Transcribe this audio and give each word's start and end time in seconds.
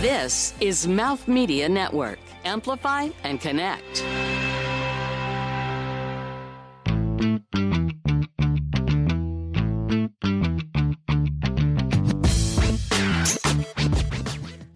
This 0.00 0.54
is 0.60 0.88
Mouth 0.88 1.28
Media 1.28 1.68
Network. 1.68 2.18
Amplify 2.46 3.10
and 3.22 3.38
connect. 3.38 4.00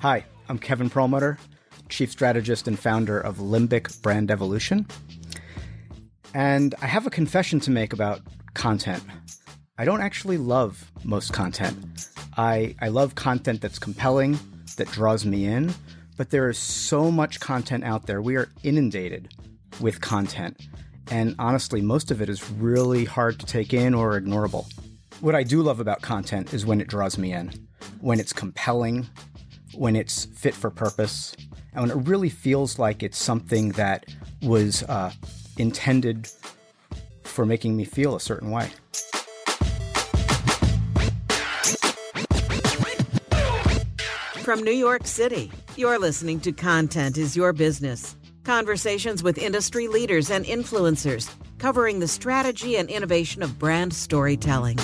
Hi, 0.01 0.27
I'm 0.51 0.59
Kevin 0.59 0.91
Perlmutter, 0.91 1.39
Chief 1.89 2.13
Strategist 2.13 2.69
and 2.69 2.79
founder 2.79 3.19
of 3.19 3.39
Limbic 3.39 4.03
Brand 4.03 4.31
Evolution. 4.31 4.87
And 6.35 6.75
I 6.83 6.87
have 6.87 7.07
a 7.07 7.11
confession 7.11 7.61
to 7.61 7.71
make 7.71 7.95
about 7.95 8.21
content. 8.53 9.03
I 9.79 9.87
don't 9.87 10.03
actually 10.03 10.37
love 10.37 10.93
most 11.03 11.33
content. 11.33 12.11
I, 12.37 12.75
I 12.83 12.89
love 12.89 13.15
content 13.15 13.63
that's 13.63 13.79
compelling, 13.79 14.39
that 14.77 14.91
draws 14.91 15.25
me 15.25 15.47
in, 15.47 15.75
but 16.17 16.31
there 16.31 16.49
is 16.49 16.59
so 16.59 17.11
much 17.11 17.41
content 17.41 17.85
out 17.85 18.07
there. 18.07 18.23
We 18.23 18.37
are 18.37 18.49
inundated 18.63 19.33
with 19.81 20.01
content. 20.01 20.61
And 21.11 21.35
honestly, 21.39 21.83
most 21.83 22.11
of 22.11 22.23
it 22.23 22.29
is 22.29 22.51
really 22.51 23.05
hard 23.05 23.39
to 23.41 23.47
take 23.47 23.75
in 23.75 23.95
or 23.95 24.19
ignorable. 24.19 24.67
What 25.21 25.35
I 25.35 25.43
do 25.43 25.63
love 25.63 25.81
about 25.81 26.03
content 26.03 26.55
is 26.55 26.65
when 26.65 26.81
it 26.81 26.89
draws 26.89 27.19
me 27.19 27.33
in, 27.33 27.51
when 28.01 28.21
it's 28.21 28.33
compelling, 28.33 29.07
when 29.75 29.97
it's 29.97 30.25
fit 30.27 30.55
for 30.55 30.71
purpose, 30.71 31.35
and 31.73 31.83
when 31.83 31.91
it 31.91 32.09
really 32.09 32.31
feels 32.31 32.79
like 32.79 33.03
it's 33.03 33.19
something 33.19 33.71
that 33.73 34.07
was 34.43 34.83
uh, 34.85 35.13
intended 35.59 36.29
for 37.25 37.45
making 37.45 37.77
me 37.77 37.85
feel 37.85 38.15
a 38.15 38.21
certain 38.21 38.51
way. 38.51 38.71
From 44.45 44.63
New 44.63 44.73
York 44.73 45.07
City, 45.07 45.51
you're 45.75 45.99
listening 45.99 46.39
to 46.41 46.53
Content 46.53 47.17
is 47.17 47.35
Your 47.35 47.55
Business. 47.55 48.15
Conversations 48.45 49.23
with 49.23 49.39
industry 49.39 49.89
leaders 49.89 50.31
and 50.31 50.45
influencers 50.45 51.35
covering 51.57 51.99
the 51.99 52.07
strategy 52.07 52.77
and 52.77 52.91
innovation 52.91 53.43
of 53.43 53.59
brand 53.59 53.95
storytelling. 53.95 54.77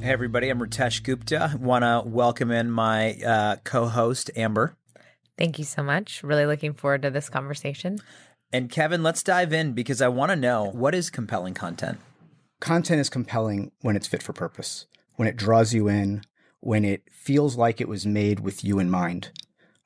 Hey, 0.00 0.12
everybody, 0.12 0.50
I'm 0.50 0.58
Ritesh 0.58 1.04
Gupta. 1.04 1.56
Want 1.56 1.84
to 1.84 2.02
welcome 2.04 2.50
in 2.50 2.68
my 2.68 3.14
uh, 3.24 3.56
co 3.62 3.86
host, 3.86 4.32
Amber. 4.34 4.76
Thank 5.38 5.58
you 5.58 5.64
so 5.64 5.82
much. 5.82 6.22
Really 6.22 6.46
looking 6.46 6.72
forward 6.72 7.02
to 7.02 7.10
this 7.10 7.28
conversation. 7.28 7.98
And 8.52 8.70
Kevin, 8.70 9.02
let's 9.02 9.22
dive 9.22 9.52
in 9.52 9.72
because 9.72 10.00
I 10.00 10.08
want 10.08 10.30
to 10.30 10.36
know 10.36 10.70
what 10.72 10.94
is 10.94 11.10
compelling 11.10 11.54
content? 11.54 11.98
Content 12.60 13.00
is 13.00 13.10
compelling 13.10 13.72
when 13.80 13.96
it's 13.96 14.06
fit 14.06 14.22
for 14.22 14.32
purpose, 14.32 14.86
when 15.16 15.28
it 15.28 15.36
draws 15.36 15.74
you 15.74 15.88
in, 15.88 16.22
when 16.60 16.84
it 16.84 17.02
feels 17.12 17.56
like 17.56 17.80
it 17.80 17.88
was 17.88 18.06
made 18.06 18.40
with 18.40 18.64
you 18.64 18.78
in 18.78 18.88
mind. 18.88 19.30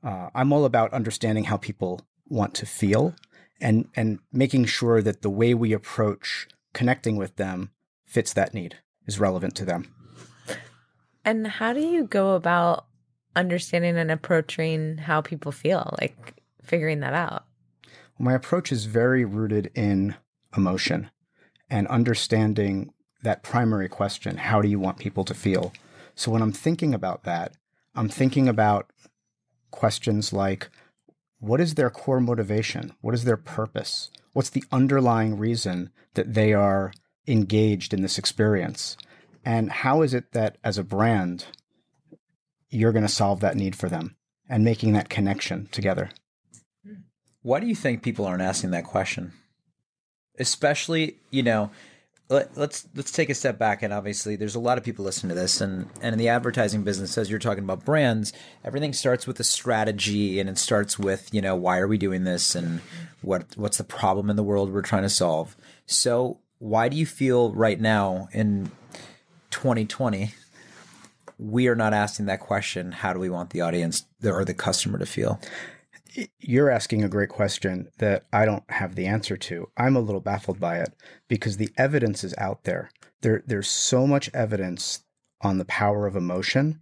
Uh, 0.05 0.29
I'm 0.35 0.53
all 0.53 0.65
about 0.65 0.93
understanding 0.93 1.45
how 1.45 1.57
people 1.57 2.03
want 2.29 2.55
to 2.55 2.67
feel 2.67 3.15
and, 3.61 3.89
and 3.97 4.21
making 4.33 4.67
sure 4.67 5.03
that 5.03 5.23
the 5.23 5.31
way 5.31 5.53
we 5.53 5.73
approach 5.73 6.49
connecting 6.73 7.17
with 7.17 7.37
them 7.37 7.71
fits 8.07 8.33
that 8.33 8.55
need, 8.55 8.77
is 9.07 9.19
relevant 9.19 9.55
to 9.57 9.65
them. 9.65 9.93
And 11.25 11.47
how 11.47 11.73
do 11.73 11.81
you 11.81 12.05
go 12.05 12.35
about 12.35 12.87
understanding 13.37 13.97
and 13.97 14.11
approaching 14.11 14.99
how 14.99 15.21
people 15.21 15.53
feel, 15.53 15.95
like 16.01 16.35
figuring 16.63 17.01
that 17.01 17.15
out? 17.15 17.45
My 18.19 18.35
approach 18.35 18.71
is 18.71 18.85
very 18.85 19.25
rooted 19.25 19.71
in 19.75 20.17
emotion 20.57 21.11
and 21.71 21.87
understanding 21.89 22.93
that 23.23 23.43
primary 23.43 23.89
question 23.89 24.37
how 24.37 24.61
do 24.61 24.69
you 24.69 24.79
want 24.79 24.99
people 24.99 25.25
to 25.25 25.35
feel? 25.35 25.73
So 26.15 26.31
when 26.31 26.43
I'm 26.43 26.53
thinking 26.53 26.95
about 26.95 27.25
that, 27.25 27.55
I'm 27.95 28.09
thinking 28.09 28.49
about 28.49 28.91
questions 29.71 30.33
like 30.33 30.71
what 31.39 31.61
is 31.61 31.75
their 31.75 31.91
core 31.91 32.21
motivation? 32.21 32.93
What 33.01 33.15
is 33.15 33.25
their 33.25 33.39
purpose? 33.39 34.11
What's 34.35 34.51
the 34.51 34.65
underlying 34.71 35.39
reason 35.39 35.91
that 36.15 36.35
they 36.35 36.53
are 36.53 36.93
engaged 37.27 37.95
in 37.95 38.03
this 38.03 38.19
experience? 38.19 38.97
And 39.45 39.73
how 39.73 40.03
is 40.03 40.13
it 40.13 40.33
that 40.33 40.59
as 40.63 40.77
a 40.77 40.85
brand, 40.85 41.47
you're 42.71 42.93
going 42.93 43.07
to 43.07 43.09
solve 43.09 43.41
that 43.41 43.57
need 43.57 43.77
for 43.77 43.89
them 43.89 44.17
and 44.49 44.65
making 44.65 44.93
that 44.93 45.09
connection 45.09 45.69
together? 45.73 46.11
Why 47.43 47.61
do 47.61 47.67
you 47.67 47.75
think 47.75 48.03
people 48.03 48.27
aren't 48.27 48.43
asking 48.43 48.71
that 48.73 48.85
question? 48.85 49.33
Especially, 50.39 51.17
you 51.31 51.43
know, 51.43 51.71
let, 52.31 52.57
let's 52.57 52.87
let's 52.95 53.11
take 53.11 53.29
a 53.29 53.35
step 53.35 53.59
back 53.59 53.83
and 53.83 53.93
obviously 53.93 54.37
there's 54.37 54.55
a 54.55 54.61
lot 54.61 54.79
of 54.79 54.85
people 54.85 55.05
listening 55.05 55.31
to 55.31 55.35
this 55.35 55.61
and 55.61 55.91
and 56.01 56.13
in 56.13 56.19
the 56.19 56.29
advertising 56.29 56.85
business 56.85 57.19
as 57.19 57.29
you're 57.29 57.41
talking 57.41 57.65
about 57.65 57.85
brands 57.85 58.33
everything 58.65 58.93
starts 58.93 59.27
with 59.27 59.41
a 59.41 59.45
strategy 59.45 60.39
and 60.39 60.49
it 60.49 60.57
starts 60.57 60.99
with 60.99 61.35
you 61.35 61.43
know 61.43 61.57
why 61.57 61.79
are 61.79 61.89
we 61.89 61.99
doing 61.99 62.23
this 62.23 62.55
and 62.55 62.81
what 63.21 63.45
what's 63.57 63.79
the 63.79 63.85
problem 63.85 64.31
in 64.31 64.37
the 64.37 64.45
world 64.45 64.73
we're 64.73 64.81
trying 64.81 65.03
to 65.03 65.11
solve 65.11 65.57
so 65.87 66.39
why 66.59 66.89
do 66.89 66.97
you 66.97 67.05
feel 67.05 67.53
right 67.53 67.81
now 67.81 68.29
in 68.33 68.71
2020 69.51 70.33
we 71.41 71.69
are 71.69 71.75
not 71.75 71.95
asking 71.95 72.27
that 72.27 72.41
question 72.41 72.93
how 72.93 73.13
do 73.13 73.19
we 73.19 73.31
want 73.31 73.51
the 73.51 73.63
audience 73.63 74.05
or 74.23 74.45
the 74.45 74.55
customer 74.55 74.99
to 74.99 75.07
feel 75.07 75.41
you're 76.39 76.71
asking 76.71 77.05
a 77.05 77.09
great 77.09 77.29
question 77.29 77.89
that 77.99 78.25
I 78.33 78.45
don't 78.45 78.69
have 78.71 78.95
the 78.95 79.07
answer 79.07 79.37
to. 79.37 79.71
I'm 79.77 79.97
a 79.97 80.01
little 80.01 80.21
baffled 80.21 80.59
by 80.59 80.79
it 80.79 80.93
because 81.29 81.57
the 81.57 81.71
evidence 81.77 82.25
is 82.25 82.35
out 82.39 82.65
there. 82.65 82.91
There 83.21 83.43
there's 83.47 83.69
so 83.69 84.07
much 84.07 84.31
evidence 84.35 85.05
on 85.41 85.59
the 85.59 85.65
power 85.65 86.07
of 86.07 86.17
emotion 86.17 86.81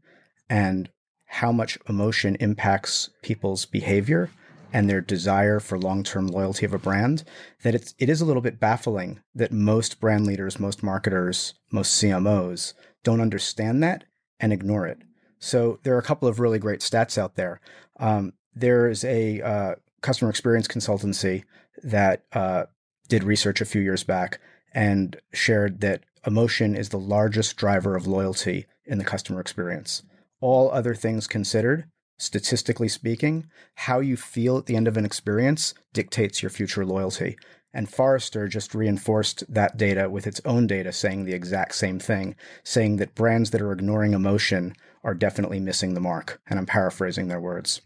and 0.48 0.88
how 1.26 1.52
much 1.52 1.78
emotion 1.88 2.36
impacts 2.40 3.10
people's 3.22 3.66
behavior 3.66 4.30
and 4.72 4.88
their 4.88 5.00
desire 5.00 5.60
for 5.60 5.78
long-term 5.78 6.26
loyalty 6.26 6.66
of 6.66 6.74
a 6.74 6.78
brand 6.78 7.24
that 7.62 7.74
it's 7.74 7.94
it 7.98 8.08
is 8.08 8.20
a 8.20 8.24
little 8.24 8.42
bit 8.42 8.60
baffling 8.60 9.20
that 9.34 9.52
most 9.52 10.00
brand 10.00 10.26
leaders, 10.26 10.58
most 10.58 10.82
marketers, 10.82 11.54
most 11.70 12.02
CMOs 12.02 12.74
don't 13.02 13.20
understand 13.20 13.82
that 13.82 14.04
and 14.40 14.52
ignore 14.52 14.86
it. 14.86 14.98
So 15.38 15.78
there 15.82 15.94
are 15.94 15.98
a 15.98 16.02
couple 16.02 16.28
of 16.28 16.40
really 16.40 16.58
great 16.58 16.80
stats 16.80 17.16
out 17.18 17.36
there. 17.36 17.60
Um, 17.98 18.32
there 18.54 18.88
is 18.88 19.04
a 19.04 19.40
uh, 19.40 19.74
customer 20.00 20.30
experience 20.30 20.68
consultancy 20.68 21.44
that 21.82 22.24
uh, 22.32 22.64
did 23.08 23.24
research 23.24 23.60
a 23.60 23.66
few 23.66 23.80
years 23.80 24.04
back 24.04 24.40
and 24.72 25.16
shared 25.32 25.80
that 25.80 26.04
emotion 26.26 26.74
is 26.74 26.88
the 26.88 26.98
largest 26.98 27.56
driver 27.56 27.96
of 27.96 28.06
loyalty 28.06 28.66
in 28.84 28.98
the 28.98 29.04
customer 29.04 29.40
experience. 29.40 30.02
All 30.40 30.70
other 30.70 30.94
things 30.94 31.26
considered, 31.26 31.86
statistically 32.18 32.88
speaking, 32.88 33.46
how 33.74 34.00
you 34.00 34.16
feel 34.16 34.58
at 34.58 34.66
the 34.66 34.76
end 34.76 34.88
of 34.88 34.96
an 34.96 35.04
experience 35.04 35.74
dictates 35.92 36.42
your 36.42 36.50
future 36.50 36.84
loyalty. 36.84 37.36
And 37.72 37.88
Forrester 37.88 38.48
just 38.48 38.74
reinforced 38.74 39.44
that 39.52 39.76
data 39.76 40.08
with 40.08 40.26
its 40.26 40.40
own 40.44 40.66
data 40.66 40.92
saying 40.92 41.24
the 41.24 41.34
exact 41.34 41.74
same 41.74 41.98
thing, 41.98 42.34
saying 42.64 42.96
that 42.96 43.14
brands 43.14 43.50
that 43.50 43.60
are 43.60 43.72
ignoring 43.72 44.14
emotion 44.14 44.74
are 45.04 45.14
definitely 45.14 45.60
missing 45.60 45.94
the 45.94 46.00
mark. 46.00 46.40
And 46.48 46.58
I'm 46.58 46.66
paraphrasing 46.66 47.28
their 47.28 47.40
words. 47.40 47.82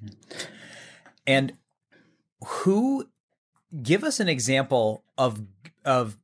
And 1.27 1.55
who 2.45 3.07
give 3.83 4.05
us 4.05 4.21
an 4.21 4.29
example 4.29 5.05
of 5.17 5.43
of 5.85 6.17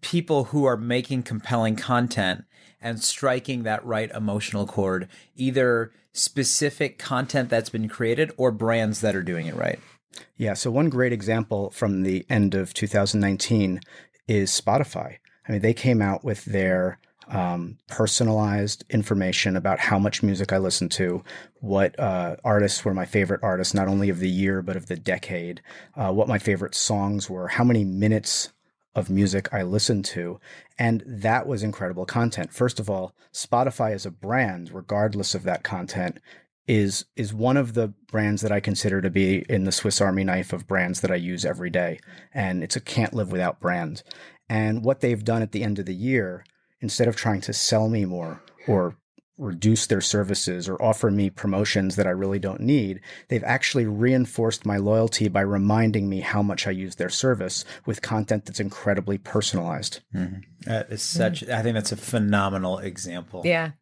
people 0.00 0.44
who 0.44 0.64
are 0.64 0.76
making 0.76 1.22
compelling 1.22 1.76
content 1.76 2.44
and 2.80 3.02
striking 3.02 3.62
that 3.62 3.84
right 3.84 4.10
emotional 4.12 4.66
chord, 4.66 5.08
either 5.34 5.92
specific 6.12 6.98
content 6.98 7.48
that's 7.48 7.70
been 7.70 7.88
created 7.88 8.32
or 8.36 8.50
brands 8.50 9.00
that 9.00 9.16
are 9.16 9.22
doing 9.22 9.46
it 9.46 9.54
right. 9.54 9.80
Yeah, 10.36 10.54
so 10.54 10.70
one 10.70 10.88
great 10.88 11.12
example 11.12 11.70
from 11.70 12.02
the 12.02 12.24
end 12.28 12.54
of 12.54 12.74
2019 12.74 13.80
is 14.28 14.50
Spotify. 14.50 15.18
I 15.48 15.52
mean, 15.52 15.60
they 15.60 15.74
came 15.74 16.02
out 16.02 16.24
with 16.24 16.44
their 16.44 16.98
um, 17.28 17.78
personalized 17.88 18.84
information 18.90 19.56
about 19.56 19.80
how 19.80 19.98
much 19.98 20.22
music 20.22 20.52
I 20.52 20.58
listen 20.58 20.88
to, 20.90 21.24
what 21.60 21.98
uh, 21.98 22.36
artists 22.44 22.84
were 22.84 22.94
my 22.94 23.04
favorite 23.04 23.40
artists, 23.42 23.74
not 23.74 23.88
only 23.88 24.08
of 24.08 24.20
the 24.20 24.30
year, 24.30 24.62
but 24.62 24.76
of 24.76 24.86
the 24.86 24.96
decade, 24.96 25.60
uh, 25.96 26.12
what 26.12 26.28
my 26.28 26.38
favorite 26.38 26.74
songs 26.74 27.28
were, 27.28 27.48
how 27.48 27.64
many 27.64 27.84
minutes 27.84 28.52
of 28.94 29.10
music 29.10 29.52
I 29.52 29.62
listened 29.62 30.04
to. 30.06 30.40
And 30.78 31.02
that 31.06 31.46
was 31.46 31.62
incredible 31.62 32.06
content. 32.06 32.52
First 32.52 32.80
of 32.80 32.88
all, 32.88 33.14
Spotify 33.32 33.92
as 33.92 34.06
a 34.06 34.10
brand, 34.10 34.72
regardless 34.72 35.34
of 35.34 35.42
that 35.42 35.62
content, 35.62 36.18
is 36.68 37.04
is 37.14 37.32
one 37.32 37.56
of 37.56 37.74
the 37.74 37.88
brands 38.10 38.42
that 38.42 38.52
I 38.52 38.60
consider 38.60 39.00
to 39.00 39.10
be 39.10 39.44
in 39.48 39.64
the 39.64 39.72
Swiss 39.72 40.00
Army 40.00 40.24
knife 40.24 40.52
of 40.52 40.66
brands 40.66 41.00
that 41.00 41.10
I 41.10 41.16
use 41.16 41.44
every 41.44 41.70
day. 41.70 42.00
And 42.32 42.62
it's 42.62 42.76
a 42.76 42.80
can't 42.80 43.14
live 43.14 43.30
without 43.30 43.60
brand. 43.60 44.02
And 44.48 44.84
what 44.84 45.00
they've 45.00 45.24
done 45.24 45.42
at 45.42 45.52
the 45.52 45.62
end 45.62 45.78
of 45.78 45.86
the 45.86 45.94
year 45.94 46.44
instead 46.80 47.08
of 47.08 47.16
trying 47.16 47.40
to 47.42 47.52
sell 47.52 47.88
me 47.88 48.04
more 48.04 48.42
or 48.66 48.96
reduce 49.38 49.86
their 49.86 50.00
services 50.00 50.68
or 50.68 50.82
offer 50.82 51.10
me 51.10 51.28
promotions 51.28 51.96
that 51.96 52.06
I 52.06 52.10
really 52.10 52.38
don't 52.38 52.60
need. 52.60 53.00
They've 53.28 53.44
actually 53.44 53.84
reinforced 53.84 54.64
my 54.64 54.78
loyalty 54.78 55.28
by 55.28 55.42
reminding 55.42 56.08
me 56.08 56.20
how 56.20 56.42
much 56.42 56.66
I 56.66 56.70
use 56.70 56.94
their 56.94 57.10
service 57.10 57.64
with 57.84 58.00
content 58.00 58.46
that's 58.46 58.60
incredibly 58.60 59.18
personalized. 59.18 60.00
Mm-hmm. 60.14 60.40
That 60.62 60.90
is 60.90 61.02
such, 61.02 61.42
mm-hmm. 61.42 61.54
I 61.54 61.62
think 61.62 61.74
that's 61.74 61.92
a 61.92 61.96
phenomenal 61.96 62.78
example. 62.78 63.42
Yeah. 63.44 63.72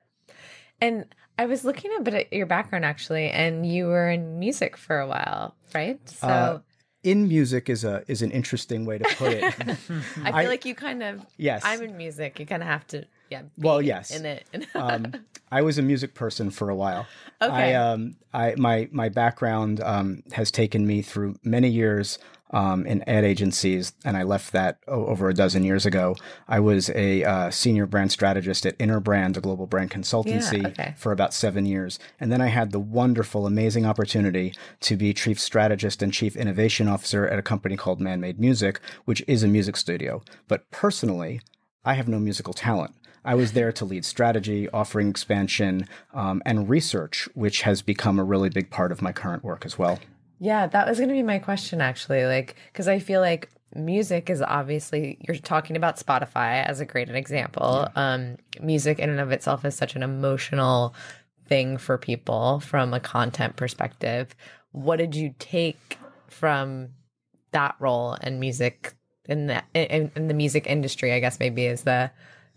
And 0.81 1.07
I 1.39 1.47
was 1.47 1.65
looking 1.65 1.91
a 1.99 2.03
bit 2.03 2.15
at 2.15 2.33
your 2.33 2.47
background 2.47 2.85
actually, 2.85 3.31
and 3.31 3.67
you 3.67 3.87
were 3.87 4.11
in 4.11 4.39
music 4.39 4.77
for 4.77 5.01
a 5.01 5.07
while, 5.07 5.55
right? 5.75 5.99
So. 6.09 6.29
Uh, 6.29 6.59
in 7.03 7.29
music 7.29 7.69
is 7.69 7.85
a 7.85 8.03
is 8.09 8.23
an 8.23 8.31
interesting 8.31 8.87
way 8.87 8.99
to 8.99 9.05
put 9.17 9.33
it. 9.33 9.45
I 9.61 9.75
feel 9.75 10.25
I, 10.25 10.47
like 10.47 10.65
you 10.65 10.75
kind 10.75 11.03
of 11.03 11.25
yes. 11.37 11.63
I'm 11.65 11.83
in 11.83 11.97
music. 11.97 12.41
You 12.41 12.47
kind 12.47 12.63
of 12.63 12.69
have 12.69 12.87
to 12.89 13.05
yeah. 13.31 13.43
Well, 13.59 13.83
yes. 13.83 14.11
In 14.11 14.27
it. 14.27 14.47
um, 14.75 15.13
I 15.53 15.63
was 15.63 15.79
a 15.79 15.83
music 15.83 16.15
person 16.15 16.51
for 16.51 16.71
a 16.71 16.75
while. 16.75 17.07
Okay. 17.43 17.75
I 17.75 17.75
um 17.75 18.17
I 18.33 18.55
my 18.57 18.89
my 18.91 19.09
background 19.09 19.81
um 19.83 20.23
has 20.33 20.51
taken 20.51 20.87
me 20.87 21.03
through 21.03 21.37
many 21.45 21.69
years 21.69 22.19
um, 22.55 22.87
in 22.87 23.03
ad 23.09 23.25
agencies, 23.25 23.93
and 24.05 24.17
I 24.17 24.23
left 24.23 24.53
that 24.53 24.79
over 24.87 25.29
a 25.29 25.35
dozen 25.35 25.65
years 25.65 25.85
ago. 25.85 26.17
I 26.49 26.61
was 26.61 26.89
a 26.91 27.25
uh, 27.25 27.51
senior 27.51 27.85
brand 27.85 28.13
strategist 28.13 28.65
at 28.65 28.79
Interbrand, 28.79 29.37
a 29.37 29.41
global 29.41 29.67
brand 29.67 29.91
consultancy, 29.91 30.63
yeah, 30.63 30.69
okay. 30.69 30.95
for 30.97 31.11
about 31.11 31.35
seven 31.35 31.67
years. 31.67 31.99
And 32.21 32.31
then 32.31 32.41
I 32.41 32.47
had 32.47 32.71
the 32.71 32.79
wonderful, 32.79 33.47
amazing 33.47 33.85
opportunity 33.85 34.55
to 34.81 34.97
be 34.97 35.13
chief 35.13 35.41
strategist 35.41 36.01
and 36.01 36.13
chief 36.13 36.37
innovation 36.37 36.87
officer 36.87 37.27
at 37.27 37.41
a 37.41 37.43
company 37.43 37.77
called 37.77 38.01
Man 38.01 38.21
Made 38.21 38.39
Music, 38.39 38.81
which 39.05 39.23
is 39.27 39.43
a 39.43 39.49
music 39.49 39.77
studio. 39.77 40.23
But 40.47 40.71
personally, 40.71 41.41
I 41.85 41.95
have 41.95 42.07
no 42.07 42.21
musical 42.21 42.55
talent. 42.55 42.95
I 43.25 43.35
was 43.35 43.53
there 43.53 43.73
to 43.73 43.85
lead 43.85 44.05
strategy, 44.05 44.69
offering 44.69 45.09
expansion, 45.09 45.89
um, 46.13 46.41
and 46.47 46.69
research, 46.69 47.29
which 47.35 47.63
has 47.63 47.83
become 47.83 48.19
a 48.19 48.25
really 48.25 48.51
big 48.51 48.71
part 48.71 48.93
of 48.93 49.03
my 49.03 49.13
current 49.13 49.43
work 49.43 49.65
as 49.65 49.79
well. 49.79 49.99
Yeah, 50.39 50.67
that 50.67 50.89
was 50.89 50.99
going 50.99 51.09
to 51.09 51.15
be 51.15 51.23
my 51.23 51.39
question 51.39 51.81
actually. 51.81 52.27
Like, 52.27 52.57
because 52.73 52.89
I 52.89 52.99
feel 52.99 53.21
like 53.21 53.51
music 53.75 54.31
is 54.31 54.41
obviously 54.41 55.19
you're 55.27 55.37
talking 55.37 55.77
about 55.77 55.97
Spotify 55.97 56.65
as 56.65 56.81
a 56.81 56.85
great 56.85 57.09
example. 57.09 57.89
Yeah. 57.97 58.15
Um, 58.15 58.37
music 58.61 58.99
in 58.99 59.11
and 59.11 59.21
of 59.21 59.33
itself 59.33 59.65
is 59.65 59.75
such 59.75 59.97
an 59.97 60.03
emotional 60.03 60.95
thing 61.49 61.77
for 61.77 61.99
people 61.99 62.61
from 62.61 62.95
a 62.95 63.01
content 63.01 63.57
perspective. 63.57 64.35
What 64.73 64.97
did 64.97 65.15
you 65.15 65.35
take 65.39 65.99
from 66.29 66.91
that 67.53 67.77
role 67.79 68.17
and 68.21 68.41
music 68.41 68.95
in 69.27 69.47
the 69.47 69.63
in, 69.75 70.11
in 70.17 70.29
the 70.29 70.35
music 70.35 70.67
industry? 70.67 71.13
I 71.13 71.21
guess 71.21 71.39
maybe 71.41 71.67
is 71.67 71.83
the 71.83 72.11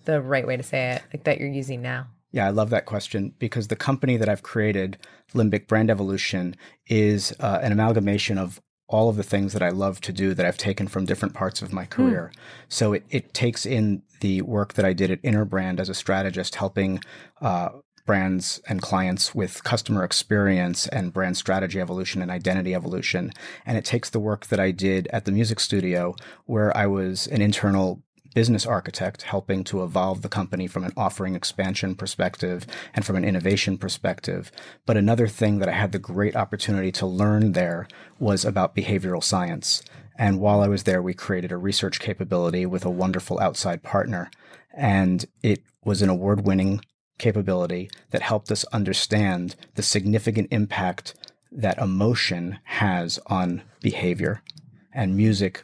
the 0.06 0.22
right 0.22 0.48
way 0.48 0.58
to 0.58 0.64
say 0.64 0.92
it, 0.92 1.04
like 1.14 1.26
that 1.26 1.40
you're 1.40 1.50
using 1.50 1.82
now. 1.82 2.08
Yeah, 2.32 2.46
I 2.46 2.50
love 2.50 2.70
that 2.72 2.86
question 2.86 3.34
because 3.40 3.68
the 3.68 3.76
company 3.76 4.18
that 4.18 4.30
I've 4.30 4.44
created, 4.44 4.98
Limbic 5.34 5.68
Brand 5.68 5.90
Evolution, 5.90 6.56
is 6.88 7.34
uh, 7.40 7.60
an 7.62 7.72
amalgamation 7.72 8.38
of 8.38 8.62
all 8.90 9.10
of 9.10 9.18
the 9.18 9.24
things 9.24 9.54
that 9.54 9.62
I 9.62 9.70
love 9.70 10.00
to 10.02 10.14
do 10.14 10.34
that 10.34 10.46
I've 10.46 10.58
taken 10.58 10.88
from 10.88 11.06
different 11.06 11.34
parts 11.34 11.62
of 11.62 11.74
my 11.74 11.84
hmm. 11.84 11.90
career. 11.90 12.32
Mm. 12.34 12.40
So 12.70 12.94
it, 12.94 13.06
it 13.10 13.34
takes 13.34 13.66
in 13.66 14.02
the 14.22 14.42
work 14.44 14.74
that 14.74 14.86
I 14.86 14.94
did 14.94 15.12
at 15.12 15.22
Interbrand 15.24 15.80
as 15.80 15.90
a 15.90 15.94
strategist, 15.94 16.56
helping 16.56 17.02
uh, 17.42 17.70
brands 18.06 18.62
and 18.68 18.82
clients 18.82 19.36
with 19.36 19.64
customer 19.64 20.04
experience 20.04 20.88
and 20.88 21.14
brand 21.14 21.38
strategy 21.38 21.80
evolution 21.80 22.22
and 22.22 22.32
identity 22.32 22.74
evolution. 22.74 23.32
And 23.66 23.78
it 23.78 23.86
takes 23.86 24.10
the 24.10 24.20
work 24.20 24.48
that 24.48 24.60
I 24.60 24.72
did 24.72 25.08
at 25.12 25.26
the 25.26 25.32
music 25.32 25.60
studio, 25.60 26.16
where 26.46 26.76
I 26.76 26.88
was 26.88 27.28
an 27.28 27.42
internal 27.42 28.02
business 28.38 28.68
architect 28.68 29.24
helping 29.24 29.64
to 29.64 29.84
evolve 29.84 30.22
the 30.22 30.30
company 30.30 30.68
from 30.68 30.84
an 30.84 30.94
offering 30.96 31.34
expansion 31.34 31.96
perspective 31.96 32.68
and 32.94 33.04
from 33.04 33.16
an 33.16 33.26
innovation 33.26 33.80
perspective. 33.80 34.52
But 34.86 34.96
another 34.96 35.28
thing 35.28 35.58
that 35.58 35.68
I 35.68 35.72
had 35.72 35.92
the 35.92 35.98
great 35.98 36.36
opportunity 36.36 36.92
to 36.92 37.08
learn 37.08 37.54
there 37.54 37.88
was 38.20 38.46
about 38.46 38.76
behavioral 38.76 39.24
science. 39.24 39.82
And 40.20 40.40
while 40.40 40.62
I 40.62 40.68
was 40.68 40.84
there, 40.84 41.02
we 41.02 41.16
created 41.16 41.52
a 41.52 41.58
research 41.58 42.00
capability 42.00 42.68
with 42.68 42.86
a 42.86 42.92
wonderful 42.92 43.40
outside 43.40 43.82
partner. 43.82 44.30
And 44.72 45.26
it 45.42 45.64
was 45.84 46.04
an 46.04 46.10
award 46.10 46.46
winning 46.46 46.82
capability 47.18 47.90
that 48.12 48.22
helped 48.22 48.52
us 48.52 48.66
understand 48.66 49.56
the 49.74 49.82
significant 49.82 50.50
impact 50.52 51.16
that 51.52 51.80
emotion 51.80 52.60
has 52.66 53.18
on 53.26 53.64
behavior 53.82 54.44
and 54.94 55.18
music 55.18 55.64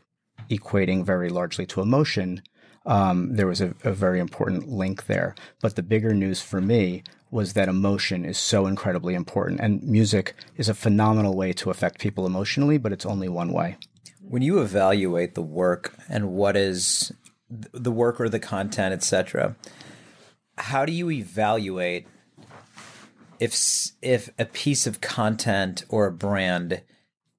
equating 0.49 1.05
very 1.05 1.29
largely 1.29 1.67
to 1.67 1.79
emotion 1.79 2.41
um, 2.85 3.35
there 3.35 3.47
was 3.47 3.61
a, 3.61 3.73
a 3.83 3.91
very 3.91 4.19
important 4.19 4.69
link 4.69 5.05
there. 5.05 5.35
But 5.61 5.75
the 5.75 5.83
bigger 5.83 6.13
news 6.13 6.41
for 6.41 6.61
me 6.61 7.03
was 7.31 7.53
that 7.53 7.69
emotion 7.69 8.25
is 8.25 8.37
so 8.37 8.67
incredibly 8.67 9.15
important. 9.15 9.59
And 9.59 9.81
music 9.83 10.35
is 10.57 10.69
a 10.69 10.73
phenomenal 10.73 11.35
way 11.35 11.53
to 11.53 11.69
affect 11.69 11.99
people 11.99 12.25
emotionally, 12.25 12.77
but 12.77 12.91
it's 12.91 13.05
only 13.05 13.29
one 13.29 13.51
way. 13.51 13.77
When 14.21 14.41
you 14.41 14.59
evaluate 14.59 15.35
the 15.35 15.41
work 15.41 15.95
and 16.07 16.31
what 16.31 16.55
is 16.55 17.11
the 17.49 17.91
work 17.91 18.19
or 18.19 18.29
the 18.29 18.39
content, 18.39 18.93
etc., 18.93 19.55
how 20.57 20.85
do 20.85 20.91
you 20.91 21.09
evaluate 21.09 22.07
if 23.39 23.57
if 24.01 24.29
a 24.37 24.45
piece 24.45 24.85
of 24.85 25.01
content 25.01 25.83
or 25.89 26.05
a 26.05 26.11
brand 26.11 26.81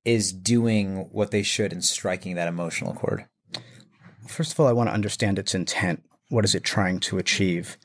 is 0.05 0.33
doing 0.33 1.09
what 1.13 1.31
they 1.31 1.43
should 1.43 1.73
and 1.73 1.85
striking 1.85 2.35
that 2.35 2.49
emotional 2.49 2.95
chord? 2.95 3.27
First 4.27 4.53
of 4.53 4.61
all, 4.61 4.67
I 4.67 4.73
want 4.73 4.89
to 4.89 4.95
understand 4.95 5.39
its 5.39 5.55
intent. 5.55 6.03
What 6.29 6.45
is 6.45 6.55
it 6.55 6.65
trying 6.65 7.01
to 7.01 7.19
achieve? 7.19 7.77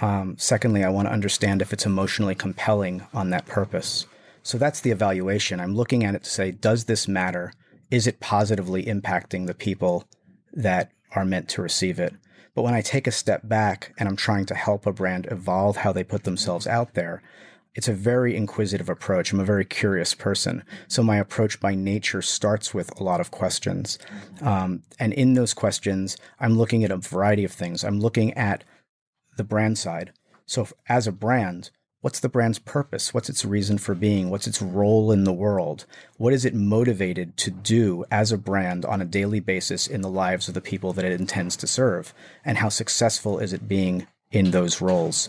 Um, 0.00 0.36
secondly, 0.38 0.82
I 0.82 0.88
want 0.88 1.06
to 1.08 1.12
understand 1.12 1.62
if 1.62 1.72
it's 1.72 1.86
emotionally 1.86 2.34
compelling 2.34 3.06
on 3.14 3.30
that 3.30 3.46
purpose. 3.46 4.06
So 4.42 4.58
that's 4.58 4.80
the 4.80 4.90
evaluation. 4.90 5.60
I'm 5.60 5.74
looking 5.74 6.04
at 6.04 6.14
it 6.14 6.24
to 6.24 6.30
say, 6.30 6.50
does 6.50 6.84
this 6.84 7.06
matter? 7.08 7.52
Is 7.90 8.06
it 8.06 8.20
positively 8.20 8.84
impacting 8.84 9.46
the 9.46 9.54
people 9.54 10.04
that 10.52 10.90
are 11.12 11.24
meant 11.24 11.48
to 11.50 11.62
receive 11.62 11.98
it? 12.00 12.14
But 12.54 12.62
when 12.62 12.74
I 12.74 12.82
take 12.82 13.06
a 13.06 13.12
step 13.12 13.48
back 13.48 13.94
and 13.98 14.08
I'm 14.08 14.16
trying 14.16 14.46
to 14.46 14.54
help 14.54 14.86
a 14.86 14.92
brand 14.92 15.28
evolve 15.30 15.78
how 15.78 15.92
they 15.92 16.04
put 16.04 16.24
themselves 16.24 16.66
out 16.66 16.94
there, 16.94 17.22
it's 17.74 17.88
a 17.88 17.92
very 17.92 18.36
inquisitive 18.36 18.88
approach. 18.88 19.32
I'm 19.32 19.40
a 19.40 19.44
very 19.44 19.64
curious 19.64 20.14
person. 20.14 20.62
So 20.86 21.02
my 21.02 21.16
approach 21.16 21.58
by 21.58 21.74
nature 21.74 22.22
starts 22.22 22.72
with 22.72 22.98
a 23.00 23.02
lot 23.02 23.20
of 23.20 23.32
questions. 23.32 23.98
Um, 24.42 24.84
and 24.98 25.12
in 25.12 25.34
those 25.34 25.54
questions, 25.54 26.16
I'm 26.38 26.56
looking 26.56 26.84
at 26.84 26.92
a 26.92 26.96
variety 26.96 27.44
of 27.44 27.52
things. 27.52 27.82
I'm 27.84 28.00
looking 28.00 28.32
at 28.34 28.62
the 29.36 29.44
brand 29.44 29.76
side. 29.78 30.12
So 30.46 30.62
if, 30.62 30.72
as 30.88 31.08
a 31.08 31.12
brand, 31.12 31.70
what's 32.00 32.20
the 32.20 32.28
brand's 32.28 32.60
purpose? 32.60 33.12
What's 33.12 33.28
its 33.28 33.44
reason 33.44 33.78
for 33.78 33.96
being? 33.96 34.30
What's 34.30 34.46
its 34.46 34.62
role 34.62 35.10
in 35.10 35.24
the 35.24 35.32
world? 35.32 35.84
What 36.16 36.32
is 36.32 36.44
it 36.44 36.54
motivated 36.54 37.36
to 37.38 37.50
do 37.50 38.04
as 38.08 38.30
a 38.30 38.38
brand 38.38 38.84
on 38.84 39.00
a 39.00 39.06
daily 39.06 39.40
basis 39.40 39.88
in 39.88 40.02
the 40.02 40.08
lives 40.08 40.46
of 40.46 40.54
the 40.54 40.60
people 40.60 40.92
that 40.92 41.04
it 41.04 41.18
intends 41.18 41.56
to 41.56 41.66
serve? 41.66 42.14
And 42.44 42.58
how 42.58 42.68
successful 42.68 43.40
is 43.40 43.52
it 43.52 43.66
being 43.66 44.06
in 44.30 44.52
those 44.52 44.80
roles? 44.80 45.28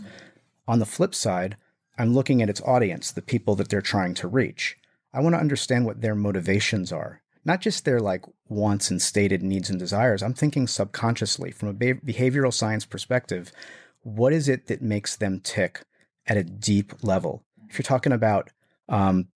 On 0.67 0.77
the 0.77 0.85
flip 0.85 1.15
side, 1.15 1.57
I'm 1.97 2.13
looking 2.13 2.41
at 2.41 2.49
its 2.49 2.61
audience, 2.61 3.11
the 3.11 3.21
people 3.21 3.55
that 3.55 3.69
they're 3.69 3.81
trying 3.81 4.13
to 4.15 4.27
reach. 4.27 4.77
I 5.13 5.21
want 5.21 5.33
to 5.33 5.39
understand 5.39 5.85
what 5.85 6.01
their 6.01 6.15
motivations 6.15 6.91
are, 6.91 7.21
not 7.45 7.61
just 7.61 7.85
their 7.85 7.99
like 7.99 8.25
wants 8.49 8.91
and 8.91 9.01
stated 9.01 9.41
needs 9.41 9.69
and 9.69 9.79
desires. 9.79 10.21
I'm 10.21 10.33
thinking 10.33 10.67
subconsciously 10.67 11.51
from 11.51 11.69
a 11.69 11.73
behavioral 11.73 12.53
science 12.53 12.85
perspective. 12.85 13.51
What 14.01 14.33
is 14.33 14.49
it 14.49 14.67
that 14.67 14.81
makes 14.81 15.15
them 15.15 15.39
tick 15.39 15.83
at 16.27 16.37
a 16.37 16.43
deep 16.43 16.93
level? 17.01 17.43
If 17.69 17.77
you're 17.77 17.83
talking 17.83 18.11
about 18.11 18.49
um, 18.89 19.29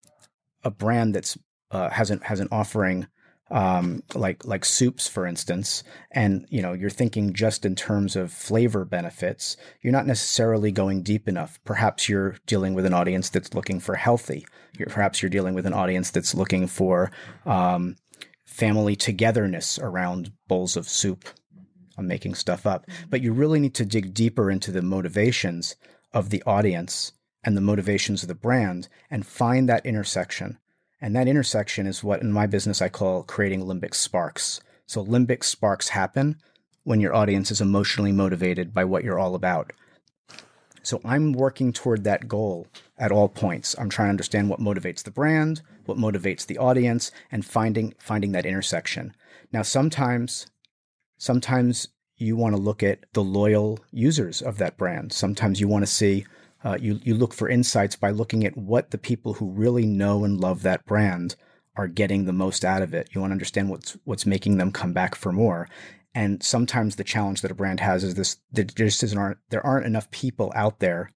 a 0.64 0.70
brand 0.70 1.16
that's 1.16 1.38
uh, 1.72 1.90
has 1.90 2.10
an 2.10 2.20
has 2.22 2.40
an 2.40 2.48
offering 2.52 3.08
um, 3.52 4.04
like 4.14 4.46
like 4.46 4.64
soups, 4.64 5.08
for 5.08 5.26
instance, 5.26 5.84
and 6.12 6.46
you 6.50 6.62
know 6.62 6.74
you're 6.74 6.90
thinking 6.90 7.34
just 7.34 7.66
in 7.66 7.76
terms 7.76 8.16
of 8.16 8.32
flavor 8.32 8.86
benefits, 8.86 9.58
you're 9.82 9.94
not 9.94 10.08
necessarily 10.08 10.72
going 10.72 11.04
deep 11.04 11.28
enough. 11.28 11.60
Perhaps 11.64 12.08
you're 12.08 12.38
dealing 12.46 12.74
with 12.74 12.86
an 12.86 12.94
audience 12.94 13.30
that's 13.30 13.54
looking 13.54 13.80
for 13.80 13.96
healthy. 13.96 14.46
You're, 14.78 14.88
perhaps 14.88 15.22
you're 15.22 15.30
dealing 15.30 15.56
with 15.56 15.66
an 15.66 15.74
audience 15.74 16.12
that's 16.12 16.36
looking 16.36 16.68
for 16.68 17.12
um, 17.46 17.96
family 18.46 18.96
togetherness 18.96 19.80
around 19.80 20.32
bowls 20.48 20.78
of 20.78 20.88
soup. 20.88 21.26
I'm 21.98 22.08
making 22.08 22.36
stuff 22.36 22.66
up, 22.66 22.86
but 23.10 23.22
you 23.22 23.34
really 23.34 23.60
need 23.60 23.76
to 23.76 23.86
dig 23.86 24.14
deeper 24.14 24.50
into 24.50 24.72
the 24.72 24.82
motivations 24.82 25.76
of 26.14 26.30
the 26.30 26.42
audience 26.44 27.12
and 27.44 27.58
the 27.58 27.62
motivations 27.62 28.22
of 28.22 28.28
the 28.28 28.36
brand 28.36 28.88
and 29.10 29.26
find 29.26 29.68
that 29.68 29.86
intersection 29.86 30.58
and 31.02 31.16
that 31.16 31.28
intersection 31.28 31.88
is 31.88 32.04
what 32.04 32.22
in 32.22 32.32
my 32.32 32.48
business 32.48 32.82
I 32.82 32.90
call 32.90 33.24
creating 33.24 33.66
limbic 33.66 33.94
sparks. 33.94 34.62
So 34.86 35.04
limbic 35.04 35.44
sparks 35.44 35.90
happen 35.90 36.38
when 36.84 37.00
your 37.00 37.16
audience 37.16 37.52
is 37.52 37.62
emotionally 37.62 38.12
motivated 38.12 38.74
by 38.74 38.84
what 38.84 39.04
you're 39.04 39.20
all 39.20 39.36
about. 39.36 39.72
So 40.82 41.02
I'm 41.06 41.34
working 41.34 41.72
toward 41.72 42.04
that 42.04 42.28
goal 42.28 42.68
at 42.98 43.12
all 43.12 43.30
points. 43.30 43.76
I'm 43.78 43.90
trying 43.90 44.08
to 44.08 44.12
understand 44.12 44.50
what 44.50 44.60
motivates 44.60 45.04
the 45.04 45.12
brand, 45.12 45.62
what 45.86 45.98
motivates 45.98 46.46
the 46.46 46.58
audience, 46.58 47.12
and 47.32 47.46
finding 47.46 47.94
finding 48.00 48.32
that 48.32 48.46
intersection. 48.46 49.14
Now 49.52 49.62
sometimes 49.62 50.48
sometimes 51.18 51.90
you 52.18 52.36
want 52.36 52.56
to 52.56 52.62
look 52.62 52.84
at 52.84 53.06
the 53.14 53.24
loyal 53.24 53.80
users 53.92 54.42
of 54.42 54.58
that 54.58 54.78
brand. 54.78 55.14
Sometimes 55.14 55.62
you 55.62 55.68
want 55.68 55.84
to 55.84 55.92
see 55.92 56.26
Uh, 56.64 56.78
you 56.80 57.00
you 57.04 57.14
look 57.14 57.34
for 57.34 57.48
insights 57.48 57.96
by 57.96 58.10
looking 58.10 58.46
at 58.46 58.58
what 58.58 58.92
the 58.92 58.98
people 58.98 59.36
who 59.36 59.50
really 59.50 59.86
know 59.86 60.24
and 60.24 60.42
love 60.42 60.62
that 60.62 60.86
brand 60.86 61.36
are 61.76 61.88
getting 61.88 62.26
the 62.26 62.34
most 62.34 62.66
out 62.66 62.82
of 62.82 62.94
it. 62.94 63.10
You 63.12 63.22
want 63.22 63.32
to 63.32 63.36
understand 63.36 63.70
what's 63.70 63.98
what's 64.04 64.26
making 64.26 64.58
them 64.58 64.72
come 64.72 64.94
back 64.94 65.16
for 65.16 65.32
more. 65.32 65.70
And 66.14 66.44
sometimes 66.44 66.96
the 66.96 67.04
challenge 67.04 67.42
that 67.42 67.52
a 67.52 67.56
brand 67.56 67.80
has 67.80 68.04
is 68.04 68.16
this: 68.16 68.38
there 68.52 68.66
just 68.66 69.04
isn't 69.04 69.38
there 69.50 69.66
aren't 69.66 69.86
enough 69.86 70.12
people 70.12 70.52
out 70.56 70.80
there 70.80 71.12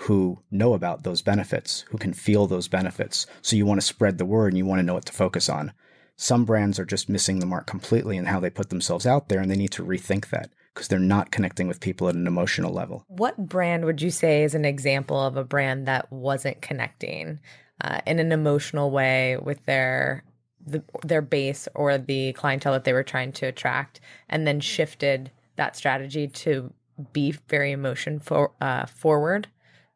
who 0.00 0.40
know 0.50 0.74
about 0.74 1.04
those 1.04 1.22
benefits, 1.22 1.86
who 1.88 1.96
can 1.96 2.12
feel 2.12 2.46
those 2.46 2.68
benefits. 2.68 3.26
So 3.40 3.56
you 3.56 3.64
want 3.64 3.80
to 3.80 3.86
spread 3.86 4.18
the 4.18 4.26
word 4.26 4.48
and 4.48 4.58
you 4.58 4.66
want 4.66 4.80
to 4.80 4.82
know 4.82 4.94
what 4.94 5.06
to 5.06 5.12
focus 5.12 5.48
on. 5.48 5.72
Some 6.16 6.44
brands 6.44 6.78
are 6.78 6.84
just 6.84 7.08
missing 7.08 7.38
the 7.38 7.46
mark 7.46 7.66
completely 7.66 8.18
in 8.18 8.26
how 8.26 8.40
they 8.40 8.50
put 8.50 8.68
themselves 8.68 9.06
out 9.06 9.28
there, 9.28 9.40
and 9.40 9.50
they 9.50 9.56
need 9.56 9.72
to 9.72 9.84
rethink 9.84 10.28
that 10.28 10.50
because 10.76 10.88
they're 10.88 10.98
not 10.98 11.30
connecting 11.30 11.66
with 11.66 11.80
people 11.80 12.06
at 12.06 12.14
an 12.14 12.26
emotional 12.26 12.70
level. 12.70 13.02
What 13.08 13.48
brand 13.48 13.86
would 13.86 14.02
you 14.02 14.10
say 14.10 14.44
is 14.44 14.54
an 14.54 14.66
example 14.66 15.18
of 15.18 15.38
a 15.38 15.42
brand 15.42 15.88
that 15.88 16.12
wasn't 16.12 16.60
connecting 16.60 17.40
uh, 17.80 18.00
in 18.06 18.18
an 18.18 18.30
emotional 18.30 18.90
way 18.90 19.38
with 19.38 19.64
their 19.64 20.22
the, 20.66 20.82
their 21.02 21.22
base 21.22 21.66
or 21.74 21.96
the 21.96 22.34
clientele 22.34 22.74
that 22.74 22.84
they 22.84 22.92
were 22.92 23.04
trying 23.04 23.32
to 23.32 23.46
attract, 23.46 24.00
and 24.28 24.46
then 24.46 24.60
shifted 24.60 25.30
that 25.54 25.76
strategy 25.76 26.26
to 26.26 26.72
be 27.12 27.32
very 27.48 27.72
emotion 27.72 28.18
for, 28.18 28.52
uh, 28.60 28.84
forward, 28.84 29.46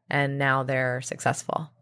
and 0.08 0.38
now 0.38 0.62
they're 0.62 1.00
successful? 1.02 1.72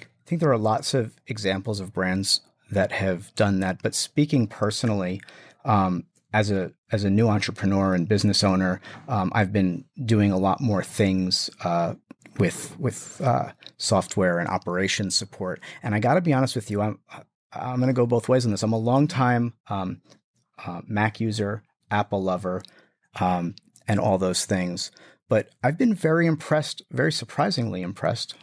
I 0.00 0.06
think 0.24 0.40
there 0.40 0.50
are 0.50 0.58
lots 0.58 0.94
of 0.94 1.14
examples 1.26 1.80
of 1.80 1.92
brands 1.92 2.40
that 2.70 2.92
have 2.92 3.34
done 3.34 3.60
that. 3.60 3.82
But 3.82 3.94
speaking 3.94 4.46
personally, 4.46 5.20
um, 5.64 6.04
as 6.32 6.50
a 6.50 6.72
as 6.92 7.04
a 7.04 7.10
new 7.10 7.28
entrepreneur 7.28 7.94
and 7.94 8.08
business 8.08 8.44
owner, 8.44 8.80
um, 9.08 9.32
I've 9.34 9.52
been 9.52 9.84
doing 10.04 10.30
a 10.30 10.38
lot 10.38 10.60
more 10.60 10.82
things 10.82 11.50
uh, 11.64 11.94
with 12.38 12.78
with 12.78 13.20
uh, 13.20 13.52
software 13.76 14.38
and 14.38 14.48
operations 14.48 15.16
support. 15.16 15.60
And 15.82 15.94
I 15.94 16.00
got 16.00 16.14
to 16.14 16.20
be 16.20 16.32
honest 16.32 16.54
with 16.54 16.70
you, 16.70 16.80
I'm 16.80 16.98
I'm 17.52 17.76
going 17.76 17.88
to 17.88 17.94
go 17.94 18.06
both 18.06 18.28
ways 18.28 18.44
on 18.44 18.50
this. 18.50 18.62
I'm 18.62 18.72
a 18.72 18.78
long 18.78 19.08
time 19.08 19.54
um, 19.68 20.02
uh, 20.64 20.82
Mac 20.86 21.20
user, 21.20 21.62
Apple 21.90 22.22
lover, 22.22 22.62
um, 23.20 23.54
and 23.86 23.98
all 23.98 24.18
those 24.18 24.44
things. 24.44 24.90
But 25.28 25.50
I've 25.62 25.78
been 25.78 25.94
very 25.94 26.26
impressed, 26.26 26.82
very 26.90 27.12
surprisingly 27.12 27.82
impressed 27.82 28.34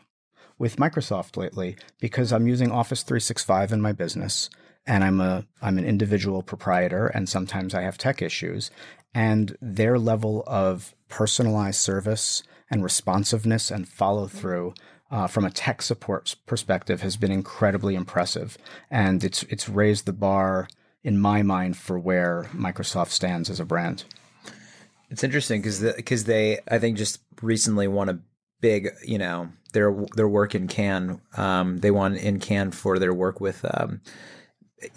with 0.57 0.77
Microsoft 0.77 1.35
lately 1.35 1.75
because 1.99 2.31
I'm 2.31 2.47
using 2.47 2.71
Office 2.71 3.03
365 3.03 3.71
in 3.71 3.81
my 3.81 3.91
business 3.91 4.49
and 4.87 5.03
I'm 5.03 5.19
a 5.19 5.45
I'm 5.61 5.77
an 5.77 5.85
individual 5.85 6.43
proprietor 6.43 7.07
and 7.07 7.27
sometimes 7.27 7.73
I 7.73 7.81
have 7.81 7.97
tech 7.97 8.21
issues 8.21 8.71
and 9.13 9.57
their 9.61 9.97
level 9.97 10.43
of 10.45 10.93
personalized 11.09 11.79
service 11.79 12.43
and 12.69 12.83
responsiveness 12.83 13.71
and 13.71 13.87
follow 13.87 14.27
through 14.27 14.73
uh, 15.11 15.27
from 15.27 15.45
a 15.45 15.51
tech 15.51 15.81
support 15.81 16.35
perspective 16.45 17.01
has 17.01 17.15
been 17.15 17.31
incredibly 17.31 17.95
impressive 17.95 18.57
and 18.89 19.23
it's 19.23 19.43
it's 19.43 19.69
raised 19.69 20.05
the 20.05 20.13
bar 20.13 20.67
in 21.03 21.19
my 21.19 21.43
mind 21.43 21.77
for 21.77 21.99
where 21.99 22.49
Microsoft 22.53 23.09
stands 23.09 23.49
as 23.49 23.59
a 23.59 23.65
brand. 23.65 24.03
It's 25.09 25.23
interesting 25.23 25.61
because 25.61 25.81
because 25.81 26.23
the, 26.23 26.31
they 26.31 26.59
I 26.69 26.79
think 26.79 26.97
just 26.97 27.19
recently 27.41 27.87
won 27.87 28.09
a 28.09 28.19
big 28.59 28.89
you 29.05 29.19
know 29.19 29.49
their 29.73 29.95
their 30.15 30.27
work 30.27 30.55
in 30.55 30.67
Cannes 30.67 31.21
Um, 31.37 31.77
they 31.77 31.91
won 31.91 32.15
in 32.15 32.39
Cannes 32.39 32.71
for 32.71 32.97
their 32.97 33.13
work 33.13 33.39
with 33.39 33.63
um, 33.71 34.01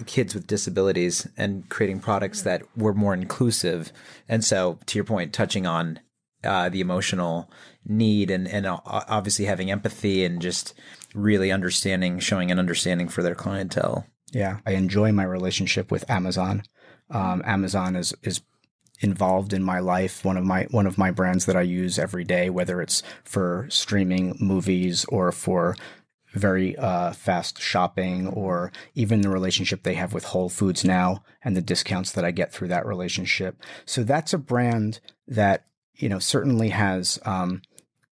kids 0.06 0.34
with 0.34 0.46
disabilities 0.46 1.26
and 1.36 1.68
creating 1.68 2.00
products 2.00 2.42
that 2.42 2.62
were 2.76 2.94
more 2.94 3.14
inclusive. 3.14 3.92
And 4.28 4.44
so, 4.44 4.78
to 4.86 4.98
your 4.98 5.04
point, 5.04 5.32
touching 5.32 5.66
on 5.66 6.00
uh, 6.44 6.68
the 6.68 6.80
emotional 6.80 7.50
need 7.84 8.30
and 8.30 8.46
and 8.46 8.66
obviously 8.66 9.46
having 9.46 9.70
empathy 9.70 10.24
and 10.24 10.40
just 10.40 10.74
really 11.14 11.50
understanding, 11.50 12.18
showing 12.18 12.50
an 12.50 12.58
understanding 12.58 13.08
for 13.08 13.22
their 13.22 13.34
clientele. 13.34 14.06
Yeah, 14.32 14.58
I 14.66 14.72
enjoy 14.72 15.12
my 15.12 15.24
relationship 15.24 15.90
with 15.90 16.08
Amazon. 16.10 16.62
Um, 17.10 17.42
Amazon 17.44 17.96
is 17.96 18.14
is 18.22 18.40
involved 19.00 19.52
in 19.52 19.62
my 19.62 19.78
life. 19.78 20.24
One 20.24 20.36
of 20.36 20.44
my 20.44 20.64
one 20.70 20.86
of 20.86 20.98
my 20.98 21.10
brands 21.10 21.46
that 21.46 21.56
I 21.56 21.62
use 21.62 21.98
every 21.98 22.24
day, 22.24 22.50
whether 22.50 22.80
it's 22.80 23.02
for 23.24 23.66
streaming 23.70 24.36
movies 24.40 25.04
or 25.06 25.32
for 25.32 25.76
very 26.38 26.76
uh, 26.76 27.12
fast 27.12 27.60
shopping, 27.60 28.28
or 28.28 28.72
even 28.94 29.20
the 29.20 29.28
relationship 29.28 29.82
they 29.82 29.94
have 29.94 30.14
with 30.14 30.24
Whole 30.24 30.48
Foods 30.48 30.84
now 30.84 31.22
and 31.44 31.56
the 31.56 31.62
discounts 31.62 32.12
that 32.12 32.24
I 32.24 32.30
get 32.30 32.52
through 32.52 32.68
that 32.68 32.86
relationship. 32.86 33.60
So 33.84 34.02
that's 34.04 34.32
a 34.32 34.38
brand 34.38 35.00
that 35.26 35.66
you 35.94 36.08
know 36.08 36.18
certainly 36.18 36.70
has. 36.70 37.18
Um, 37.24 37.62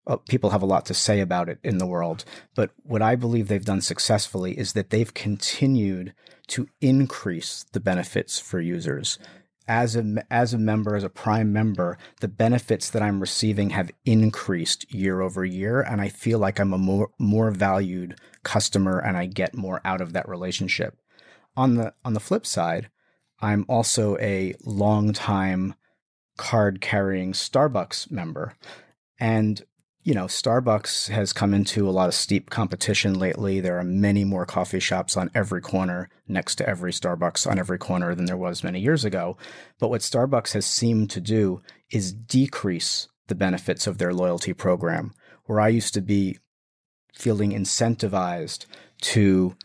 uh, 0.08 0.16
people 0.28 0.50
have 0.50 0.62
a 0.62 0.66
lot 0.66 0.86
to 0.86 0.94
say 0.94 1.18
about 1.18 1.48
it 1.48 1.58
in 1.64 1.78
the 1.78 1.86
world, 1.86 2.24
but 2.54 2.70
what 2.84 3.02
I 3.02 3.16
believe 3.16 3.48
they've 3.48 3.64
done 3.64 3.80
successfully 3.80 4.56
is 4.56 4.72
that 4.74 4.90
they've 4.90 5.12
continued 5.12 6.14
to 6.46 6.68
increase 6.80 7.64
the 7.72 7.80
benefits 7.80 8.38
for 8.38 8.60
users 8.60 9.18
as 9.68 9.96
a 9.96 10.24
as 10.30 10.54
a 10.54 10.58
member, 10.58 10.96
as 10.96 11.04
a 11.04 11.08
Prime 11.08 11.52
member, 11.52 11.98
the 12.20 12.28
benefits 12.28 12.90
that 12.90 13.02
I'm 13.02 13.20
receiving 13.20 13.70
have 13.70 13.90
increased 14.04 14.92
year 14.92 15.20
over 15.20 15.44
year, 15.44 15.80
and 15.80 16.00
I 16.00 16.08
feel 16.08 16.38
like 16.38 16.58
I'm 16.58 16.72
a 16.72 16.78
more 16.78 17.10
more 17.18 17.50
valued 17.50 18.18
customer, 18.42 18.98
and 18.98 19.16
I 19.16 19.26
get 19.26 19.56
more 19.56 19.80
out 19.84 20.00
of 20.00 20.12
that 20.12 20.28
relationship. 20.28 20.98
On 21.56 21.74
the 21.74 21.94
on 22.04 22.14
the 22.14 22.20
flip 22.20 22.46
side, 22.46 22.90
I'm 23.40 23.64
also 23.68 24.16
a 24.18 24.54
long 24.64 25.12
time 25.12 25.74
card 26.36 26.80
carrying 26.80 27.32
Starbucks 27.32 28.10
member, 28.10 28.54
and 29.18 29.64
you 30.06 30.14
know, 30.14 30.26
Starbucks 30.26 31.08
has 31.08 31.32
come 31.32 31.52
into 31.52 31.88
a 31.88 31.90
lot 31.90 32.06
of 32.06 32.14
steep 32.14 32.48
competition 32.48 33.18
lately. 33.18 33.58
There 33.58 33.76
are 33.76 33.82
many 33.82 34.24
more 34.24 34.46
coffee 34.46 34.78
shops 34.78 35.16
on 35.16 35.32
every 35.34 35.60
corner, 35.60 36.08
next 36.28 36.54
to 36.56 36.68
every 36.68 36.92
Starbucks 36.92 37.44
on 37.44 37.58
every 37.58 37.76
corner 37.76 38.14
than 38.14 38.26
there 38.26 38.36
was 38.36 38.62
many 38.62 38.78
years 38.78 39.04
ago. 39.04 39.36
But 39.80 39.88
what 39.88 40.02
Starbucks 40.02 40.52
has 40.52 40.64
seemed 40.64 41.10
to 41.10 41.20
do 41.20 41.60
is 41.90 42.12
decrease 42.12 43.08
the 43.26 43.34
benefits 43.34 43.88
of 43.88 43.98
their 43.98 44.14
loyalty 44.14 44.52
program. 44.52 45.12
Where 45.46 45.60
I 45.60 45.68
used 45.68 45.92
to 45.94 46.00
be 46.00 46.38
feeling 47.12 47.50
incentivized 47.50 48.66
to 49.00 49.56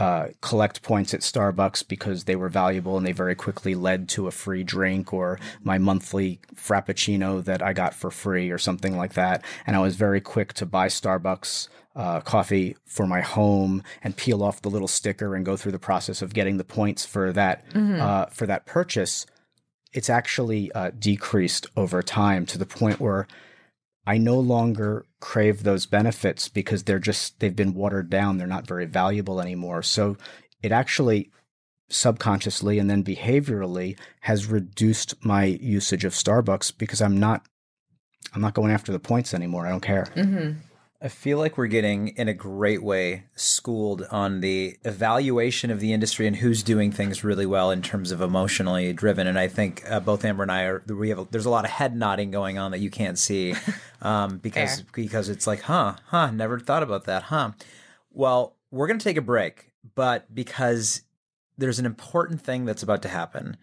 uh, 0.00 0.28
collect 0.40 0.80
points 0.80 1.12
at 1.12 1.20
Starbucks 1.20 1.86
because 1.86 2.24
they 2.24 2.34
were 2.34 2.48
valuable 2.48 2.96
and 2.96 3.06
they 3.06 3.12
very 3.12 3.34
quickly 3.34 3.74
led 3.74 4.08
to 4.08 4.26
a 4.26 4.30
free 4.30 4.64
drink 4.64 5.12
or 5.12 5.38
my 5.62 5.76
monthly 5.76 6.40
Frappuccino 6.54 7.44
that 7.44 7.60
I 7.60 7.74
got 7.74 7.92
for 7.92 8.10
free 8.10 8.50
or 8.50 8.56
something 8.56 8.96
like 8.96 9.12
that. 9.12 9.44
And 9.66 9.76
I 9.76 9.80
was 9.80 9.96
very 9.96 10.22
quick 10.22 10.54
to 10.54 10.64
buy 10.64 10.86
Starbucks 10.86 11.68
uh, 11.94 12.20
coffee 12.20 12.78
for 12.86 13.06
my 13.06 13.20
home 13.20 13.82
and 14.02 14.16
peel 14.16 14.42
off 14.42 14.62
the 14.62 14.70
little 14.70 14.88
sticker 14.88 15.34
and 15.34 15.44
go 15.44 15.54
through 15.54 15.72
the 15.72 15.78
process 15.78 16.22
of 16.22 16.32
getting 16.32 16.56
the 16.56 16.64
points 16.64 17.04
for 17.04 17.30
that 17.32 17.68
mm-hmm. 17.68 18.00
uh, 18.00 18.24
for 18.26 18.46
that 18.46 18.64
purchase. 18.64 19.26
It's 19.92 20.08
actually 20.08 20.72
uh, 20.72 20.92
decreased 20.98 21.66
over 21.76 22.02
time 22.02 22.46
to 22.46 22.56
the 22.56 22.64
point 22.64 23.00
where 23.00 23.26
I 24.06 24.18
no 24.18 24.38
longer 24.38 25.06
crave 25.20 25.62
those 25.62 25.86
benefits 25.86 26.48
because 26.48 26.84
they're 26.84 26.98
just 26.98 27.38
they've 27.40 27.54
been 27.54 27.74
watered 27.74 28.10
down. 28.10 28.38
They're 28.38 28.46
not 28.46 28.66
very 28.66 28.86
valuable 28.86 29.40
anymore. 29.40 29.82
So 29.82 30.16
it 30.62 30.72
actually 30.72 31.30
subconsciously 31.88 32.78
and 32.78 32.88
then 32.88 33.04
behaviorally 33.04 33.98
has 34.20 34.46
reduced 34.46 35.14
my 35.24 35.44
usage 35.44 36.04
of 36.04 36.12
Starbucks 36.12 36.76
because 36.76 37.02
I'm 37.02 37.18
not 37.18 37.44
I'm 38.32 38.40
not 38.40 38.54
going 38.54 38.70
after 38.70 38.92
the 38.92 38.98
points 38.98 39.34
anymore. 39.34 39.66
I 39.66 39.70
don't 39.70 39.80
care. 39.80 40.06
Mm-hmm. 40.14 40.60
I 41.02 41.08
feel 41.08 41.38
like 41.38 41.56
we're 41.56 41.66
getting, 41.66 42.08
in 42.08 42.28
a 42.28 42.34
great 42.34 42.82
way, 42.82 43.24
schooled 43.34 44.02
on 44.10 44.40
the 44.40 44.76
evaluation 44.84 45.70
of 45.70 45.80
the 45.80 45.94
industry 45.94 46.26
and 46.26 46.36
who's 46.36 46.62
doing 46.62 46.92
things 46.92 47.24
really 47.24 47.46
well 47.46 47.70
in 47.70 47.80
terms 47.80 48.10
of 48.10 48.20
emotionally 48.20 48.92
driven. 48.92 49.26
And 49.26 49.38
I 49.38 49.48
think 49.48 49.82
uh, 49.90 50.00
both 50.00 50.26
Amber 50.26 50.42
and 50.42 50.52
I 50.52 50.64
are 50.64 50.84
we 50.86 51.08
have 51.08 51.18
a, 51.18 51.28
there's 51.30 51.46
a 51.46 51.50
lot 51.50 51.64
of 51.64 51.70
head 51.70 51.96
nodding 51.96 52.30
going 52.30 52.58
on 52.58 52.72
that 52.72 52.80
you 52.80 52.90
can't 52.90 53.18
see 53.18 53.54
um, 54.02 54.38
because 54.38 54.82
because 54.92 55.30
it's 55.30 55.46
like, 55.46 55.62
huh, 55.62 55.94
huh, 56.08 56.32
never 56.32 56.60
thought 56.60 56.82
about 56.82 57.04
that, 57.04 57.24
huh? 57.24 57.52
Well, 58.10 58.56
we're 58.70 58.86
gonna 58.86 59.00
take 59.00 59.16
a 59.16 59.22
break, 59.22 59.72
but 59.94 60.34
because 60.34 61.00
there's 61.56 61.78
an 61.78 61.86
important 61.86 62.42
thing 62.42 62.66
that's 62.66 62.82
about 62.82 63.00
to 63.02 63.08
happen. 63.08 63.56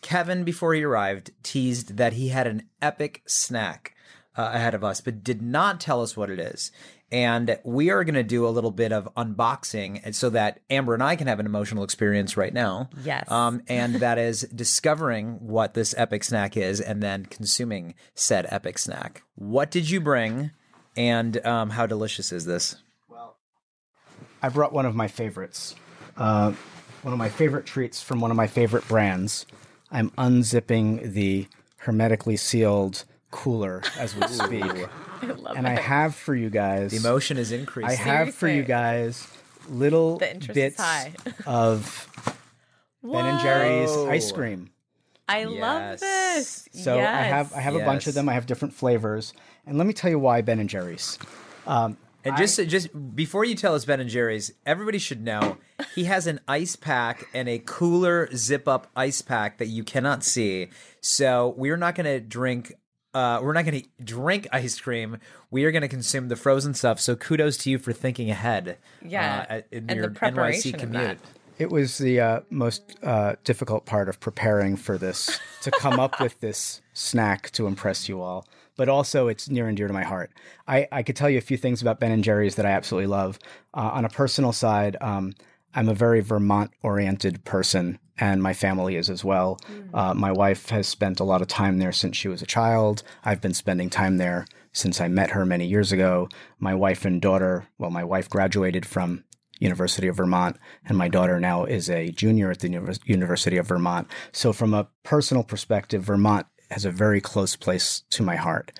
Kevin, 0.00 0.42
before 0.42 0.74
he 0.74 0.82
arrived, 0.82 1.30
teased 1.44 1.96
that 1.96 2.14
he 2.14 2.28
had 2.28 2.48
an 2.48 2.64
epic 2.80 3.22
snack 3.26 3.94
uh, 4.36 4.50
ahead 4.52 4.74
of 4.74 4.84
us, 4.84 5.00
but 5.00 5.22
did 5.22 5.42
not 5.42 5.80
tell 5.80 6.02
us 6.02 6.16
what 6.16 6.30
it 6.30 6.38
is. 6.38 6.72
And 7.10 7.58
we 7.62 7.90
are 7.90 8.04
going 8.04 8.14
to 8.14 8.22
do 8.22 8.46
a 8.46 8.48
little 8.48 8.70
bit 8.70 8.90
of 8.90 9.06
unboxing 9.14 10.14
so 10.14 10.30
that 10.30 10.60
Amber 10.70 10.94
and 10.94 11.02
I 11.02 11.14
can 11.14 11.26
have 11.26 11.40
an 11.40 11.44
emotional 11.44 11.84
experience 11.84 12.38
right 12.38 12.54
now. 12.54 12.88
Yes. 13.04 13.30
Um, 13.30 13.62
and 13.68 13.96
that 13.96 14.16
is 14.16 14.42
discovering 14.54 15.34
what 15.40 15.74
this 15.74 15.94
epic 15.98 16.24
snack 16.24 16.56
is 16.56 16.80
and 16.80 17.02
then 17.02 17.26
consuming 17.26 17.94
said 18.14 18.46
epic 18.48 18.78
snack. 18.78 19.22
What 19.34 19.70
did 19.70 19.90
you 19.90 20.00
bring 20.00 20.52
and 20.96 21.44
um, 21.46 21.70
how 21.70 21.86
delicious 21.86 22.32
is 22.32 22.46
this? 22.46 22.76
Well, 23.10 23.36
I 24.42 24.48
brought 24.48 24.72
one 24.72 24.86
of 24.86 24.94
my 24.94 25.08
favorites. 25.08 25.74
Uh, 26.16 26.52
one 27.02 27.12
of 27.12 27.18
my 27.18 27.28
favorite 27.28 27.66
treats 27.66 28.02
from 28.02 28.20
one 28.20 28.30
of 28.30 28.36
my 28.38 28.46
favorite 28.46 28.86
brands. 28.88 29.44
I'm 29.90 30.10
unzipping 30.10 31.12
the 31.12 31.46
hermetically 31.78 32.36
sealed 32.36 33.04
cooler 33.32 33.82
as 33.98 34.14
we 34.14 34.26
speak. 34.28 34.62
love 34.62 35.56
and 35.56 35.66
I 35.66 35.80
have 35.80 36.14
for 36.14 36.34
you 36.34 36.50
guys. 36.50 36.92
The 36.92 36.98
emotion 36.98 37.36
is 37.38 37.50
increasing. 37.50 37.90
I 37.90 37.94
have 37.94 38.34
for 38.34 38.46
you 38.46 38.62
guys 38.62 39.26
little 39.68 40.18
The 40.18 40.30
interest 40.30 40.50
is 40.50 40.54
bits 40.54 40.76
high. 40.80 41.12
of 41.46 42.08
Ben 43.02 43.26
and 43.26 43.40
Jerry's 43.40 43.90
ice 43.90 44.30
cream. 44.30 44.70
I 45.28 45.44
love 45.44 46.00
this. 46.00 46.68
So 46.72 46.98
I 46.98 47.02
have 47.02 47.52
I 47.52 47.60
have 47.60 47.74
a 47.74 47.80
bunch 47.80 48.06
of 48.06 48.14
them. 48.14 48.28
I 48.28 48.34
have 48.34 48.46
different 48.46 48.74
flavors, 48.74 49.32
and 49.66 49.78
let 49.78 49.86
me 49.86 49.92
tell 49.92 50.10
you 50.10 50.18
why 50.18 50.42
Ben 50.42 50.58
and 50.58 50.68
Jerry's. 50.68 51.18
Um, 51.66 51.96
and 52.24 52.36
just 52.36 52.56
just 52.68 53.16
before 53.16 53.44
you 53.44 53.54
tell 53.54 53.74
us 53.74 53.84
Ben 53.84 54.00
and 54.00 54.10
Jerry's, 54.10 54.52
everybody 54.66 54.98
should 54.98 55.22
know 55.22 55.56
he 55.94 56.04
has 56.04 56.26
an 56.26 56.40
ice 56.46 56.76
pack 56.76 57.24
and 57.34 57.48
a 57.48 57.60
cooler 57.64 58.28
zip 58.34 58.68
up 58.68 58.88
ice 58.94 59.22
pack 59.22 59.58
that 59.58 59.66
you 59.66 59.82
cannot 59.84 60.22
see. 60.22 60.68
So 61.00 61.54
we're 61.56 61.76
not 61.76 61.94
going 61.94 62.06
to 62.06 62.20
drink. 62.20 62.74
Uh, 63.14 63.40
we're 63.42 63.52
not 63.52 63.64
going 63.64 63.82
to 63.82 63.88
drink 64.02 64.48
ice 64.52 64.80
cream. 64.80 65.18
We 65.50 65.64
are 65.64 65.70
going 65.70 65.82
to 65.82 65.88
consume 65.88 66.28
the 66.28 66.36
frozen 66.36 66.74
stuff. 66.74 66.98
So 67.00 67.14
kudos 67.14 67.56
to 67.58 67.70
you 67.70 67.78
for 67.78 67.92
thinking 67.92 68.30
ahead. 68.30 68.78
Yeah, 69.04 69.46
uh, 69.48 69.60
in 69.70 69.90
and 69.90 69.96
your 69.98 70.08
the 70.08 70.14
preparation 70.14 70.72
NYC 70.72 70.74
of 70.74 70.80
commute. 70.80 71.02
that. 71.02 71.18
It 71.58 71.70
was 71.70 71.98
the 71.98 72.18
uh, 72.20 72.40
most 72.50 72.96
uh, 73.02 73.36
difficult 73.44 73.84
part 73.84 74.08
of 74.08 74.18
preparing 74.18 74.76
for 74.76 74.96
this 74.98 75.38
to 75.60 75.70
come 75.70 76.00
up 76.00 76.18
with 76.20 76.40
this 76.40 76.80
snack 76.94 77.50
to 77.52 77.66
impress 77.66 78.08
you 78.08 78.20
all. 78.22 78.46
But 78.74 78.88
also, 78.88 79.28
it's 79.28 79.50
near 79.50 79.68
and 79.68 79.76
dear 79.76 79.86
to 79.86 79.92
my 79.92 80.02
heart. 80.02 80.32
I, 80.66 80.88
I 80.90 81.02
could 81.02 81.14
tell 81.14 81.28
you 81.28 81.36
a 81.36 81.42
few 81.42 81.58
things 81.58 81.82
about 81.82 82.00
Ben 82.00 82.10
and 82.10 82.24
Jerry's 82.24 82.54
that 82.56 82.64
I 82.64 82.70
absolutely 82.70 83.08
love. 83.08 83.38
Uh, 83.74 83.90
on 83.92 84.06
a 84.06 84.08
personal 84.08 84.52
side, 84.52 84.96
um, 85.02 85.34
I'm 85.74 85.88
a 85.88 85.94
very 85.94 86.20
Vermont 86.20 86.70
oriented 86.82 87.44
person, 87.44 87.98
and 88.18 88.42
my 88.42 88.52
family 88.52 88.96
is 88.96 89.08
as 89.08 89.24
well. 89.24 89.58
Uh, 89.92 90.14
my 90.14 90.32
wife 90.32 90.68
has 90.70 90.86
spent 90.86 91.20
a 91.20 91.24
lot 91.24 91.42
of 91.42 91.48
time 91.48 91.78
there 91.78 91.92
since 91.92 92.16
she 92.16 92.28
was 92.28 92.42
a 92.42 92.46
child. 92.46 93.02
I've 93.24 93.40
been 93.40 93.54
spending 93.54 93.90
time 93.90 94.18
there 94.18 94.46
since 94.72 95.00
I 95.00 95.08
met 95.08 95.30
her 95.30 95.44
many 95.44 95.66
years 95.66 95.92
ago. 95.92 96.28
My 96.58 96.74
wife 96.74 97.04
and 97.04 97.20
daughter, 97.20 97.68
well, 97.78 97.90
my 97.90 98.04
wife 98.04 98.28
graduated 98.28 98.86
from 98.86 99.24
University 99.58 100.08
of 100.08 100.16
Vermont, 100.16 100.56
and 100.84 100.98
my 100.98 101.08
daughter 101.08 101.38
now 101.38 101.64
is 101.64 101.88
a 101.88 102.10
junior 102.10 102.50
at 102.50 102.58
the 102.60 102.68
Univers- 102.68 103.00
University 103.04 103.56
of 103.56 103.68
Vermont. 103.68 104.08
So, 104.32 104.52
from 104.52 104.74
a 104.74 104.88
personal 105.04 105.44
perspective, 105.44 106.02
Vermont 106.02 106.46
has 106.70 106.84
a 106.84 106.90
very 106.90 107.20
close 107.20 107.54
place 107.54 108.02
to 108.10 108.22
my 108.22 108.36
heart. 108.36 108.72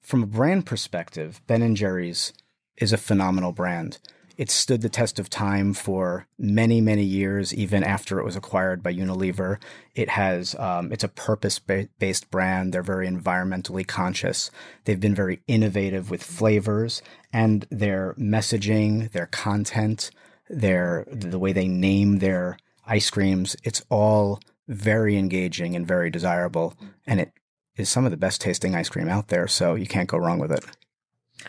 From 0.00 0.22
a 0.22 0.26
brand 0.26 0.66
perspective, 0.66 1.40
Ben 1.46 1.62
and 1.62 1.76
Jerry's 1.76 2.32
is 2.76 2.92
a 2.92 2.98
phenomenal 2.98 3.52
brand. 3.52 3.98
It 4.36 4.50
stood 4.50 4.82
the 4.82 4.88
test 4.88 5.18
of 5.18 5.30
time 5.30 5.72
for 5.72 6.26
many, 6.38 6.80
many 6.80 7.04
years, 7.04 7.54
even 7.54 7.82
after 7.82 8.18
it 8.18 8.24
was 8.24 8.36
acquired 8.36 8.82
by 8.82 8.92
Unilever. 8.92 9.58
It 9.94 10.10
has, 10.10 10.54
um, 10.56 10.92
it's 10.92 11.04
a 11.04 11.08
purpose-based 11.08 12.30
brand. 12.30 12.72
They're 12.72 12.82
very 12.82 13.08
environmentally 13.08 13.86
conscious. 13.86 14.50
They've 14.84 15.00
been 15.00 15.14
very 15.14 15.40
innovative 15.46 16.10
with 16.10 16.22
flavors 16.22 17.02
and 17.32 17.66
their 17.70 18.14
messaging, 18.18 19.10
their 19.12 19.26
content, 19.26 20.10
their 20.48 21.06
the 21.10 21.38
way 21.38 21.52
they 21.52 21.68
name 21.68 22.18
their 22.18 22.58
ice 22.86 23.10
creams. 23.10 23.56
It's 23.64 23.82
all 23.88 24.40
very 24.68 25.16
engaging 25.16 25.74
and 25.74 25.86
very 25.86 26.10
desirable, 26.10 26.74
and 27.06 27.20
it 27.20 27.32
is 27.76 27.88
some 27.88 28.04
of 28.04 28.10
the 28.10 28.16
best 28.16 28.40
tasting 28.40 28.74
ice 28.74 28.88
cream 28.88 29.08
out 29.08 29.28
there. 29.28 29.48
So 29.48 29.74
you 29.74 29.86
can't 29.86 30.08
go 30.08 30.18
wrong 30.18 30.38
with 30.38 30.52
it. 30.52 30.64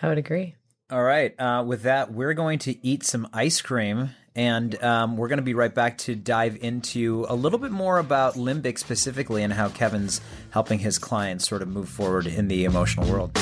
I 0.01 0.07
would 0.07 0.17
agree. 0.17 0.55
All 0.89 1.03
right. 1.03 1.37
Uh, 1.37 1.65
with 1.67 1.81
that, 1.83 2.13
we're 2.13 2.33
going 2.33 2.59
to 2.59 2.85
eat 2.85 3.03
some 3.03 3.27
ice 3.33 3.61
cream, 3.61 4.11
and 4.35 4.81
um, 4.81 5.17
we're 5.17 5.27
going 5.27 5.37
to 5.37 5.43
be 5.43 5.53
right 5.53 5.73
back 5.73 5.97
to 5.99 6.15
dive 6.15 6.57
into 6.61 7.25
a 7.27 7.35
little 7.35 7.59
bit 7.59 7.71
more 7.71 7.97
about 7.97 8.35
Limbic 8.35 8.79
specifically 8.79 9.43
and 9.43 9.51
how 9.51 9.67
Kevin's 9.67 10.21
helping 10.51 10.79
his 10.79 10.97
clients 10.97 11.45
sort 11.45 11.61
of 11.61 11.67
move 11.67 11.89
forward 11.89 12.25
in 12.25 12.47
the 12.47 12.63
emotional 12.63 13.05
world. 13.11 13.37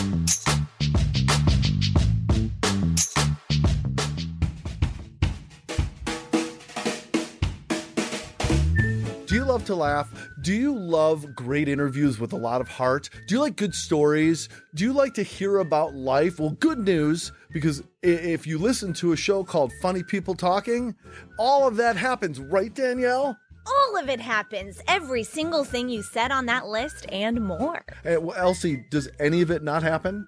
Love 9.55 9.65
to 9.65 9.73
laugh? 9.73 10.29
Do 10.41 10.53
you 10.53 10.77
love 10.77 11.33
great 11.33 11.69
interviews 11.69 12.19
with 12.19 12.33
a 12.33 12.35
lot 12.35 12.59
of 12.59 12.67
heart? 12.67 13.09
Do 13.25 13.35
you 13.35 13.39
like 13.39 13.55
good 13.55 13.73
stories? 13.73 14.49
Do 14.73 14.83
you 14.83 14.91
like 14.91 15.13
to 15.13 15.23
hear 15.23 15.59
about 15.59 15.93
life? 15.93 16.41
Well, 16.41 16.57
good 16.59 16.79
news, 16.79 17.31
because 17.53 17.81
if 18.03 18.45
you 18.45 18.57
listen 18.57 18.91
to 18.95 19.13
a 19.13 19.15
show 19.15 19.45
called 19.45 19.71
Funny 19.81 20.03
People 20.03 20.35
Talking, 20.35 20.93
all 21.39 21.65
of 21.69 21.77
that 21.77 21.95
happens, 21.95 22.37
right, 22.37 22.75
Danielle? 22.75 23.37
All 23.65 23.97
of 23.97 24.09
it 24.09 24.19
happens. 24.19 24.81
Every 24.89 25.23
single 25.23 25.63
thing 25.63 25.87
you 25.87 26.03
said 26.03 26.31
on 26.31 26.47
that 26.47 26.67
list 26.67 27.05
and 27.07 27.39
more. 27.39 27.85
Eh, 28.03 28.17
well, 28.17 28.35
Elsie, 28.35 28.83
does 28.91 29.07
any 29.21 29.41
of 29.41 29.51
it 29.51 29.63
not 29.63 29.83
happen? 29.83 30.27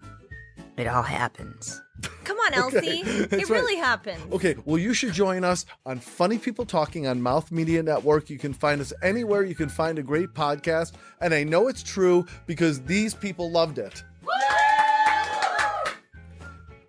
It 0.78 0.88
all 0.88 1.04
happens. 1.04 1.82
Come 2.24 2.38
on, 2.38 2.54
Elsie. 2.54 3.02
it 3.02 3.30
that's 3.30 3.50
really 3.50 3.78
happened. 3.78 4.22
Okay, 4.32 4.56
well, 4.66 4.78
you 4.78 4.94
should 4.94 5.14
join 5.14 5.44
us 5.44 5.66
on 5.86 6.00
Funny 6.00 6.38
People 6.38 6.66
Talking 6.66 7.08
on 7.08 7.22
Mouth 7.22 7.52
Media 7.52 7.82
Network. 7.82 8.30
You 8.30 8.38
can 8.38 8.54
find 8.54 8.82
us 8.82 8.94
anywhere 9.02 9.44
you 9.44 9.56
can 9.56 9.70
find 9.70 9.98
a 9.98 10.04
great 10.04 10.30
podcast. 10.34 10.94
And 11.22 11.34
I 11.34 11.44
know 11.44 11.68
it's 11.68 11.84
true 11.84 12.26
because 12.46 12.82
these 12.82 13.14
people 13.14 13.50
loved 13.52 13.80
it. 13.80 14.04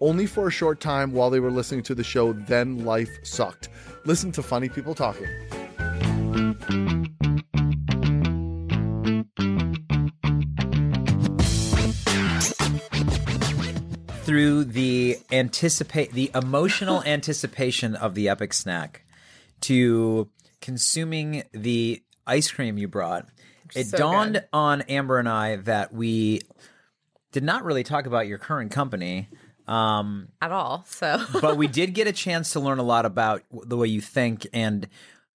Only 0.00 0.26
for 0.26 0.46
a 0.46 0.50
short 0.50 0.80
time 0.80 1.12
while 1.12 1.28
they 1.28 1.40
were 1.40 1.50
listening 1.50 1.82
to 1.84 1.94
the 1.94 2.04
show, 2.04 2.32
then 2.32 2.84
life 2.84 3.10
sucked. 3.24 3.68
Listen 4.04 4.30
to 4.32 4.42
Funny 4.42 4.68
People 4.68 4.94
Talking. 4.94 5.26
Through 14.38 14.64
the 14.66 15.18
anticipate 15.32 16.12
the 16.12 16.30
emotional 16.32 17.02
anticipation 17.06 17.96
of 17.96 18.14
the 18.14 18.28
epic 18.28 18.54
snack 18.54 19.04
to 19.62 20.28
consuming 20.60 21.42
the 21.50 22.04
ice 22.24 22.48
cream 22.48 22.78
you 22.78 22.86
brought, 22.86 23.26
it 23.74 23.88
So 23.88 23.98
dawned 23.98 24.34
good. 24.34 24.44
on 24.52 24.82
Amber 24.82 25.18
and 25.18 25.28
I 25.28 25.56
that 25.56 25.92
we 25.92 26.42
did 27.32 27.42
not 27.42 27.64
really 27.64 27.82
talk 27.82 28.06
about 28.06 28.28
your 28.28 28.38
current 28.38 28.70
company. 28.70 29.28
Um, 29.66 30.28
At 30.40 30.52
all. 30.52 30.84
So 30.86 31.20
but 31.40 31.56
we 31.56 31.66
did 31.66 31.92
get 31.92 32.06
a 32.06 32.12
chance 32.12 32.52
to 32.52 32.60
learn 32.60 32.78
a 32.78 32.84
lot 32.84 33.06
about 33.06 33.42
the 33.50 33.76
way 33.76 33.88
you 33.88 34.00
think 34.00 34.46
and 34.52 34.86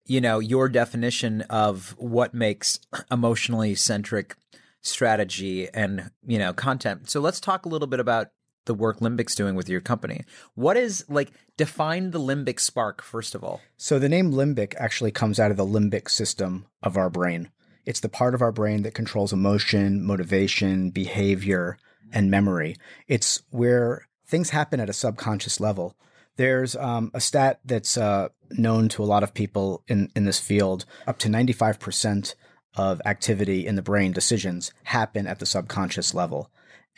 you 0.05 0.21
know 0.21 0.39
your 0.39 0.69
definition 0.69 1.41
of 1.49 1.93
what 1.97 2.33
makes 2.33 2.79
emotionally 3.11 3.75
centric 3.75 4.37
strategy 4.81 5.67
and 5.73 6.09
you 6.25 6.39
know 6.39 6.53
content 6.53 7.09
so 7.09 7.19
let's 7.19 7.41
talk 7.41 7.65
a 7.65 7.69
little 7.69 7.87
bit 7.87 7.99
about 7.99 8.27
the 8.65 8.73
work 8.73 8.99
limbic's 8.99 9.35
doing 9.35 9.55
with 9.55 9.69
your 9.69 9.81
company 9.81 10.23
what 10.55 10.77
is 10.77 11.05
like 11.09 11.31
define 11.57 12.11
the 12.11 12.19
limbic 12.19 12.59
spark 12.59 13.01
first 13.01 13.35
of 13.35 13.43
all 13.43 13.61
So 13.77 13.99
the 13.99 14.09
name 14.09 14.31
limbic 14.31 14.75
actually 14.77 15.11
comes 15.11 15.39
out 15.39 15.51
of 15.51 15.57
the 15.57 15.65
limbic 15.65 16.09
system 16.09 16.67
of 16.81 16.95
our 16.97 17.09
brain. 17.09 17.49
It's 17.85 17.99
the 17.99 18.09
part 18.09 18.33
of 18.33 18.41
our 18.41 18.51
brain 18.51 18.83
that 18.83 18.93
controls 18.93 19.33
emotion, 19.33 20.03
motivation, 20.05 20.89
behavior, 20.89 21.77
and 22.11 22.31
memory. 22.31 22.77
It's 23.07 23.41
where 23.49 24.07
things 24.25 24.51
happen 24.51 24.79
at 24.79 24.89
a 24.89 24.93
subconscious 24.93 25.59
level. 25.59 25.97
There's 26.37 26.75
um, 26.75 27.11
a 27.13 27.19
stat 27.19 27.59
that's 27.65 27.97
uh, 27.97 28.29
known 28.51 28.87
to 28.89 29.03
a 29.03 29.05
lot 29.05 29.23
of 29.23 29.33
people 29.33 29.83
in, 29.87 30.09
in 30.15 30.23
this 30.23 30.39
field. 30.39 30.85
Up 31.05 31.19
to 31.19 31.27
95% 31.27 32.35
of 32.75 33.01
activity 33.05 33.67
in 33.67 33.75
the 33.75 33.81
brain 33.81 34.13
decisions 34.13 34.71
happen 34.83 35.27
at 35.27 35.39
the 35.39 35.45
subconscious 35.45 36.13
level. 36.13 36.49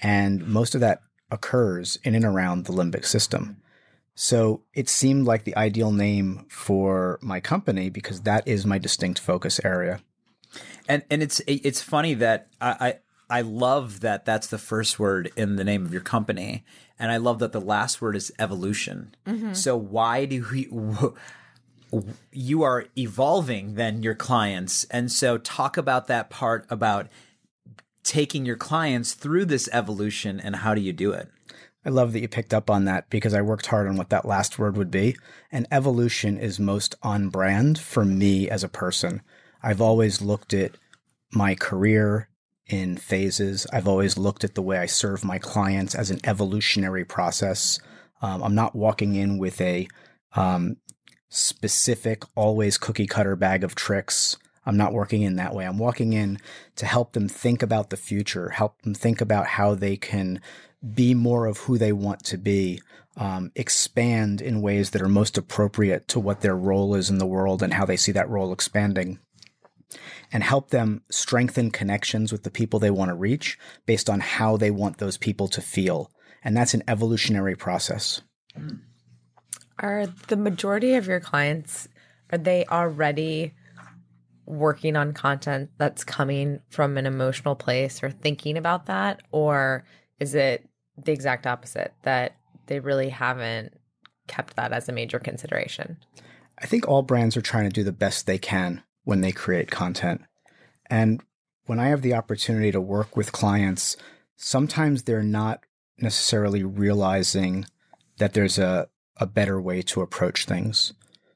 And 0.01 0.45
most 0.47 0.75
of 0.75 0.81
that 0.81 1.01
occurs 1.35 1.99
in 2.03 2.15
and 2.15 2.25
around 2.25 2.65
the 2.65 2.73
limbic 2.73 3.05
system. 3.05 3.57
So 4.15 4.61
it 4.73 4.87
seemed 4.89 5.25
like 5.27 5.43
the 5.43 5.55
ideal 5.57 5.91
name 5.91 6.45
for 6.49 7.19
my 7.21 7.39
company 7.39 7.89
because 7.89 8.21
that 8.21 8.47
is 8.47 8.65
my 8.65 8.79
distinct 8.79 9.19
focus 9.19 9.59
area. 9.63 9.99
and 10.87 11.03
and 11.09 11.21
it's 11.21 11.41
it's 11.47 11.81
funny 11.81 12.13
that 12.15 12.47
I, 12.61 12.69
I 12.79 13.39
I 13.39 13.41
love 13.41 14.01
that 14.01 14.25
that's 14.25 14.47
the 14.47 14.57
first 14.57 14.99
word 14.99 15.31
in 15.35 15.55
the 15.55 15.63
name 15.63 15.85
of 15.85 15.91
your 15.91 16.01
company, 16.01 16.63
and 16.99 17.11
I 17.11 17.17
love 17.17 17.39
that 17.39 17.51
the 17.51 17.61
last 17.61 18.01
word 18.01 18.15
is 18.15 18.31
evolution. 18.39 19.15
Mm-hmm. 19.25 19.53
So 19.53 19.75
why 19.75 20.25
do 20.25 20.45
we? 20.51 20.69
You 22.31 22.63
are 22.63 22.85
evolving 22.97 23.75
then 23.75 24.03
your 24.03 24.15
clients, 24.15 24.85
and 24.85 25.11
so 25.11 25.37
talk 25.37 25.77
about 25.77 26.07
that 26.07 26.29
part 26.29 26.65
about 26.69 27.07
taking 28.05 28.45
your 28.45 28.55
clients 28.55 29.13
through 29.13 29.45
this 29.45 29.67
evolution 29.73 30.39
and 30.39 30.57
how 30.57 30.73
do 30.73 30.79
you 30.79 30.93
do 30.93 31.11
it? 31.11 31.29
I 31.85 31.89
love 31.89 32.13
that 32.13 32.21
you 32.21 32.27
picked 32.27 32.53
up 32.53 32.69
on 32.69 32.85
that 32.85 33.09
because 33.09 33.33
I 33.33 33.41
worked 33.41 33.67
hard 33.67 33.87
on 33.87 33.97
what 33.97 34.09
that 34.09 34.25
last 34.25 34.57
word 34.57 34.77
would 34.77 34.89
be. 34.89 35.17
And 35.51 35.67
evolution 35.69 36.37
is 36.37 36.59
most 36.59 36.95
on 37.03 37.29
brand 37.29 37.77
for 37.77 38.05
me 38.05 38.49
as 38.49 38.63
a 38.63 38.69
person. 38.69 39.21
I've 39.61 39.81
always 39.81 40.21
looked 40.21 40.53
at 40.53 40.71
my 41.31 41.53
career 41.53 42.29
in 42.67 42.97
phases. 42.97 43.67
I've 43.71 43.87
always 43.87 44.17
looked 44.17 44.43
at 44.43 44.55
the 44.55 44.61
way 44.61 44.77
I 44.77 44.87
serve 44.87 45.23
my 45.23 45.37
clients 45.37 45.93
as 45.93 46.09
an 46.09 46.19
evolutionary 46.23 47.05
process. 47.05 47.79
Um, 48.21 48.41
I'm 48.41 48.55
not 48.55 48.75
walking 48.75 49.15
in 49.15 49.37
with 49.37 49.61
a 49.61 49.87
um, 50.35 50.77
specific, 51.29 52.23
always 52.35 52.77
cookie 52.77 53.07
cutter 53.07 53.35
bag 53.35 53.63
of 53.63 53.75
tricks. 53.75 54.37
I'm 54.65 54.77
not 54.77 54.93
working 54.93 55.21
in 55.21 55.35
that 55.35 55.53
way. 55.53 55.65
I'm 55.65 55.77
walking 55.77 56.13
in 56.13 56.39
to 56.77 56.85
help 56.85 57.13
them 57.13 57.27
think 57.27 57.61
about 57.61 57.89
the 57.89 57.97
future, 57.97 58.49
help 58.49 58.81
them 58.81 58.93
think 58.93 59.21
about 59.21 59.47
how 59.47 59.75
they 59.75 59.95
can 59.95 60.41
be 60.93 61.13
more 61.13 61.45
of 61.45 61.59
who 61.59 61.77
they 61.77 61.91
want 61.91 62.23
to 62.25 62.37
be, 62.37 62.81
um, 63.17 63.51
expand 63.55 64.41
in 64.41 64.61
ways 64.61 64.91
that 64.91 65.01
are 65.01 65.09
most 65.09 65.37
appropriate 65.37 66.07
to 66.09 66.19
what 66.19 66.41
their 66.41 66.55
role 66.55 66.95
is 66.95 67.09
in 67.09 67.17
the 67.17 67.25
world 67.25 67.63
and 67.63 67.73
how 67.73 67.85
they 67.85 67.97
see 67.97 68.11
that 68.11 68.29
role 68.29 68.51
expanding. 68.51 69.19
And 70.31 70.43
help 70.43 70.71
them 70.71 71.03
strengthen 71.09 71.71
connections 71.71 72.31
with 72.31 72.43
the 72.43 72.51
people 72.51 72.79
they 72.79 72.91
want 72.91 73.09
to 73.09 73.15
reach 73.15 73.57
based 73.85 74.09
on 74.09 74.19
how 74.19 74.57
they 74.57 74.71
want 74.71 74.97
those 74.97 75.17
people 75.17 75.47
to 75.49 75.61
feel. 75.61 76.11
And 76.43 76.57
that's 76.57 76.73
an 76.73 76.83
evolutionary 76.87 77.55
process. 77.55 78.21
Are 79.79 80.07
the 80.27 80.35
majority 80.35 80.95
of 80.95 81.07
your 81.07 81.19
clients 81.19 81.87
are 82.31 82.37
they 82.37 82.65
already 82.65 83.53
working 84.45 84.95
on 84.95 85.13
content 85.13 85.69
that's 85.77 86.03
coming 86.03 86.59
from 86.69 86.97
an 86.97 87.05
emotional 87.05 87.55
place 87.55 88.03
or 88.03 88.11
thinking 88.11 88.57
about 88.57 88.85
that 88.85 89.21
or 89.31 89.85
is 90.19 90.35
it 90.35 90.67
the 91.03 91.11
exact 91.11 91.47
opposite 91.47 91.93
that 92.03 92.35
they 92.67 92.79
really 92.79 93.09
haven't 93.09 93.73
kept 94.27 94.55
that 94.55 94.71
as 94.71 94.87
a 94.87 94.93
major 94.93 95.19
consideration? 95.19 95.97
I 96.59 96.65
think 96.65 96.87
all 96.87 97.01
brands 97.01 97.35
are 97.35 97.41
trying 97.41 97.65
to 97.65 97.73
do 97.73 97.83
the 97.83 97.91
best 97.91 98.25
they 98.25 98.37
can 98.37 98.83
when 99.03 99.21
they 99.21 99.31
create 99.31 99.69
content. 99.69 100.21
And 100.89 101.21
when 101.65 101.79
I 101.79 101.87
have 101.87 102.01
the 102.01 102.13
opportunity 102.13 102.71
to 102.71 102.81
work 102.81 103.17
with 103.17 103.31
clients, 103.31 103.97
sometimes 104.35 105.03
they're 105.03 105.23
not 105.23 105.61
necessarily 105.97 106.63
realizing 106.63 107.65
that 108.17 108.33
there's 108.33 108.57
a, 108.57 108.87
a 109.17 109.25
better 109.25 109.59
way 109.59 109.81
to 109.81 110.01
approach 110.01 110.45
things. 110.45 110.93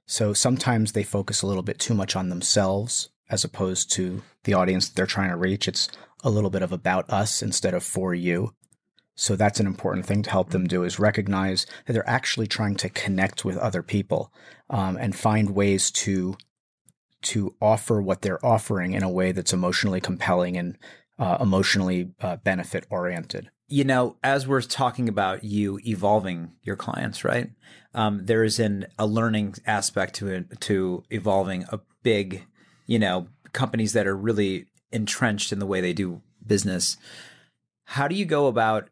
So 0.09 0.33
sometimes 0.33 0.93
they 0.93 1.03
focus 1.03 1.43
a 1.43 1.47
little 1.47 1.61
bit 1.61 1.77
too 1.77 1.93
much 1.93 2.15
on 2.15 2.29
themselves 2.29 3.09
as 3.29 3.43
opposed 3.43 3.91
to 3.91 4.23
the 4.43 4.55
audience 4.55 4.89
that 4.89 4.95
they're 4.95 5.05
trying 5.05 5.29
to 5.29 5.37
reach. 5.37 5.67
It's 5.67 5.87
a 6.23 6.31
little 6.31 6.49
bit 6.49 6.63
of 6.63 6.71
about 6.71 7.07
us 7.11 7.43
instead 7.43 7.75
of 7.75 7.83
for 7.83 8.15
you. 8.15 8.55
So 9.13 9.35
that's 9.35 9.59
an 9.59 9.67
important 9.67 10.07
thing 10.07 10.23
to 10.23 10.31
help 10.31 10.49
them 10.49 10.65
do 10.65 10.83
is 10.83 10.97
recognize 10.97 11.67
that 11.85 11.93
they're 11.93 12.09
actually 12.09 12.47
trying 12.47 12.73
to 12.77 12.89
connect 12.89 13.45
with 13.45 13.55
other 13.57 13.83
people 13.83 14.33
um, 14.67 14.97
and 14.97 15.15
find 15.15 15.51
ways 15.51 15.91
to 15.91 16.35
to 17.21 17.53
offer 17.61 18.01
what 18.01 18.23
they're 18.23 18.43
offering 18.43 18.93
in 18.93 19.03
a 19.03 19.11
way 19.11 19.31
that's 19.31 19.53
emotionally 19.53 20.01
compelling 20.01 20.57
and 20.57 20.75
uh, 21.19 21.37
emotionally 21.39 22.09
uh, 22.19 22.37
benefit 22.37 22.87
oriented. 22.89 23.51
You 23.69 23.83
know, 23.83 24.17
as 24.23 24.47
we're 24.47 24.61
talking 24.61 25.07
about 25.07 25.43
you 25.43 25.79
evolving 25.85 26.53
your 26.63 26.75
clients, 26.75 27.23
right? 27.23 27.51
Um, 27.93 28.25
there 28.25 28.43
is 28.43 28.59
an 28.59 28.87
a 28.97 29.05
learning 29.05 29.55
aspect 29.65 30.15
to 30.15 30.27
it, 30.27 30.59
to 30.61 31.03
evolving 31.09 31.65
a 31.69 31.79
big, 32.03 32.45
you 32.87 32.99
know, 32.99 33.27
companies 33.53 33.93
that 33.93 34.07
are 34.07 34.17
really 34.17 34.65
entrenched 34.91 35.51
in 35.51 35.59
the 35.59 35.65
way 35.67 35.81
they 35.81 35.93
do 35.93 36.21
business. 36.45 36.97
How 37.85 38.07
do 38.07 38.15
you 38.15 38.25
go 38.25 38.47
about 38.47 38.89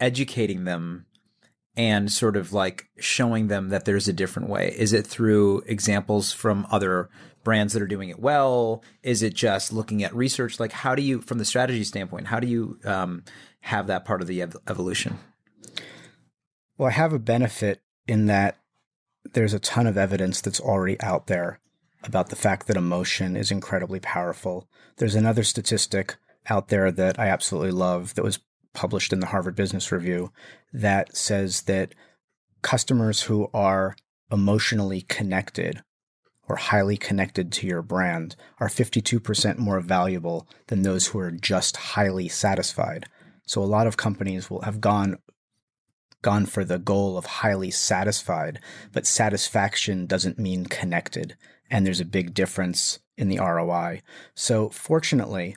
educating 0.00 0.64
them 0.64 1.06
and 1.76 2.10
sort 2.10 2.36
of 2.36 2.52
like 2.52 2.88
showing 2.98 3.48
them 3.48 3.68
that 3.68 3.84
there's 3.84 4.08
a 4.08 4.12
different 4.12 4.48
way? 4.48 4.74
Is 4.76 4.92
it 4.92 5.06
through 5.06 5.62
examples 5.66 6.32
from 6.32 6.66
other 6.70 7.10
brands 7.44 7.72
that 7.72 7.82
are 7.82 7.86
doing 7.86 8.08
it 8.08 8.18
well? 8.18 8.82
Is 9.02 9.22
it 9.22 9.34
just 9.34 9.72
looking 9.72 10.02
at 10.02 10.14
research? 10.14 10.58
Like, 10.58 10.72
how 10.72 10.94
do 10.94 11.02
you, 11.02 11.20
from 11.20 11.38
the 11.38 11.44
strategy 11.44 11.84
standpoint, 11.84 12.26
how 12.26 12.40
do 12.40 12.46
you 12.46 12.78
um, 12.84 13.24
have 13.60 13.86
that 13.86 14.04
part 14.04 14.20
of 14.20 14.26
the 14.26 14.42
ev- 14.42 14.56
evolution? 14.66 15.18
Well, 16.76 16.88
I 16.88 16.92
have 16.92 17.12
a 17.12 17.18
benefit 17.18 17.82
in 18.08 18.26
that 18.26 18.58
there's 19.32 19.54
a 19.54 19.58
ton 19.58 19.86
of 19.86 19.96
evidence 19.96 20.40
that's 20.40 20.60
already 20.60 21.00
out 21.00 21.26
there 21.26 21.60
about 22.02 22.28
the 22.28 22.36
fact 22.36 22.66
that 22.66 22.76
emotion 22.76 23.36
is 23.36 23.50
incredibly 23.50 24.00
powerful. 24.00 24.68
There's 24.96 25.14
another 25.14 25.42
statistic 25.42 26.16
out 26.48 26.68
there 26.68 26.90
that 26.92 27.18
I 27.18 27.28
absolutely 27.28 27.70
love 27.70 28.14
that 28.14 28.24
was 28.24 28.40
published 28.74 29.12
in 29.12 29.20
the 29.20 29.26
Harvard 29.26 29.54
Business 29.54 29.90
Review 29.90 30.32
that 30.72 31.16
says 31.16 31.62
that 31.62 31.94
customers 32.62 33.22
who 33.22 33.48
are 33.54 33.96
emotionally 34.30 35.02
connected 35.02 35.82
or 36.48 36.56
highly 36.56 36.96
connected 36.96 37.50
to 37.52 37.66
your 37.66 37.82
brand 37.82 38.36
are 38.58 38.68
52% 38.68 39.58
more 39.58 39.80
valuable 39.80 40.48
than 40.66 40.82
those 40.82 41.08
who 41.08 41.18
are 41.18 41.30
just 41.30 41.76
highly 41.76 42.28
satisfied. 42.28 43.06
So 43.46 43.62
a 43.62 43.64
lot 43.64 43.86
of 43.86 43.96
companies 43.96 44.50
will 44.50 44.62
have 44.62 44.80
gone 44.80 45.18
gone 46.22 46.46
for 46.46 46.64
the 46.64 46.78
goal 46.78 47.18
of 47.18 47.26
highly 47.26 47.70
satisfied, 47.70 48.58
but 48.92 49.06
satisfaction 49.06 50.06
doesn't 50.06 50.38
mean 50.38 50.64
connected, 50.64 51.36
and 51.70 51.86
there's 51.86 52.00
a 52.00 52.04
big 52.04 52.32
difference 52.32 52.98
in 53.18 53.28
the 53.28 53.38
ROI. 53.38 54.00
So 54.34 54.70
fortunately, 54.70 55.54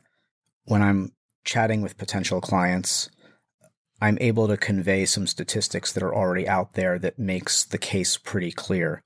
when 0.65 0.81
I'm 0.83 1.13
chatting 1.45 1.81
with 1.81 1.97
potential 1.97 2.41
clients, 2.41 3.09
I'm 4.01 4.17
able 4.19 4.47
to 4.49 4.57
convey 4.57 5.05
some 5.05 5.25
statistics 5.25 5.93
that 5.93 6.03
are 6.03 6.13
already 6.13 6.47
out 6.47 6.73
there 6.73 6.99
that 6.99 7.17
makes 7.17 7.63
the 7.63 7.79
case 7.79 8.17
pretty 8.17 8.51
clear. 8.51 9.01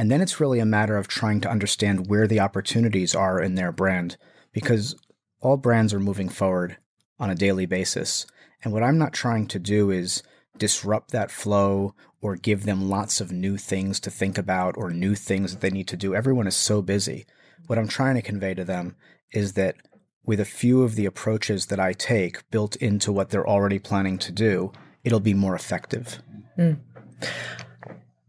And 0.00 0.10
then 0.10 0.22
it's 0.22 0.40
really 0.40 0.60
a 0.60 0.64
matter 0.64 0.96
of 0.96 1.08
trying 1.08 1.42
to 1.42 1.50
understand 1.50 2.06
where 2.06 2.26
the 2.26 2.40
opportunities 2.40 3.14
are 3.14 3.38
in 3.38 3.54
their 3.54 3.70
brand 3.70 4.16
because 4.50 4.96
all 5.42 5.58
brands 5.58 5.92
are 5.92 6.00
moving 6.00 6.30
forward 6.30 6.78
on 7.18 7.28
a 7.28 7.34
daily 7.34 7.66
basis. 7.66 8.26
And 8.64 8.72
what 8.72 8.82
I'm 8.82 8.96
not 8.96 9.12
trying 9.12 9.46
to 9.48 9.58
do 9.58 9.90
is 9.90 10.22
disrupt 10.56 11.10
that 11.10 11.30
flow 11.30 11.94
or 12.22 12.36
give 12.36 12.64
them 12.64 12.88
lots 12.88 13.20
of 13.20 13.30
new 13.30 13.58
things 13.58 14.00
to 14.00 14.10
think 14.10 14.38
about 14.38 14.74
or 14.78 14.90
new 14.90 15.14
things 15.14 15.52
that 15.52 15.60
they 15.60 15.68
need 15.68 15.88
to 15.88 15.98
do. 15.98 16.14
Everyone 16.14 16.46
is 16.46 16.56
so 16.56 16.80
busy. 16.80 17.26
What 17.66 17.78
I'm 17.78 17.86
trying 17.86 18.14
to 18.14 18.22
convey 18.22 18.54
to 18.54 18.64
them 18.64 18.96
is 19.32 19.52
that 19.52 19.76
with 20.24 20.40
a 20.40 20.46
few 20.46 20.82
of 20.82 20.94
the 20.94 21.04
approaches 21.04 21.66
that 21.66 21.78
I 21.78 21.92
take 21.92 22.50
built 22.50 22.74
into 22.76 23.12
what 23.12 23.28
they're 23.28 23.46
already 23.46 23.78
planning 23.78 24.16
to 24.20 24.32
do, 24.32 24.72
it'll 25.04 25.20
be 25.20 25.34
more 25.34 25.54
effective. 25.54 26.22
Mm. 26.56 26.78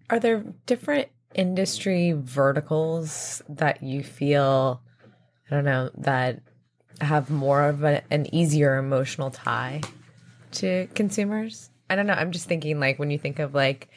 Are 0.10 0.20
there 0.20 0.44
different 0.66 1.08
industry 1.34 2.14
verticals 2.18 3.42
that 3.50 3.84
you 3.84 4.04
feel, 4.04 4.82
I 5.50 5.56
don't 5.56 5.66
know, 5.66 5.90
that 5.98 6.42
have 7.00 7.30
more 7.30 7.64
of 7.64 7.84
a, 7.84 8.02
an 8.12 8.34
easier 8.34 8.78
emotional 8.78 9.32
tie 9.32 9.82
to 10.54 10.88
consumers? 10.96 11.70
I 11.90 11.96
don't 11.96 12.08
know. 12.08 12.14
I'm 12.14 12.32
just 12.32 12.48
thinking 12.48 12.80
like 12.80 13.00
when 13.00 13.12
you 13.12 13.18
think 13.18 13.40
of 13.40 13.54
like 13.54 13.90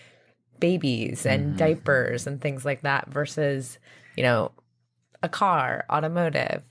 babies 0.58 1.26
and 1.26 1.48
mm-hmm. 1.48 1.56
diapers 1.56 2.26
and 2.26 2.40
things 2.40 2.64
like 2.64 2.82
that 2.82 3.08
versus, 3.08 3.78
you 4.16 4.22
know, 4.22 4.52
a 5.22 5.28
car, 5.28 5.84
automotive 5.90 6.62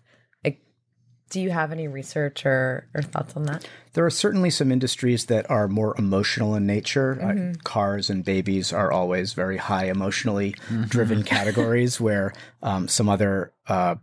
do 1.33 1.41
you 1.41 1.49
have 1.49 1.71
any 1.71 1.87
research 1.87 2.45
or, 2.45 2.87
or 2.93 3.01
thoughts 3.01 3.35
on 3.35 3.45
that? 3.45 3.67
There 3.93 4.05
are 4.05 4.11
certainly 4.11 4.51
some 4.51 4.71
industries 4.71 5.25
that 5.25 5.49
are 5.49 5.67
more 5.67 5.95
emotional 5.97 6.53
in 6.53 6.67
nature. 6.67 7.17
Mm-hmm. 7.19 7.51
Uh, 7.51 7.53
cars 7.63 8.11
and 8.11 8.23
babies 8.23 8.71
are 8.71 8.91
always 8.91 9.33
very 9.33 9.57
high 9.57 9.85
emotionally 9.85 10.51
mm-hmm. 10.69 10.83
driven 10.83 11.23
categories, 11.35 11.99
where 11.99 12.33
um, 12.61 12.87
some 12.87 13.09
other 13.09 13.51
uh, 13.67 13.95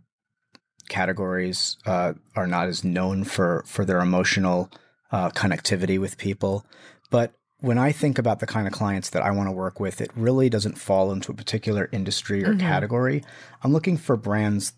categories 0.89 1.77
uh, 1.85 2.13
are 2.35 2.47
not 2.47 2.67
as 2.67 2.83
known 2.83 3.23
for 3.23 3.63
for 3.65 3.85
their 3.85 4.01
emotional 4.01 4.69
uh, 5.13 5.29
connectivity 5.29 5.97
with 5.97 6.17
people. 6.17 6.65
But 7.11 7.33
when 7.61 7.77
I 7.77 7.93
think 7.93 8.17
about 8.17 8.39
the 8.39 8.47
kind 8.47 8.67
of 8.67 8.73
clients 8.73 9.09
that 9.11 9.21
I 9.21 9.31
want 9.31 9.47
to 9.47 9.53
work 9.53 9.79
with, 9.79 10.01
it 10.01 10.11
really 10.17 10.49
doesn't 10.49 10.77
fall 10.77 11.13
into 11.13 11.31
a 11.31 11.35
particular 11.35 11.87
industry 11.93 12.43
or 12.43 12.49
mm-hmm. 12.49 12.67
category. 12.67 13.23
I'm 13.63 13.71
looking 13.71 13.95
for 13.95 14.17
brands. 14.17 14.73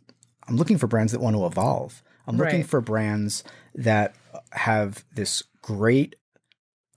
I'm 0.48 0.56
looking 0.56 0.78
for 0.78 0.86
brands 0.86 1.14
that 1.14 1.22
want 1.22 1.36
to 1.36 1.48
evolve. 1.48 2.04
I'm 2.28 2.38
looking 2.38 2.62
right. 2.62 2.70
for 2.70 2.82
brands 2.82 3.44
that 3.76 4.16
have 4.52 5.04
this 5.14 5.44
great 5.62 6.16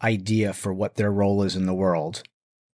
idea 0.03 0.53
for 0.53 0.73
what 0.73 0.97
their 0.97 1.11
role 1.11 1.43
is 1.43 1.57
in 1.57 1.67
the 1.67 1.75
world. 1.75 2.23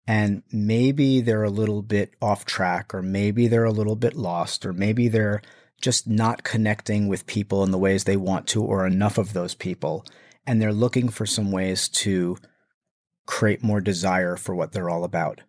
And 0.07 0.41
maybe 0.51 1.21
they're 1.21 1.43
a 1.43 1.51
little 1.51 1.83
bit 1.83 2.15
off 2.21 2.45
track, 2.45 2.95
or 2.95 3.01
maybe 3.03 3.47
they're 3.47 3.65
a 3.65 3.71
little 3.71 3.95
bit 3.95 4.15
lost, 4.15 4.65
or 4.65 4.73
maybe 4.73 5.07
they're 5.07 5.41
just 5.81 6.07
not 6.07 6.43
connecting 6.43 7.07
with 7.07 7.27
people 7.27 7.63
in 7.63 7.71
the 7.71 7.77
ways 7.77 8.03
they 8.03 8.17
want 8.17 8.47
to, 8.47 8.63
or 8.63 8.87
enough 8.87 9.17
of 9.17 9.33
those 9.33 9.53
people. 9.53 10.03
And 10.47 10.59
they're 10.59 10.73
looking 10.73 11.09
for 11.09 11.27
some 11.27 11.51
ways 11.51 11.87
to 11.89 12.37
create 13.27 13.63
more 13.63 13.81
desire 13.81 14.35
for 14.35 14.55
what 14.55 14.71
they're 14.71 14.89
all 14.89 15.03
about. 15.03 15.41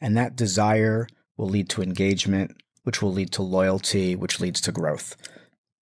And 0.00 0.16
that 0.16 0.36
desire 0.36 1.08
will 1.36 1.48
lead 1.48 1.68
to 1.70 1.82
engagement, 1.82 2.52
which 2.84 3.02
will 3.02 3.12
lead 3.12 3.32
to 3.32 3.42
loyalty, 3.42 4.14
which 4.14 4.40
leads 4.40 4.60
to 4.60 4.72
growth. 4.72 5.16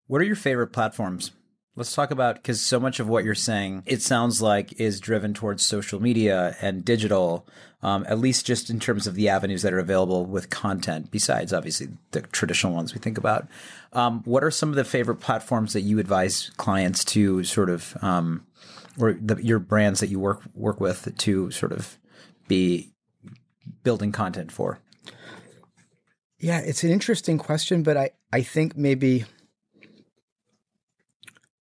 What 0.06 0.20
are 0.20 0.24
your 0.24 0.36
favorite 0.36 0.68
platforms? 0.68 1.30
Let's 1.76 1.94
talk 1.94 2.10
about 2.10 2.36
because 2.36 2.60
so 2.60 2.78
much 2.78 3.00
of 3.00 3.08
what 3.08 3.24
you're 3.24 3.34
saying, 3.34 3.82
it 3.86 4.00
sounds 4.00 4.40
like, 4.40 4.78
is 4.80 5.00
driven 5.00 5.34
towards 5.34 5.64
social 5.64 6.00
media 6.00 6.56
and 6.60 6.84
digital, 6.84 7.48
um, 7.82 8.04
at 8.08 8.20
least 8.20 8.46
just 8.46 8.70
in 8.70 8.78
terms 8.78 9.06
of 9.08 9.16
the 9.16 9.28
avenues 9.28 9.62
that 9.62 9.72
are 9.72 9.80
available 9.80 10.24
with 10.24 10.50
content, 10.50 11.10
besides 11.10 11.52
obviously 11.52 11.88
the 12.12 12.20
traditional 12.20 12.74
ones 12.74 12.94
we 12.94 13.00
think 13.00 13.18
about. 13.18 13.48
Um, 13.92 14.22
what 14.24 14.44
are 14.44 14.52
some 14.52 14.68
of 14.68 14.76
the 14.76 14.84
favorite 14.84 15.16
platforms 15.16 15.72
that 15.72 15.80
you 15.80 15.98
advise 15.98 16.50
clients 16.58 17.04
to 17.06 17.42
sort 17.42 17.70
of, 17.70 17.96
um, 18.00 18.46
or 18.98 19.14
the, 19.14 19.36
your 19.42 19.58
brands 19.58 19.98
that 19.98 20.10
you 20.10 20.20
work 20.20 20.42
work 20.54 20.80
with 20.80 21.16
to 21.16 21.50
sort 21.50 21.72
of 21.72 21.98
be 22.46 22.92
building 23.82 24.12
content 24.12 24.52
for? 24.52 24.78
Yeah, 26.38 26.58
it's 26.58 26.84
an 26.84 26.90
interesting 26.90 27.38
question, 27.38 27.82
but 27.82 27.96
I, 27.96 28.10
I 28.32 28.42
think 28.42 28.76
maybe 28.76 29.24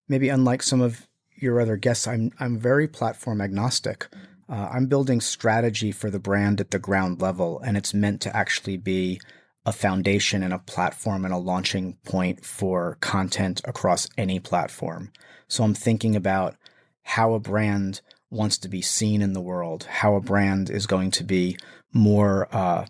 maybe 0.08 0.30
unlike 0.30 0.64
some 0.64 0.82
of 0.82 1.08
your 1.36 1.60
other 1.60 1.78
guests, 1.78 2.08
I'm 2.08 2.32
I'm 2.40 2.58
very 2.58 2.88
platform 2.88 3.42
agnostic. 3.42 4.08
Uh, 4.50 4.70
I'm 4.72 4.88
building 4.88 5.22
strategy 5.22 5.92
for 5.92 6.10
the 6.10 6.20
brand 6.20 6.60
at 6.60 6.72
the 6.72 6.80
ground 6.80 7.22
level, 7.22 7.60
and 7.60 7.78
it's 7.78 7.94
meant 7.94 8.22
to 8.22 8.36
actually 8.36 8.78
be 8.78 9.20
a 9.66 9.72
foundation 9.72 10.44
and 10.44 10.54
a 10.54 10.60
platform 10.60 11.24
and 11.24 11.34
a 11.34 11.38
launching 11.38 11.98
point 12.04 12.46
for 12.46 12.98
content 13.00 13.62
across 13.66 14.08
any 14.18 14.40
platform. 14.40 15.12
So 15.48 15.64
I'm 15.64 15.74
thinking 15.74 16.16
about 16.16 16.56
how 17.04 17.34
a 17.34 17.40
brand 17.40 18.02
wants 18.30 18.58
to 18.60 18.68
be 18.68 18.82
seen 18.82 19.22
in 19.22 19.34
the 19.34 19.42
world, 19.42 19.86
how 19.86 20.16
a 20.16 20.22
brand 20.22 20.70
is 20.70 20.86
going 20.88 21.12
to 21.12 21.24
be 21.24 21.58
more 21.94 22.48
uh, 22.52 22.86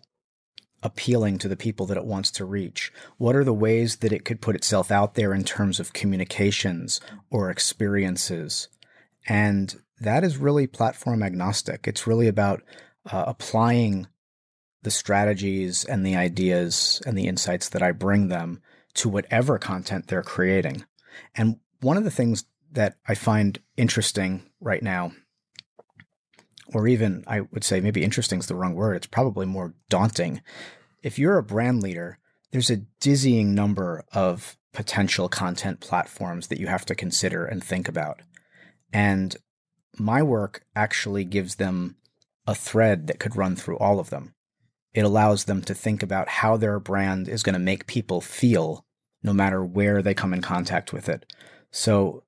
appealing 0.83 1.39
to 1.39 1.47
the 1.47 1.55
people 1.55 1.85
that 1.87 1.97
it 1.97 2.05
wants 2.05 2.29
to 2.31 2.45
reach? 2.45 2.91
What 3.17 3.35
are 3.35 3.43
the 3.43 3.53
ways 3.53 3.97
that 3.97 4.11
it 4.11 4.25
could 4.25 4.41
put 4.41 4.55
itself 4.55 4.91
out 4.91 5.15
there 5.15 5.33
in 5.33 5.43
terms 5.43 5.79
of 5.79 5.93
communications 5.93 7.01
or 7.31 7.49
experiences? 7.49 8.67
And 9.27 9.81
that 9.99 10.23
is 10.23 10.37
really 10.37 10.67
platform 10.67 11.23
agnostic. 11.23 11.87
It's 11.87 12.05
really 12.05 12.27
about 12.27 12.61
uh, 13.11 13.23
applying 13.27 14.07
the 14.83 14.91
strategies 14.91 15.85
and 15.85 16.05
the 16.05 16.15
ideas 16.15 17.01
and 17.05 17.17
the 17.17 17.27
insights 17.27 17.69
that 17.69 17.81
I 17.81 17.91
bring 17.91 18.27
them 18.27 18.61
to 18.95 19.09
whatever 19.09 19.57
content 19.57 20.07
they're 20.07 20.23
creating. 20.23 20.83
And 21.35 21.59
one 21.81 21.97
of 21.97 22.03
the 22.03 22.11
things 22.11 22.45
that 22.71 22.97
I 23.07 23.15
find 23.15 23.59
interesting 23.77 24.43
right 24.59 24.83
now, 24.83 25.13
or 26.73 26.87
even 26.87 27.23
I 27.27 27.41
would 27.41 27.63
say 27.63 27.79
maybe 27.79 28.03
interesting 28.03 28.39
is 28.39 28.47
the 28.47 28.55
wrong 28.55 28.73
word, 28.73 28.95
it's 28.95 29.07
probably 29.07 29.45
more 29.45 29.73
daunting. 29.89 30.41
If 31.01 31.19
you're 31.19 31.37
a 31.37 31.43
brand 31.43 31.83
leader, 31.83 32.19
there's 32.51 32.69
a 32.69 32.83
dizzying 32.99 33.53
number 33.53 34.03
of 34.13 34.57
potential 34.73 35.29
content 35.29 35.79
platforms 35.79 36.47
that 36.47 36.59
you 36.59 36.67
have 36.67 36.85
to 36.85 36.95
consider 36.95 37.45
and 37.45 37.63
think 37.63 37.87
about. 37.87 38.21
And 38.91 39.35
my 39.97 40.23
work 40.23 40.65
actually 40.75 41.23
gives 41.23 41.55
them 41.55 41.97
a 42.47 42.55
thread 42.55 43.07
that 43.07 43.19
could 43.19 43.35
run 43.35 43.55
through 43.55 43.77
all 43.77 43.99
of 43.99 44.09
them. 44.09 44.33
It 44.93 45.05
allows 45.05 45.45
them 45.45 45.61
to 45.63 45.73
think 45.73 46.03
about 46.03 46.27
how 46.27 46.57
their 46.57 46.79
brand 46.79 47.27
is 47.27 47.43
going 47.43 47.53
to 47.53 47.59
make 47.59 47.87
people 47.87 48.21
feel 48.21 48.85
no 49.23 49.33
matter 49.33 49.63
where 49.63 50.01
they 50.01 50.13
come 50.13 50.33
in 50.33 50.41
contact 50.41 50.93
with 50.93 51.09
it. 51.09 51.25
So 51.71 52.23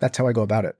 that's 0.00 0.18
how 0.18 0.26
I 0.26 0.32
go 0.32 0.42
about 0.42 0.64
it. 0.64 0.76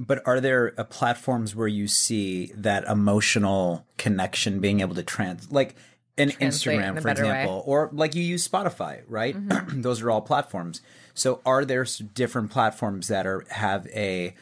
But 0.00 0.26
are 0.26 0.40
there 0.40 0.72
uh, 0.78 0.84
platforms 0.84 1.54
where 1.54 1.68
you 1.68 1.86
see 1.86 2.52
that 2.56 2.84
emotional 2.84 3.86
connection 3.98 4.58
being 4.58 4.80
able 4.80 4.94
to 4.94 5.02
trans 5.02 5.52
like 5.52 5.76
an 6.16 6.30
Translate 6.30 6.80
Instagram, 6.80 6.92
a 6.96 7.00
for 7.00 7.08
better 7.08 7.24
way. 7.24 7.30
example, 7.30 7.62
or 7.66 7.90
like 7.92 8.14
you 8.14 8.22
use 8.22 8.46
Spotify, 8.46 9.02
right? 9.06 9.36
Those 9.68 10.02
are 10.02 10.10
all 10.10 10.22
platforms. 10.22 10.80
So 11.14 11.40
are 11.44 11.64
there 11.64 11.84
different 12.14 12.50
platforms 12.50 13.08
that 13.08 13.26
are 13.26 13.44
have 13.50 13.86
a 13.88 14.34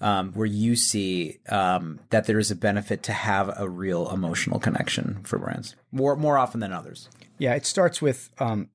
um, 0.00 0.32
where 0.32 0.46
you 0.46 0.76
see 0.76 1.38
um, 1.48 2.00
that 2.10 2.26
there 2.26 2.38
is 2.38 2.50
a 2.50 2.56
benefit 2.56 3.02
to 3.04 3.12
have 3.12 3.52
a 3.58 3.68
real 3.68 4.10
emotional 4.10 4.60
connection 4.60 5.20
for 5.24 5.38
brands 5.38 5.74
more 5.92 6.14
more 6.14 6.36
often 6.36 6.60
than 6.60 6.72
others? 6.72 7.08
Yeah, 7.38 7.54
it 7.54 7.64
starts 7.64 8.02
with 8.02 8.30
um, 8.38 8.68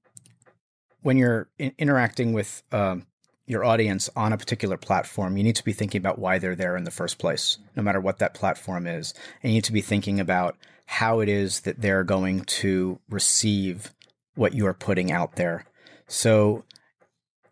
when 1.01 1.17
you're 1.17 1.49
in- 1.59 1.73
interacting 1.77 2.33
with 2.33 2.63
um, 2.71 3.05
your 3.45 3.65
audience 3.65 4.09
on 4.15 4.33
a 4.33 4.37
particular 4.37 4.77
platform, 4.77 5.37
you 5.37 5.43
need 5.43 5.55
to 5.55 5.63
be 5.63 5.73
thinking 5.73 5.99
about 5.99 6.19
why 6.19 6.39
they're 6.39 6.55
there 6.55 6.77
in 6.77 6.83
the 6.83 6.91
first 6.91 7.17
place, 7.17 7.57
no 7.75 7.83
matter 7.83 7.99
what 7.99 8.19
that 8.19 8.33
platform 8.33 8.87
is. 8.87 9.13
And 9.41 9.51
you 9.51 9.57
need 9.57 9.63
to 9.65 9.73
be 9.73 9.81
thinking 9.81 10.19
about 10.19 10.55
how 10.85 11.19
it 11.19 11.29
is 11.29 11.61
that 11.61 11.81
they're 11.81 12.03
going 12.03 12.41
to 12.45 12.99
receive 13.09 13.93
what 14.35 14.53
you 14.53 14.67
are 14.67 14.73
putting 14.73 15.11
out 15.11 15.35
there. 15.35 15.65
So, 16.07 16.63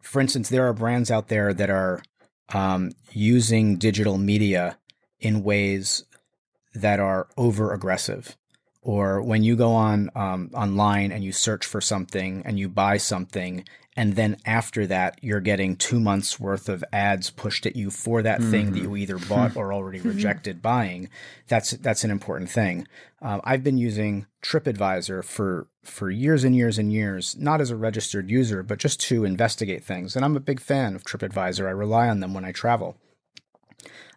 for 0.02 0.20
instance, 0.20 0.50
there 0.50 0.68
are 0.68 0.74
brands 0.74 1.12
out 1.12 1.28
there 1.28 1.54
that 1.54 1.70
are 1.70 2.02
um, 2.50 2.92
using 3.12 3.78
digital 3.78 4.18
media 4.18 4.78
in 5.20 5.44
ways 5.44 6.04
that 6.74 7.00
are 7.00 7.28
over 7.38 7.74
aggressive 7.74 8.38
or 8.90 9.22
when 9.22 9.44
you 9.44 9.56
go 9.56 9.72
on 9.74 10.10
um, 10.16 10.50
online 10.56 11.12
and 11.12 11.24
you 11.24 11.32
search 11.32 11.64
for 11.64 11.80
something 11.80 12.42
and 12.44 12.58
you 12.58 12.68
buy 12.68 12.98
something 12.98 13.64
and 13.96 14.16
then 14.16 14.36
after 14.46 14.88
that 14.88 15.20
you're 15.22 15.40
getting 15.40 15.76
two 15.76 16.00
months 16.00 16.40
worth 16.40 16.68
of 16.68 16.84
ads 16.92 17.30
pushed 17.30 17.68
at 17.68 17.76
you 17.76 17.92
for 17.92 18.24
that 18.24 18.42
thing 18.42 18.72
that 18.72 18.82
you 18.82 18.96
either 18.96 19.20
bought 19.20 19.56
or 19.56 19.72
already 19.72 20.00
rejected 20.02 20.60
buying 20.60 21.08
that's 21.48 21.70
that's 21.72 22.04
an 22.04 22.10
important 22.10 22.50
thing. 22.50 22.88
Um, 23.22 23.42
i've 23.44 23.64
been 23.64 23.78
using 23.78 24.26
tripadvisor 24.42 25.24
for 25.24 25.68
for 25.84 26.10
years 26.10 26.44
and 26.44 26.56
years 26.56 26.80
and 26.80 26.92
years 26.92 27.38
not 27.38 27.62
as 27.62 27.70
a 27.70 27.76
registered 27.76 28.32
user 28.32 28.64
but 28.64 28.80
just 28.80 29.00
to 29.02 29.24
investigate 29.24 29.84
things 29.84 30.16
and 30.16 30.26
i'm 30.26 30.36
a 30.36 30.40
big 30.40 30.60
fan 30.60 30.96
of 30.96 31.04
tripadvisor. 31.04 31.68
I 31.68 31.72
rely 31.72 32.10
on 32.10 32.22
them 32.22 32.34
when 32.34 32.46
i 32.46 32.52
travel. 32.52 32.98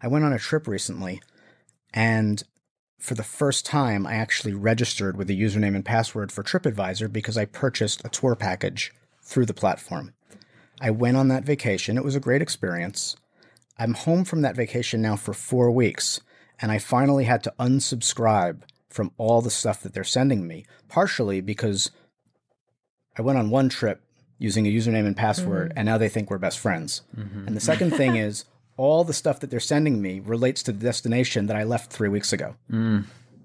I 0.03 0.09
went 0.09 0.25
on 0.25 0.33
a 0.33 0.39
trip 0.39 0.67
recently 0.67 1.21
and 1.93 2.43
for 3.03 3.17
the 3.17 3.25
first 3.25 3.67
time, 3.67 4.07
I 4.07 4.15
actually 4.15 4.55
registered 4.55 5.17
with 5.17 5.29
a 5.29 5.33
username 5.33 5.75
and 5.75 5.85
password 5.85 6.31
for 6.31 6.45
TripAdvisor 6.45 7.13
because 7.13 7.37
I 7.37 7.47
purchased 7.47 8.01
a 8.05 8.09
tour 8.09 8.37
package 8.37 8.93
through 9.21 9.47
the 9.47 9.53
platform. 9.53 10.15
I 10.81 10.91
went 10.91 11.17
on 11.17 11.27
that 11.27 11.43
vacation. 11.43 11.99
It 11.99 12.05
was 12.05 12.15
a 12.15 12.21
great 12.21 12.43
experience. 12.43 13.17
I'm 13.77 13.95
home 13.95 14.25
from 14.25 14.43
that 14.43 14.55
vacation 14.55 15.03
now 15.03 15.17
for 15.17 15.35
four 15.35 15.69
weeks, 15.73 16.21
and 16.61 16.71
I 16.71 16.79
finally 16.79 17.25
had 17.25 17.43
to 17.43 17.55
unsubscribe 17.59 18.61
from 18.89 19.11
all 19.19 19.43
the 19.43 19.51
stuff 19.51 19.83
that 19.83 19.95
they're 19.95 20.05
sending 20.05 20.47
me, 20.47 20.65
partially 20.89 21.41
because 21.41 21.91
I 23.19 23.23
went 23.23 23.37
on 23.37 23.51
one 23.51 23.69
trip 23.69 24.01
using 24.39 24.65
a 24.65 24.73
username 24.73 25.07
and 25.07 25.17
password, 25.17 25.71
mm-hmm. 25.71 25.79
and 25.79 25.87
now 25.87 25.99
they 25.99 26.09
think 26.09 26.31
we're 26.31 26.39
best 26.39 26.61
friends. 26.61 27.03
Mm-hmm. 27.19 27.49
And 27.49 27.57
the 27.57 27.61
second 27.61 27.97
thing 27.97 28.15
is, 28.29 28.45
all 28.77 29.05
the 29.05 29.13
stuff 29.13 29.41
that 29.41 29.51
they're 29.51 29.61
sending 29.61 30.01
me 30.01 30.21
relates 30.21 30.63
to 30.65 30.73
the 30.73 30.79
destination 30.79 31.47
that 31.47 31.57
I 31.57 31.65
left 31.65 31.93
three 31.93 32.09
weeks 32.09 32.33
ago. 32.33 32.57
Hmm. 32.71 33.01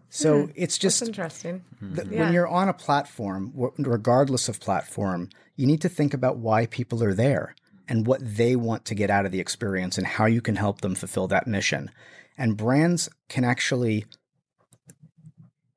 So 0.10 0.46
hmm. 0.46 0.52
it's 0.56 0.78
just 0.78 1.00
That's 1.00 1.10
interesting. 1.10 1.64
that 1.82 2.08
hmm. 2.08 2.14
Yeah. 2.14 2.20
when 2.22 2.34
you're 2.34 2.48
on 2.48 2.70
a 2.70 2.74
platform, 2.74 3.54
wh- 3.60 3.78
regardless 3.78 4.48
of 4.50 4.60
platform, 4.60 5.30
you 5.56 5.66
need 5.66 5.82
to 5.82 5.90
think 5.90 6.14
about 6.14 6.38
why 6.38 6.66
people 6.66 7.04
are 7.04 7.14
there 7.14 7.56
and 7.88 8.06
what 8.06 8.20
they 8.24 8.56
want 8.56 8.86
to 8.86 8.96
get 8.96 9.10
out 9.10 9.26
of 9.26 9.32
the 9.32 9.40
experience 9.40 9.98
and 9.98 10.06
how 10.06 10.26
you 10.26 10.42
can 10.42 10.56
help 10.56 10.82
them 10.82 10.96
fulfill 10.96 11.28
that 11.28 11.48
mission. 11.48 11.90
And 12.38 12.58
brands 12.58 13.10
can 13.30 13.44
actually 13.44 14.06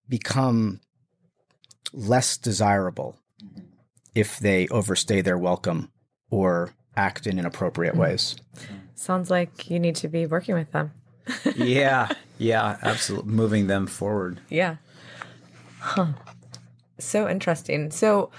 become 0.09 0.81
less 1.93 2.37
desirable 2.37 3.17
if 4.15 4.39
they 4.39 4.69
overstay 4.69 5.21
their 5.21 5.39
welcome 5.39 5.91
or 6.31 6.71
act 6.97 7.27
in 7.27 7.39
inappropriate 7.39 7.97
ways. 7.97 8.37
Sounds 9.01 9.31
like 9.31 9.71
you 9.71 9.81
need 9.81 9.97
to 9.97 10.09
be 10.09 10.27
working 10.27 10.55
with 10.55 10.73
them. 10.73 10.93
yeah, 11.57 12.13
yeah, 12.37 12.77
absolutely. 12.83 13.33
Moving 13.33 13.67
them 13.67 13.87
forward. 13.87 14.43
Yeah. 14.51 14.77
Huh. 15.79 16.09
So 16.99 17.27
interesting. 17.27 17.93
So, 17.93 18.31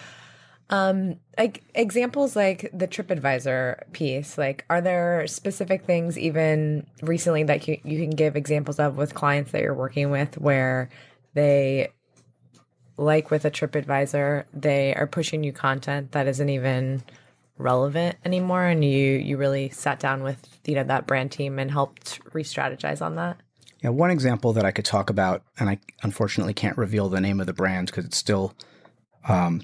um, 0.69 1.15
like 1.35 1.63
examples 1.73 2.35
like 2.35 2.69
the 2.71 2.87
TripAdvisor 2.87 3.91
piece, 3.91 4.37
like 4.37 4.63
are 4.69 4.81
there 4.81 5.25
specific 5.25 5.83
things 5.83 6.15
even 6.15 6.85
recently 7.01 7.41
that 7.41 7.67
you, 7.67 7.79
you 7.83 7.99
can 7.99 8.11
give 8.11 8.35
examples 8.35 8.77
of 8.77 8.97
with 8.97 9.15
clients 9.15 9.53
that 9.53 9.63
you're 9.63 9.73
working 9.73 10.11
with 10.11 10.37
where 10.37 10.89
they 11.33 11.89
like 12.97 13.31
with 13.31 13.45
a 13.45 13.51
TripAdvisor, 13.51 14.45
they 14.53 14.93
are 14.93 15.07
pushing 15.07 15.43
you 15.43 15.53
content 15.53 16.11
that 16.11 16.27
isn't 16.27 16.49
even 16.49 17.01
relevant 17.57 18.17
anymore 18.25 18.65
and 18.65 18.83
you 18.83 19.13
you 19.13 19.37
really 19.37 19.69
sat 19.69 19.99
down 19.99 20.23
with 20.23 20.59
you 20.65 20.73
know 20.75 20.83
that 20.83 21.05
brand 21.05 21.31
team 21.31 21.59
and 21.59 21.69
helped 21.71 22.19
re-strategize 22.33 23.01
on 23.01 23.15
that 23.15 23.37
Yeah, 23.83 23.89
one 23.91 24.09
example 24.11 24.53
that 24.53 24.65
I 24.65 24.71
could 24.71 24.85
talk 24.85 25.09
about, 25.09 25.43
and 25.59 25.69
I 25.69 25.79
unfortunately 26.03 26.53
can't 26.53 26.77
reveal 26.77 27.09
the 27.09 27.21
name 27.21 27.39
of 27.39 27.47
the 27.47 27.53
brand 27.53 27.87
because 27.87 28.05
it's 28.05 28.17
still, 28.17 28.53
um, 29.27 29.61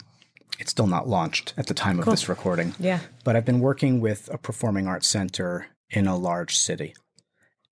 it's 0.59 0.71
still 0.71 0.87
not 0.87 1.07
launched 1.07 1.53
at 1.55 1.67
the 1.67 1.73
time 1.75 1.99
of 1.99 2.05
this 2.05 2.27
recording. 2.27 2.73
yeah 2.79 2.99
But 3.23 3.35
I've 3.35 3.45
been 3.45 3.59
working 3.59 4.01
with 4.01 4.29
a 4.31 4.37
performing 4.37 4.87
arts 4.87 5.07
center 5.07 5.67
in 5.89 6.07
a 6.07 6.17
large 6.17 6.57
city, 6.57 6.93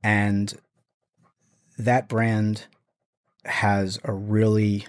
and 0.04 0.54
that 1.78 2.08
brand 2.08 2.68
has 3.44 4.00
a 4.04 4.14
really 4.14 4.86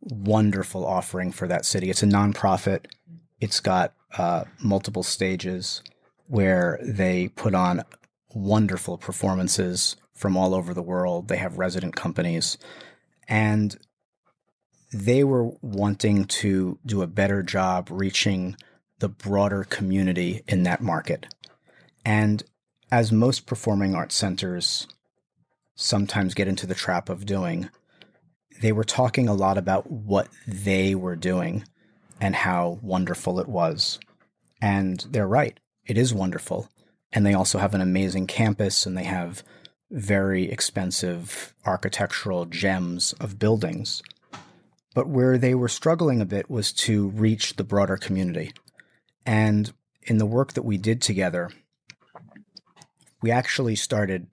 wonderful 0.00 0.86
offering 0.86 1.30
for 1.32 1.46
that 1.48 1.64
city. 1.64 1.90
It's 1.90 2.02
a 2.02 2.06
nonprofit. 2.06 2.86
It's 3.40 3.60
got 3.60 3.92
uh, 4.16 4.44
multiple 4.62 5.02
stages 5.02 5.82
where 6.26 6.78
they 6.82 7.28
put 7.28 7.54
on 7.54 7.82
wonderful 8.34 8.98
performances 8.98 9.96
from 10.14 10.36
all 10.36 10.54
over 10.54 10.74
the 10.74 10.82
world. 10.82 11.28
They 11.28 11.38
have 11.38 11.58
resident 11.58 11.96
companies. 11.96 12.58
And 13.28 13.76
they 14.92 15.24
were 15.24 15.50
wanting 15.62 16.24
to 16.26 16.78
do 16.84 17.02
a 17.02 17.06
better 17.06 17.42
job 17.42 17.88
reaching 17.90 18.56
the 18.98 19.08
broader 19.08 19.64
community 19.64 20.42
in 20.46 20.64
that 20.64 20.82
market. 20.82 21.26
And 22.04 22.42
as 22.90 23.12
most 23.12 23.46
performing 23.46 23.94
arts 23.94 24.14
centers 24.14 24.86
sometimes 25.74 26.34
get 26.34 26.48
into 26.48 26.66
the 26.66 26.74
trap 26.74 27.08
of 27.08 27.24
doing, 27.24 27.70
they 28.60 28.72
were 28.72 28.84
talking 28.84 29.28
a 29.28 29.34
lot 29.34 29.56
about 29.56 29.90
what 29.90 30.28
they 30.46 30.94
were 30.94 31.16
doing 31.16 31.64
and 32.20 32.36
how 32.36 32.78
wonderful 32.82 33.40
it 33.40 33.48
was. 33.48 33.98
And 34.60 35.04
they're 35.10 35.26
right. 35.26 35.58
It 35.86 35.96
is 35.96 36.12
wonderful. 36.12 36.68
And 37.12 37.24
they 37.26 37.34
also 37.34 37.58
have 37.58 37.74
an 37.74 37.80
amazing 37.80 38.26
campus 38.26 38.86
and 38.86 38.96
they 38.96 39.04
have 39.04 39.42
very 39.90 40.50
expensive 40.50 41.54
architectural 41.64 42.44
gems 42.44 43.12
of 43.14 43.38
buildings. 43.38 44.02
But 44.94 45.08
where 45.08 45.38
they 45.38 45.54
were 45.54 45.68
struggling 45.68 46.20
a 46.20 46.26
bit 46.26 46.50
was 46.50 46.72
to 46.72 47.08
reach 47.08 47.56
the 47.56 47.64
broader 47.64 47.96
community. 47.96 48.52
And 49.24 49.72
in 50.02 50.18
the 50.18 50.26
work 50.26 50.52
that 50.52 50.64
we 50.64 50.78
did 50.78 51.00
together, 51.00 51.50
we 53.22 53.30
actually 53.30 53.76
started 53.76 54.28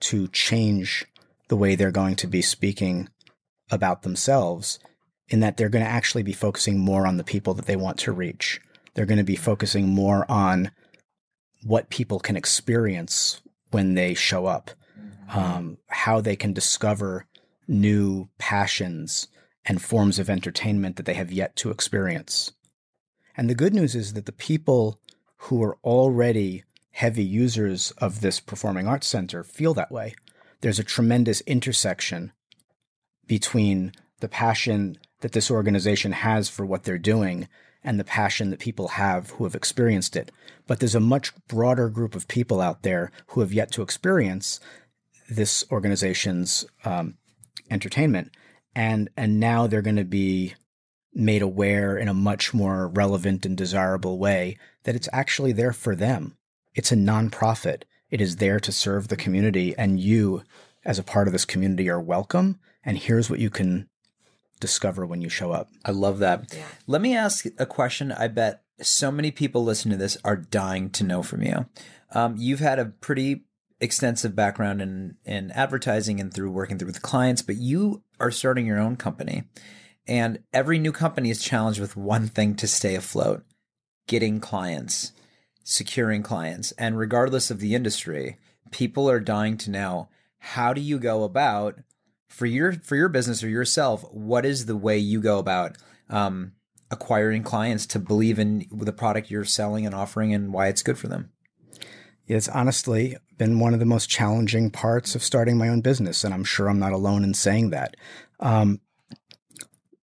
to 0.00 0.28
change 0.28 1.06
the 1.48 1.56
way 1.56 1.74
they're 1.74 1.90
going 1.90 2.16
to 2.16 2.26
be 2.26 2.42
speaking 2.42 3.08
about 3.70 4.02
themselves 4.02 4.78
in 5.30 5.40
that 5.40 5.56
they're 5.56 5.68
going 5.68 5.84
to 5.84 5.90
actually 5.90 6.22
be 6.22 6.32
focusing 6.32 6.78
more 6.78 7.06
on 7.06 7.16
the 7.16 7.24
people 7.24 7.54
that 7.54 7.66
they 7.66 7.76
want 7.76 7.98
to 7.98 8.12
reach. 8.12 8.60
They're 8.94 9.06
going 9.06 9.18
to 9.18 9.24
be 9.24 9.36
focusing 9.36 9.88
more 9.88 10.30
on 10.30 10.72
what 11.62 11.90
people 11.90 12.18
can 12.18 12.36
experience 12.36 13.40
when 13.70 13.94
they 13.94 14.14
show 14.14 14.46
up, 14.46 14.72
um, 15.32 15.78
how 15.86 16.20
they 16.20 16.34
can 16.36 16.52
discover 16.52 17.26
new 17.68 18.28
passions 18.38 19.28
and 19.64 19.80
forms 19.80 20.18
of 20.18 20.28
entertainment 20.28 20.96
that 20.96 21.06
they 21.06 21.14
have 21.14 21.30
yet 21.30 21.54
to 21.54 21.70
experience. 21.70 22.52
And 23.36 23.48
the 23.48 23.54
good 23.54 23.74
news 23.74 23.94
is 23.94 24.14
that 24.14 24.26
the 24.26 24.32
people 24.32 24.98
who 25.36 25.62
are 25.62 25.78
already 25.84 26.64
heavy 26.90 27.24
users 27.24 27.92
of 27.92 28.20
this 28.20 28.40
performing 28.40 28.88
arts 28.88 29.06
center 29.06 29.44
feel 29.44 29.74
that 29.74 29.92
way. 29.92 30.14
There's 30.60 30.80
a 30.80 30.84
tremendous 30.84 31.40
intersection 31.42 32.32
between 33.26 33.92
the 34.18 34.28
passion 34.28 34.98
that 35.20 35.32
this 35.32 35.50
organization 35.50 36.12
has 36.12 36.48
for 36.48 36.64
what 36.64 36.84
they're 36.84 36.98
doing 36.98 37.48
and 37.82 37.98
the 37.98 38.04
passion 38.04 38.50
that 38.50 38.60
people 38.60 38.88
have 38.88 39.30
who 39.30 39.44
have 39.44 39.54
experienced 39.54 40.16
it. 40.16 40.30
But 40.66 40.80
there's 40.80 40.94
a 40.94 41.00
much 41.00 41.32
broader 41.46 41.88
group 41.88 42.14
of 42.14 42.28
people 42.28 42.60
out 42.60 42.82
there 42.82 43.10
who 43.28 43.40
have 43.40 43.52
yet 43.52 43.70
to 43.72 43.82
experience 43.82 44.60
this 45.28 45.64
organization's 45.70 46.66
um, 46.84 47.16
entertainment, 47.70 48.32
and 48.74 49.08
and 49.16 49.40
now 49.40 49.66
they're 49.66 49.82
going 49.82 49.96
to 49.96 50.04
be 50.04 50.54
made 51.12 51.42
aware 51.42 51.96
in 51.96 52.08
a 52.08 52.14
much 52.14 52.54
more 52.54 52.88
relevant 52.88 53.44
and 53.44 53.56
desirable 53.56 54.18
way 54.18 54.56
that 54.84 54.94
it's 54.94 55.08
actually 55.12 55.52
there 55.52 55.72
for 55.72 55.96
them. 55.96 56.36
It's 56.74 56.92
a 56.92 56.96
nonprofit. 56.96 57.82
It 58.10 58.20
is 58.20 58.36
there 58.36 58.60
to 58.60 58.72
serve 58.72 59.08
the 59.08 59.16
community, 59.16 59.74
and 59.76 59.98
you, 59.98 60.42
as 60.84 60.98
a 60.98 61.04
part 61.04 61.26
of 61.26 61.32
this 61.32 61.44
community, 61.44 61.88
are 61.88 62.00
welcome. 62.00 62.58
And 62.84 62.96
here's 62.96 63.28
what 63.28 63.40
you 63.40 63.50
can 63.50 63.88
discover 64.60 65.04
when 65.04 65.20
you 65.20 65.28
show 65.28 65.52
up. 65.52 65.70
I 65.84 65.90
love 65.90 66.18
that. 66.20 66.54
Yeah. 66.54 66.64
Let 66.86 67.00
me 67.00 67.16
ask 67.16 67.46
a 67.58 67.66
question. 67.66 68.12
I 68.12 68.28
bet 68.28 68.62
so 68.80 69.10
many 69.10 69.30
people 69.30 69.64
listening 69.64 69.92
to 69.92 70.02
this 70.02 70.16
are 70.24 70.36
dying 70.36 70.90
to 70.90 71.04
know 71.04 71.22
from 71.22 71.42
you. 71.42 71.66
Um, 72.12 72.36
you've 72.36 72.60
had 72.60 72.78
a 72.78 72.86
pretty 72.86 73.44
extensive 73.80 74.36
background 74.36 74.82
in 74.82 75.16
in 75.24 75.50
advertising 75.52 76.20
and 76.20 76.32
through 76.32 76.50
working 76.50 76.78
through 76.78 76.88
with 76.88 77.02
clients, 77.02 77.42
but 77.42 77.56
you 77.56 78.02
are 78.18 78.30
starting 78.30 78.66
your 78.66 78.78
own 78.78 78.96
company. 78.96 79.44
And 80.06 80.40
every 80.52 80.78
new 80.78 80.92
company 80.92 81.30
is 81.30 81.42
challenged 81.42 81.80
with 81.80 81.96
one 81.96 82.26
thing 82.26 82.54
to 82.56 82.66
stay 82.66 82.94
afloat 82.94 83.44
getting 84.06 84.40
clients, 84.40 85.12
securing 85.62 86.22
clients. 86.22 86.72
And 86.72 86.98
regardless 86.98 87.48
of 87.50 87.60
the 87.60 87.76
industry, 87.76 88.38
people 88.72 89.08
are 89.08 89.20
dying 89.20 89.56
to 89.58 89.70
know 89.70 90.08
how 90.38 90.72
do 90.72 90.80
you 90.80 90.98
go 90.98 91.22
about 91.22 91.78
for 92.30 92.46
your 92.46 92.72
for 92.72 92.96
your 92.96 93.08
business 93.08 93.42
or 93.42 93.48
yourself, 93.48 94.02
what 94.12 94.46
is 94.46 94.64
the 94.64 94.76
way 94.76 94.96
you 94.96 95.20
go 95.20 95.38
about 95.38 95.76
um, 96.08 96.52
acquiring 96.90 97.42
clients 97.42 97.84
to 97.86 97.98
believe 97.98 98.38
in 98.38 98.66
the 98.72 98.92
product 98.92 99.30
you're 99.30 99.44
selling 99.44 99.84
and 99.84 99.94
offering 99.94 100.32
and 100.32 100.52
why 100.52 100.68
it's 100.68 100.82
good 100.82 100.96
for 100.96 101.08
them? 101.08 101.32
It's 102.26 102.48
honestly 102.48 103.16
been 103.36 103.58
one 103.58 103.74
of 103.74 103.80
the 103.80 103.86
most 103.86 104.08
challenging 104.08 104.70
parts 104.70 105.16
of 105.16 105.22
starting 105.24 105.58
my 105.58 105.68
own 105.68 105.80
business, 105.80 106.22
and 106.22 106.32
I'm 106.32 106.44
sure 106.44 106.68
I'm 106.68 106.78
not 106.78 106.92
alone 106.92 107.24
in 107.24 107.34
saying 107.34 107.70
that. 107.70 107.96
Um, 108.38 108.80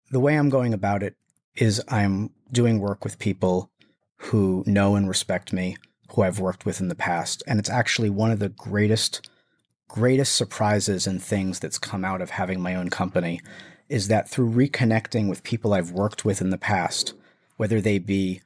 the 0.09 0.21
way 0.21 0.35
I'm 0.37 0.49
going 0.49 0.73
about 0.73 1.03
it 1.03 1.15
is 1.55 1.83
I'm 1.89 2.29
doing 2.51 2.79
work 2.79 3.03
with 3.03 3.19
people 3.19 3.69
who 4.15 4.63
know 4.65 4.95
and 4.95 5.09
respect 5.09 5.51
me, 5.51 5.75
who 6.11 6.21
I've 6.21 6.39
worked 6.39 6.65
with 6.65 6.79
in 6.79 6.87
the 6.87 6.95
past, 6.95 7.43
and 7.45 7.59
it's 7.59 7.69
actually 7.69 8.09
one 8.09 8.31
of 8.31 8.39
the 8.39 8.49
greatest 8.49 9.29
greatest 9.87 10.35
surprises 10.35 11.05
and 11.07 11.21
things 11.21 11.59
that's 11.59 11.77
come 11.77 12.03
out 12.03 12.21
of 12.21 12.31
having 12.31 12.59
my 12.59 12.75
own 12.75 12.89
company 12.89 13.41
is 13.89 14.07
that 14.07 14.29
through 14.29 14.49
reconnecting 14.49 15.29
with 15.29 15.43
people 15.43 15.73
I've 15.73 15.91
worked 15.91 16.25
with 16.25 16.41
in 16.41 16.49
the 16.49 16.57
past, 16.57 17.13
whether 17.57 17.79
they 17.79 17.99
be 17.99 18.41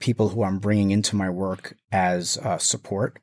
people 0.00 0.30
who 0.30 0.42
I'm 0.42 0.58
bringing 0.58 0.90
into 0.90 1.16
my 1.16 1.30
work 1.30 1.76
as 1.92 2.38
uh, 2.38 2.58
support, 2.58 3.18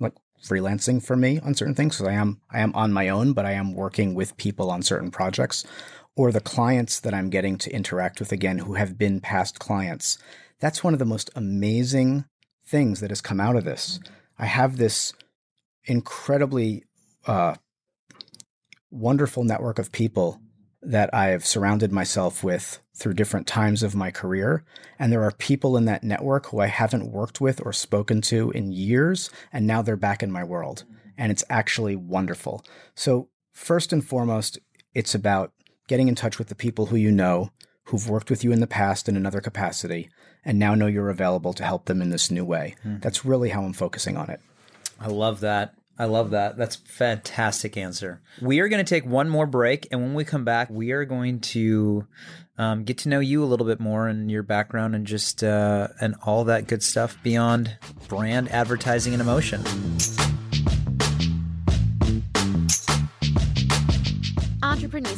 like 0.00 0.14
freelancing 0.42 1.04
for 1.04 1.16
me 1.16 1.38
on 1.40 1.54
certain 1.54 1.74
things, 1.74 1.96
because 1.96 2.08
I 2.08 2.14
am 2.14 2.40
I 2.50 2.60
am 2.60 2.74
on 2.74 2.92
my 2.92 3.08
own, 3.08 3.32
but 3.32 3.44
I 3.44 3.52
am 3.52 3.74
working 3.74 4.14
with 4.14 4.36
people 4.36 4.70
on 4.70 4.82
certain 4.82 5.10
projects, 5.10 5.64
or 6.16 6.32
the 6.32 6.40
clients 6.40 7.00
that 7.00 7.14
I'm 7.14 7.30
getting 7.30 7.58
to 7.58 7.70
interact 7.70 8.20
with 8.20 8.32
again 8.32 8.58
who 8.58 8.74
have 8.74 8.96
been 8.96 9.20
past 9.20 9.58
clients. 9.58 10.18
That's 10.60 10.82
one 10.82 10.94
of 10.94 10.98
the 10.98 11.04
most 11.04 11.30
amazing 11.36 12.24
things 12.66 13.00
that 13.00 13.10
has 13.10 13.20
come 13.20 13.40
out 13.40 13.56
of 13.56 13.64
this. 13.64 14.00
I 14.38 14.46
have 14.46 14.78
this 14.78 15.12
incredibly 15.86 16.84
uh, 17.26 17.54
wonderful 18.90 19.44
network 19.44 19.78
of 19.78 19.92
people 19.92 20.40
that 20.82 21.12
I 21.12 21.26
have 21.28 21.44
surrounded 21.44 21.90
myself 21.90 22.44
with 22.44 22.80
through 22.94 23.14
different 23.14 23.46
times 23.46 23.82
of 23.82 23.94
my 23.94 24.10
career. 24.10 24.64
And 24.98 25.12
there 25.12 25.22
are 25.22 25.32
people 25.32 25.76
in 25.76 25.84
that 25.86 26.04
network 26.04 26.46
who 26.46 26.60
I 26.60 26.66
haven't 26.66 27.10
worked 27.10 27.40
with 27.40 27.60
or 27.64 27.72
spoken 27.72 28.20
to 28.22 28.50
in 28.52 28.72
years, 28.72 29.28
and 29.52 29.66
now 29.66 29.82
they're 29.82 29.96
back 29.96 30.22
in 30.22 30.30
my 30.30 30.44
world. 30.44 30.84
And 31.18 31.32
it's 31.32 31.44
actually 31.50 31.96
wonderful. 31.96 32.64
So, 32.94 33.28
first 33.52 33.92
and 33.92 34.06
foremost, 34.06 34.58
it's 34.94 35.14
about 35.14 35.52
getting 35.88 36.08
in 36.08 36.14
touch 36.14 36.38
with 36.38 36.48
the 36.48 36.54
people 36.54 36.86
who 36.86 36.96
you 36.96 37.10
know, 37.10 37.50
who've 37.84 38.08
worked 38.08 38.30
with 38.30 38.44
you 38.44 38.52
in 38.52 38.60
the 38.60 38.66
past 38.66 39.08
in 39.08 39.16
another 39.16 39.40
capacity, 39.40 40.08
and 40.44 40.58
now 40.58 40.74
know 40.74 40.86
you're 40.86 41.10
available 41.10 41.52
to 41.54 41.64
help 41.64 41.86
them 41.86 42.02
in 42.02 42.10
this 42.10 42.30
new 42.30 42.44
way. 42.44 42.76
Mm. 42.84 43.00
That's 43.02 43.24
really 43.24 43.48
how 43.48 43.62
I'm 43.62 43.72
focusing 43.72 44.16
on 44.16 44.30
it. 44.30 44.40
I 45.00 45.08
love 45.08 45.40
that. 45.40 45.74
I 45.98 46.04
love 46.04 46.30
that. 46.30 46.56
That's 46.56 46.76
fantastic 46.76 47.76
answer. 47.76 48.20
We 48.40 48.60
are 48.60 48.68
going 48.68 48.84
to 48.84 48.88
take 48.88 49.06
one 49.06 49.28
more 49.28 49.46
break, 49.46 49.88
and 49.90 50.00
when 50.02 50.14
we 50.14 50.24
come 50.24 50.44
back, 50.44 50.68
we 50.70 50.92
are 50.92 51.04
going 51.04 51.40
to 51.40 52.06
um, 52.58 52.84
get 52.84 52.98
to 52.98 53.08
know 53.08 53.20
you 53.20 53.42
a 53.42 53.46
little 53.46 53.66
bit 53.66 53.80
more 53.80 54.08
and 54.08 54.30
your 54.30 54.42
background 54.42 54.94
and 54.94 55.06
just 55.06 55.42
uh, 55.42 55.88
and 56.00 56.14
all 56.24 56.44
that 56.44 56.66
good 56.66 56.82
stuff 56.82 57.16
beyond 57.22 57.76
brand 58.08 58.50
advertising 58.50 59.14
and 59.14 59.22
emotion. 59.22 59.62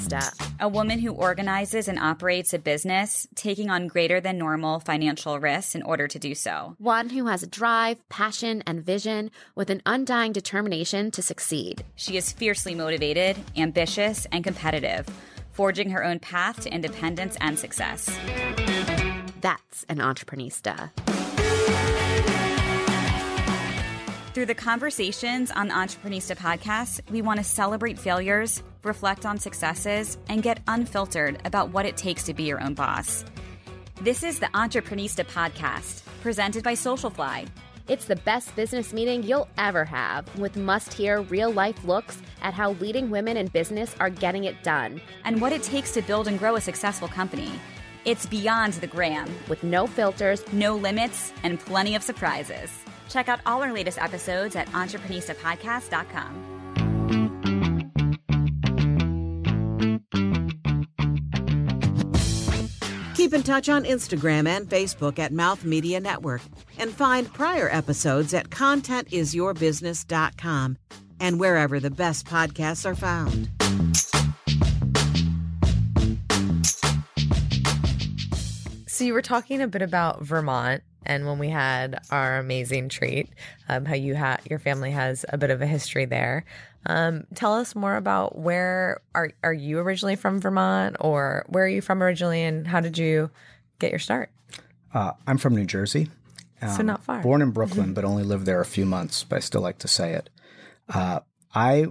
Entreprenista, 0.08 0.54
a 0.60 0.68
woman 0.68 0.98
who 0.98 1.12
organizes 1.12 1.88
and 1.88 1.98
operates 1.98 2.52
a 2.52 2.58
business, 2.58 3.26
taking 3.34 3.70
on 3.70 3.86
greater 3.86 4.20
than 4.20 4.38
normal 4.38 4.80
financial 4.80 5.38
risks 5.38 5.74
in 5.74 5.82
order 5.82 6.08
to 6.08 6.18
do 6.18 6.34
so. 6.34 6.74
One 6.78 7.10
who 7.10 7.26
has 7.26 7.42
a 7.42 7.46
drive, 7.46 8.06
passion, 8.08 8.62
and 8.66 8.84
vision 8.84 9.30
with 9.54 9.70
an 9.70 9.82
undying 9.86 10.32
determination 10.32 11.10
to 11.12 11.22
succeed. 11.22 11.84
She 11.96 12.16
is 12.16 12.32
fiercely 12.32 12.74
motivated, 12.74 13.36
ambitious, 13.56 14.26
and 14.32 14.44
competitive, 14.44 15.06
forging 15.52 15.90
her 15.90 16.04
own 16.04 16.18
path 16.18 16.60
to 16.62 16.72
independence 16.72 17.36
and 17.40 17.58
success. 17.58 18.08
That's 19.40 19.84
an 19.88 19.98
Entreprenista. 19.98 20.90
Through 24.38 24.46
the 24.46 24.54
conversations 24.54 25.50
on 25.50 25.66
the 25.66 25.74
Entreprenista 25.74 26.36
podcast, 26.36 27.00
we 27.10 27.22
want 27.22 27.38
to 27.38 27.44
celebrate 27.44 27.98
failures, 27.98 28.62
reflect 28.84 29.26
on 29.26 29.36
successes, 29.36 30.16
and 30.28 30.44
get 30.44 30.60
unfiltered 30.68 31.40
about 31.44 31.70
what 31.70 31.86
it 31.86 31.96
takes 31.96 32.22
to 32.22 32.34
be 32.34 32.44
your 32.44 32.62
own 32.62 32.74
boss. 32.74 33.24
This 34.00 34.22
is 34.22 34.38
the 34.38 34.46
Entreprenista 34.54 35.26
podcast, 35.26 36.04
presented 36.22 36.62
by 36.62 36.74
Socialfly. 36.74 37.48
It's 37.88 38.04
the 38.04 38.14
best 38.14 38.54
business 38.54 38.92
meeting 38.92 39.24
you'll 39.24 39.48
ever 39.58 39.84
have, 39.84 40.38
with 40.38 40.56
must 40.56 40.94
hear 40.94 41.22
real 41.22 41.50
life 41.50 41.84
looks 41.84 42.22
at 42.40 42.54
how 42.54 42.74
leading 42.74 43.10
women 43.10 43.36
in 43.36 43.48
business 43.48 43.96
are 43.98 44.08
getting 44.08 44.44
it 44.44 44.62
done 44.62 45.00
and 45.24 45.40
what 45.40 45.52
it 45.52 45.64
takes 45.64 45.94
to 45.94 46.02
build 46.02 46.28
and 46.28 46.38
grow 46.38 46.54
a 46.54 46.60
successful 46.60 47.08
company. 47.08 47.50
It's 48.04 48.24
beyond 48.24 48.74
the 48.74 48.86
gram, 48.86 49.28
with 49.48 49.64
no 49.64 49.88
filters, 49.88 50.44
no 50.52 50.76
limits, 50.76 51.32
and 51.42 51.58
plenty 51.58 51.96
of 51.96 52.04
surprises. 52.04 52.70
Check 53.08 53.28
out 53.28 53.40
all 53.46 53.62
our 53.62 53.72
latest 53.72 53.98
episodes 53.98 54.56
at 54.56 54.66
entreprenistapodcast.com. 54.68 56.48
Keep 63.28 63.34
in 63.34 63.42
touch 63.42 63.68
on 63.68 63.84
Instagram 63.84 64.48
and 64.48 64.66
Facebook 64.66 65.18
at 65.18 65.32
Mouth 65.32 65.64
Media 65.64 66.00
Network 66.00 66.40
and 66.78 66.90
find 66.90 67.30
prior 67.30 67.68
episodes 67.70 68.32
at 68.32 68.48
contentisyourbusiness.com 68.48 70.78
and 71.20 71.40
wherever 71.40 71.80
the 71.80 71.90
best 71.90 72.26
podcasts 72.26 72.86
are 72.86 72.94
found. 72.94 73.57
So 78.98 79.04
you 79.04 79.14
were 79.14 79.22
talking 79.22 79.62
a 79.62 79.68
bit 79.68 79.80
about 79.80 80.24
Vermont 80.24 80.82
and 81.06 81.24
when 81.24 81.38
we 81.38 81.50
had 81.50 82.00
our 82.10 82.40
amazing 82.40 82.88
treat, 82.88 83.28
um, 83.68 83.84
how 83.84 83.94
you 83.94 84.16
had 84.16 84.40
your 84.50 84.58
family 84.58 84.90
has 84.90 85.24
a 85.28 85.38
bit 85.38 85.50
of 85.50 85.62
a 85.62 85.68
history 85.68 86.04
there. 86.04 86.44
Um, 86.84 87.22
tell 87.36 87.54
us 87.54 87.76
more 87.76 87.94
about 87.94 88.36
where 88.36 89.00
are 89.14 89.30
are 89.44 89.52
you 89.52 89.78
originally 89.78 90.16
from 90.16 90.40
Vermont, 90.40 90.96
or 90.98 91.44
where 91.46 91.62
are 91.62 91.68
you 91.68 91.80
from 91.80 92.02
originally, 92.02 92.42
and 92.42 92.66
how 92.66 92.80
did 92.80 92.98
you 92.98 93.30
get 93.78 93.92
your 93.92 94.00
start? 94.00 94.30
Uh, 94.92 95.12
I'm 95.28 95.38
from 95.38 95.54
New 95.54 95.64
Jersey. 95.64 96.10
so 96.60 96.82
not 96.82 97.04
far. 97.04 97.22
Born 97.22 97.40
in 97.40 97.52
Brooklyn, 97.52 97.94
but 97.94 98.04
only 98.04 98.24
lived 98.24 98.46
there 98.46 98.60
a 98.60 98.66
few 98.66 98.84
months. 98.84 99.22
But 99.22 99.36
I 99.36 99.38
still 99.38 99.60
like 99.60 99.78
to 99.78 99.88
say 99.88 100.14
it. 100.14 100.28
Uh, 100.92 101.20
I 101.54 101.86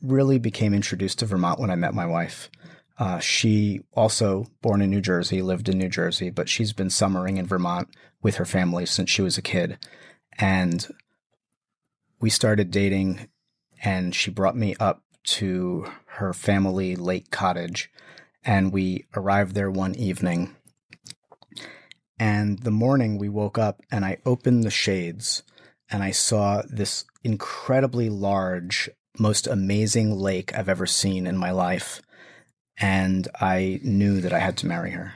really 0.00 0.38
became 0.38 0.72
introduced 0.72 1.18
to 1.18 1.26
Vermont 1.26 1.58
when 1.58 1.70
I 1.70 1.74
met 1.74 1.94
my 1.94 2.06
wife. 2.06 2.48
Uh, 2.98 3.18
she 3.18 3.80
also 3.92 4.46
born 4.60 4.82
in 4.82 4.90
New 4.90 5.00
Jersey, 5.00 5.42
lived 5.42 5.68
in 5.68 5.78
New 5.78 5.88
Jersey, 5.88 6.30
but 6.30 6.48
she's 6.48 6.72
been 6.72 6.90
summering 6.90 7.36
in 7.36 7.46
Vermont 7.46 7.88
with 8.22 8.36
her 8.36 8.44
family 8.44 8.86
since 8.86 9.10
she 9.10 9.22
was 9.22 9.38
a 9.38 9.42
kid. 9.42 9.78
And 10.38 10.86
we 12.20 12.30
started 12.30 12.70
dating, 12.70 13.28
and 13.82 14.14
she 14.14 14.30
brought 14.30 14.56
me 14.56 14.76
up 14.78 15.02
to 15.24 15.90
her 16.06 16.32
family 16.32 16.96
lake 16.96 17.30
cottage. 17.30 17.90
And 18.44 18.72
we 18.72 19.06
arrived 19.14 19.54
there 19.54 19.70
one 19.70 19.94
evening. 19.94 20.54
And 22.18 22.58
the 22.60 22.70
morning 22.70 23.18
we 23.18 23.28
woke 23.28 23.58
up, 23.58 23.80
and 23.90 24.04
I 24.04 24.18
opened 24.24 24.62
the 24.62 24.70
shades, 24.70 25.42
and 25.90 26.02
I 26.02 26.12
saw 26.12 26.62
this 26.68 27.04
incredibly 27.24 28.08
large, 28.08 28.88
most 29.18 29.46
amazing 29.46 30.16
lake 30.16 30.54
I've 30.54 30.68
ever 30.68 30.86
seen 30.86 31.26
in 31.26 31.36
my 31.36 31.50
life. 31.50 32.00
And 32.78 33.28
I 33.40 33.80
knew 33.82 34.20
that 34.20 34.32
I 34.32 34.38
had 34.38 34.56
to 34.58 34.66
marry 34.66 34.90
her 34.90 35.14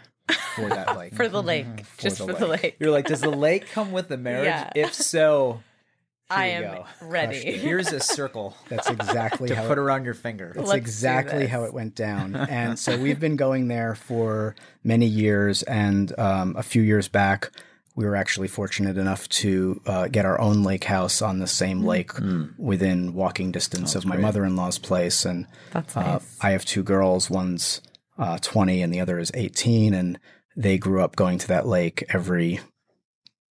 for 0.55 0.69
that 0.69 0.97
lake. 0.99 1.15
for 1.15 1.29
the 1.29 1.43
lake, 1.43 1.67
just 1.99 2.19
the 2.19 2.27
for 2.27 2.33
the 2.33 2.47
lake. 2.47 2.63
lake. 2.63 2.77
You're 2.79 2.91
like, 2.91 3.07
does 3.07 3.21
the 3.21 3.31
lake 3.31 3.69
come 3.73 3.93
with 3.93 4.09
the 4.09 4.17
marriage? 4.17 4.47
Yeah. 4.47 4.71
If 4.75 4.95
so, 4.95 5.63
I 6.31 6.47
you 6.49 6.53
am 6.55 6.63
go. 6.63 6.87
ready. 7.03 7.37
Here's 7.39 7.93
a 7.93 8.01
circle 8.01 8.57
That's 8.69 8.91
exactly 8.91 9.49
to 9.49 9.55
how 9.57 9.69
put 9.69 9.79
it, 9.79 9.81
around 9.81 10.05
your 10.05 10.15
finger. 10.15 10.53
That's 10.55 10.69
Let's 10.69 10.79
exactly 10.79 11.47
how 11.47 11.65
it 11.65 11.73
went 11.73 11.95
down. 11.95 12.35
And 12.35 12.79
so 12.79 12.99
we've 12.99 13.21
been 13.21 13.37
going 13.37 13.69
there 13.69 13.95
for 13.95 14.57
many 14.83 15.07
years. 15.07 15.63
And 15.63 16.17
um, 16.19 16.57
a 16.57 16.65
few 16.65 16.83
years 16.83 17.07
back, 17.09 17.53
we 17.97 18.05
were 18.05 18.15
actually 18.15 18.47
fortunate 18.47 18.97
enough 18.99 19.27
to 19.31 19.81
uh, 19.87 20.07
get 20.09 20.25
our 20.27 20.39
own 20.41 20.63
lake 20.63 20.85
house 20.85 21.21
on 21.23 21.39
the 21.39 21.47
same 21.47 21.83
Mm. 21.83 21.87
lake 21.87 22.13
within 22.59 23.15
walking 23.15 23.51
distance 23.51 23.95
of 23.95 24.05
my 24.05 24.17
mother 24.19 24.45
in 24.45 24.55
law's 24.55 24.79
place. 24.79 25.25
And 25.25 25.47
That's 25.73 25.97
uh. 25.97 26.21
I 26.43 26.51
have 26.51 26.65
two 26.67 26.83
girls. 26.83 27.31
One's 27.31 27.81
uh, 28.19 28.39
20 28.43 28.83
and 28.83 28.93
the 28.93 29.01
other 29.01 29.19
is 29.19 29.31
18. 29.35 29.95
And 29.95 30.19
they 30.55 30.77
grew 30.79 31.01
up 31.03 31.17
going 31.17 31.39
to 31.39 31.49
that 31.49 31.67
lake 31.67 32.05
every 32.11 32.61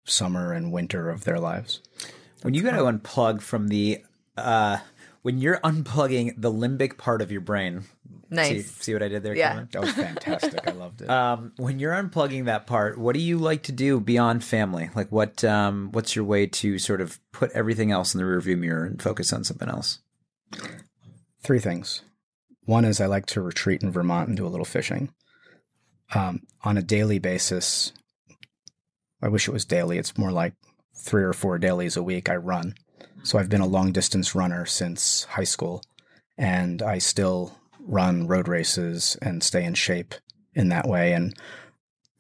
summer 0.06 0.54
and 0.54 0.72
winter 0.72 1.10
of 1.10 1.24
their 1.24 1.40
lives. 1.40 1.82
when 2.44 2.54
you 2.54 2.62
got 2.62 2.72
to 2.72 2.84
unplug 2.84 3.42
from 3.42 3.68
the, 3.70 4.04
uh, 4.38 4.78
when 5.24 5.40
you're 5.40 5.60
unplugging 5.64 6.34
the 6.38 6.52
limbic 6.52 6.98
part 6.98 7.22
of 7.22 7.32
your 7.32 7.42
brain. 7.42 7.84
See, 8.30 8.36
Nice. 8.36 8.72
see 8.72 8.94
what 8.94 9.02
I 9.04 9.08
did 9.08 9.24
there, 9.24 9.36
Yeah. 9.36 9.50
Kevin? 9.54 9.70
That 9.72 9.82
was 9.82 9.92
fantastic. 9.92 10.68
I 10.68 10.72
loved 10.72 11.02
it. 11.02 11.10
Um, 11.10 11.54
when 11.58 11.80
you're 11.80 11.94
unplugging 11.94 12.46
that 12.46 12.68
part, 12.68 12.98
what 12.98 13.14
do 13.14 13.20
you 13.22 13.38
like 13.38 13.64
to 13.64 13.72
do 13.72 14.00
beyond 14.02 14.44
family? 14.44 14.90
Like, 14.96 15.12
what 15.12 15.44
um, 15.46 15.90
what's 15.94 16.16
your 16.16 16.26
way 16.26 16.46
to 16.48 16.78
sort 16.78 17.00
of 17.02 17.20
put 17.32 17.52
everything 17.52 17.92
else 17.92 18.14
in 18.14 18.18
the 18.20 18.26
rearview 18.26 18.58
mirror 18.58 18.84
and 18.86 19.02
focus 19.02 19.32
on 19.32 19.44
something 19.46 19.70
else? 19.70 20.00
Three 21.42 21.60
things. 21.60 22.02
One 22.66 22.84
is 22.84 23.00
I 23.00 23.06
like 23.06 23.26
to 23.28 23.42
retreat 23.42 23.82
in 23.82 23.92
Vermont 23.92 24.28
and 24.28 24.36
do 24.38 24.46
a 24.46 24.50
little 24.50 24.66
fishing. 24.66 25.14
Um, 26.14 26.42
on 26.64 26.78
a 26.78 26.82
daily 26.82 27.20
basis, 27.20 27.94
I 29.22 29.30
wish 29.30 29.48
it 29.48 29.54
was 29.54 29.66
daily. 29.66 29.98
It's 29.98 30.18
more 30.18 30.32
like 30.32 30.54
three 30.96 31.24
or 31.24 31.34
four 31.34 31.58
dailies 31.58 31.96
a 31.96 32.04
week 32.04 32.30
I 32.30 32.36
run. 32.36 32.76
So 33.24 33.38
I've 33.40 33.50
been 33.50 33.62
a 33.62 33.68
long 33.68 33.92
distance 33.92 34.36
runner 34.36 34.66
since 34.66 35.24
high 35.26 35.44
school, 35.44 35.82
and 36.38 36.82
I 36.82 36.98
still 36.98 37.58
run 37.88 38.28
road 38.28 38.48
races 38.48 39.18
and 39.22 39.42
stay 39.42 39.64
in 39.64 39.74
shape 39.74 40.14
in 40.54 40.70
that 40.70 40.88
way. 40.88 41.14
And 41.14 41.34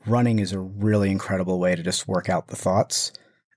running 0.05 0.39
is 0.39 0.53
a 0.53 0.59
really 0.59 1.11
incredible 1.11 1.59
way 1.59 1.75
to 1.75 1.83
just 1.83 2.07
work 2.07 2.29
out 2.29 2.47
the 2.47 2.55
thoughts. 2.55 3.11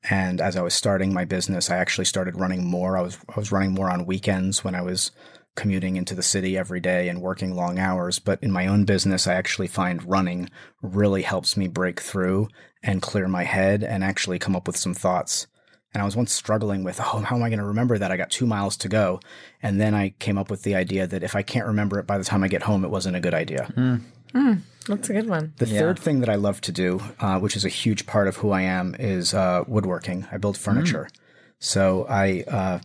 And 0.09 0.41
as 0.41 0.57
I 0.57 0.63
was 0.63 0.75
starting 0.75 1.13
my 1.13 1.25
business, 1.25 1.71
I 1.71 1.77
actually 1.77 2.07
started 2.07 2.41
running 2.41 2.67
more. 2.67 2.97
I 2.97 3.03
was 3.03 3.19
I 3.29 3.39
was 3.39 3.53
running 3.53 3.73
more 3.73 3.91
on 3.91 4.07
weekends 4.07 4.65
when 4.65 4.75
I 4.75 4.83
was 4.83 5.13
commuting 5.57 5.97
into 5.97 6.15
the 6.15 6.23
city 6.23 6.57
every 6.57 6.81
day 6.81 7.09
and 7.09 7.21
working 7.21 7.55
long 7.55 7.79
hours. 7.79 8.19
But 8.19 8.43
in 8.43 8.51
my 8.51 8.67
own 8.67 8.85
business, 8.85 9.27
I 9.27 9.35
actually 9.35 9.67
find 9.67 10.09
running 10.09 10.49
really 10.83 11.23
helps 11.23 11.57
me 11.57 11.69
break 11.69 12.01
through 12.01 12.49
and 12.83 13.03
clear 13.03 13.29
my 13.29 13.45
head 13.45 13.85
and 13.85 14.03
actually 14.03 14.39
come 14.39 14.57
up 14.57 14.67
with 14.67 14.77
some 14.77 14.95
thoughts. 14.95 15.47
And 15.93 16.01
I 16.01 16.05
was 16.05 16.15
once 16.17 16.33
struggling 16.33 16.85
with, 16.85 17.01
oh, 17.01 17.19
how 17.19 17.35
am 17.37 17.43
I 17.43 17.49
going 17.49 17.59
to 17.59 17.65
remember 17.65 17.99
that? 17.99 18.13
I 18.13 18.17
got 18.17 18.31
two 18.31 18.47
miles 18.47 18.77
to 18.79 18.89
go. 18.89 19.19
And 19.63 19.81
then 19.81 19.93
I 19.95 20.11
came 20.21 20.39
up 20.39 20.49
with 20.51 20.63
the 20.63 20.77
idea 20.77 21.07
that 21.07 21.23
if 21.25 21.35
I 21.35 21.43
can't 21.43 21.67
remember 21.67 21.99
it 21.99 22.07
by 22.07 22.17
the 22.17 22.23
time 22.25 22.45
I 22.45 22.49
get 22.49 22.63
home, 22.63 22.85
it 22.85 22.91
wasn't 22.91 23.17
a 23.17 23.21
good 23.21 23.35
idea. 23.35 24.01
That's 24.87 25.11
a 25.11 25.13
good 25.13 25.29
one. 25.29 25.53
The 25.59 25.67
third 25.67 25.99
thing 25.99 26.21
that 26.21 26.29
I 26.29 26.37
love 26.37 26.61
to 26.63 26.73
do, 26.73 27.01
uh, 27.19 27.39
which 27.41 27.57
is 27.57 27.65
a 27.65 27.69
huge 27.69 28.07
part 28.07 28.29
of 28.29 28.37
who 28.37 28.51
I 28.51 28.63
am, 28.63 28.95
is 28.99 29.35
uh, 29.35 29.65
woodworking. 29.67 30.27
I 30.31 30.37
build 30.39 30.57
furniture. 30.57 31.09
So 31.59 32.07
I, 32.09 32.45
uh, 32.47 32.79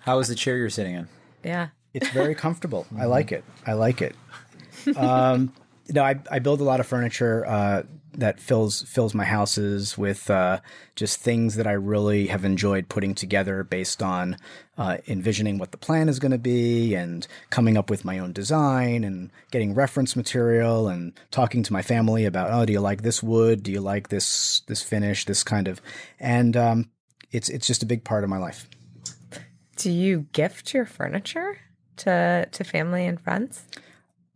How 0.00 0.18
is 0.18 0.28
the 0.28 0.34
chair 0.34 0.56
you're 0.58 0.70
sitting 0.70 0.94
in? 0.94 1.08
Yeah. 1.42 1.68
it's 1.94 2.10
very 2.10 2.34
comfortable. 2.44 2.86
I 2.98 3.06
like 3.06 3.32
it. 3.32 3.42
I 3.66 3.72
like 3.72 4.02
it. 4.02 4.14
Um, 4.96 5.52
no, 5.88 6.04
I, 6.04 6.20
I 6.30 6.38
build 6.40 6.60
a 6.60 6.64
lot 6.64 6.78
of 6.80 6.86
furniture 6.86 7.44
uh, 7.46 7.82
that 8.14 8.40
fills 8.40 8.82
fills 8.82 9.14
my 9.14 9.24
houses 9.24 9.98
with 9.98 10.30
uh, 10.30 10.60
just 10.96 11.20
things 11.20 11.56
that 11.56 11.66
I 11.66 11.72
really 11.72 12.28
have 12.28 12.44
enjoyed 12.44 12.88
putting 12.88 13.14
together 13.14 13.62
based 13.62 14.02
on 14.02 14.36
uh, 14.76 14.98
envisioning 15.06 15.58
what 15.58 15.72
the 15.72 15.76
plan 15.76 16.08
is 16.08 16.18
going 16.18 16.32
to 16.32 16.38
be 16.38 16.94
and 16.94 17.26
coming 17.50 17.76
up 17.76 17.90
with 17.90 18.04
my 18.04 18.18
own 18.18 18.32
design 18.32 19.04
and 19.04 19.30
getting 19.50 19.74
reference 19.74 20.16
material 20.16 20.88
and 20.88 21.12
talking 21.30 21.62
to 21.64 21.72
my 21.72 21.82
family 21.82 22.24
about 22.24 22.50
oh 22.50 22.64
do 22.64 22.72
you 22.72 22.80
like 22.80 23.02
this 23.02 23.22
wood 23.22 23.62
do 23.62 23.70
you 23.70 23.80
like 23.80 24.08
this 24.08 24.60
this 24.66 24.82
finish 24.82 25.24
this 25.24 25.42
kind 25.42 25.68
of 25.68 25.80
and 26.18 26.56
um, 26.56 26.90
it's 27.30 27.48
it's 27.48 27.66
just 27.66 27.82
a 27.82 27.86
big 27.86 28.04
part 28.04 28.24
of 28.24 28.30
my 28.30 28.38
life. 28.38 28.68
Do 29.76 29.90
you 29.90 30.26
gift 30.32 30.74
your 30.74 30.86
furniture 30.86 31.58
to 31.98 32.48
to 32.50 32.64
family 32.64 33.06
and 33.06 33.20
friends? 33.20 33.64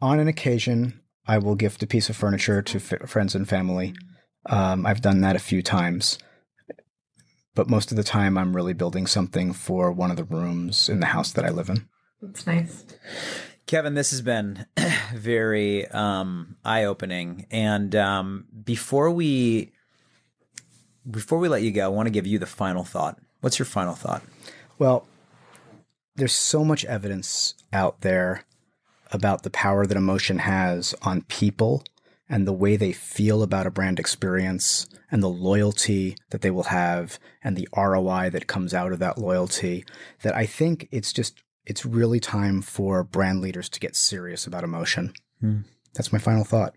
on 0.02 0.18
an 0.18 0.26
occasion, 0.26 1.00
I 1.26 1.38
will 1.38 1.54
gift 1.54 1.82
a 1.82 1.86
piece 1.86 2.10
of 2.10 2.16
furniture 2.16 2.62
to 2.62 2.78
f- 2.78 3.08
friends 3.08 3.34
and 3.34 3.48
family. 3.48 3.94
Um, 4.46 4.84
I've 4.86 5.00
done 5.00 5.20
that 5.20 5.36
a 5.36 5.40
few 5.40 5.62
times, 5.62 6.18
but 7.54 7.68
most 7.68 7.90
of 7.90 7.96
the 7.96 8.02
time, 8.02 8.36
I'm 8.36 8.56
really 8.56 8.72
building 8.72 9.06
something 9.06 9.52
for 9.52 9.92
one 9.92 10.10
of 10.10 10.16
the 10.16 10.24
rooms 10.24 10.88
in 10.88 11.00
the 11.00 11.06
house 11.06 11.32
that 11.32 11.44
I 11.44 11.50
live 11.50 11.68
in. 11.68 11.88
That's 12.20 12.46
nice. 12.46 12.84
Kevin, 13.66 13.94
this 13.94 14.10
has 14.10 14.20
been 14.20 14.66
very 15.14 15.86
um, 15.88 16.56
eye 16.64 16.84
opening. 16.84 17.46
And 17.50 17.94
um, 17.94 18.46
before 18.64 19.10
we 19.10 19.72
before 21.10 21.38
we 21.38 21.48
let 21.48 21.62
you 21.62 21.72
go, 21.72 21.84
I 21.84 21.88
want 21.88 22.06
to 22.06 22.12
give 22.12 22.26
you 22.26 22.38
the 22.38 22.46
final 22.46 22.84
thought. 22.84 23.18
What's 23.40 23.58
your 23.58 23.66
final 23.66 23.94
thought? 23.94 24.22
Well, 24.78 25.06
there's 26.14 26.32
so 26.32 26.64
much 26.64 26.84
evidence 26.84 27.54
out 27.72 28.02
there 28.02 28.44
about 29.12 29.42
the 29.42 29.50
power 29.50 29.86
that 29.86 29.96
emotion 29.96 30.38
has 30.38 30.94
on 31.02 31.22
people 31.22 31.84
and 32.28 32.46
the 32.46 32.52
way 32.52 32.76
they 32.76 32.92
feel 32.92 33.42
about 33.42 33.66
a 33.66 33.70
brand 33.70 34.00
experience 34.00 34.86
and 35.10 35.22
the 35.22 35.28
loyalty 35.28 36.16
that 36.30 36.40
they 36.40 36.50
will 36.50 36.64
have 36.64 37.18
and 37.44 37.56
the 37.56 37.68
ROI 37.76 38.30
that 38.30 38.46
comes 38.46 38.72
out 38.72 38.92
of 38.92 38.98
that 38.98 39.18
loyalty 39.18 39.84
that 40.22 40.34
I 40.34 40.46
think 40.46 40.88
it's 40.90 41.12
just 41.12 41.42
it's 41.64 41.84
really 41.84 42.18
time 42.18 42.62
for 42.62 43.04
brand 43.04 43.40
leaders 43.40 43.68
to 43.68 43.78
get 43.78 43.94
serious 43.94 44.46
about 44.46 44.64
emotion. 44.64 45.12
Hmm. 45.40 45.60
That's 45.94 46.12
my 46.12 46.18
final 46.18 46.44
thought. 46.44 46.74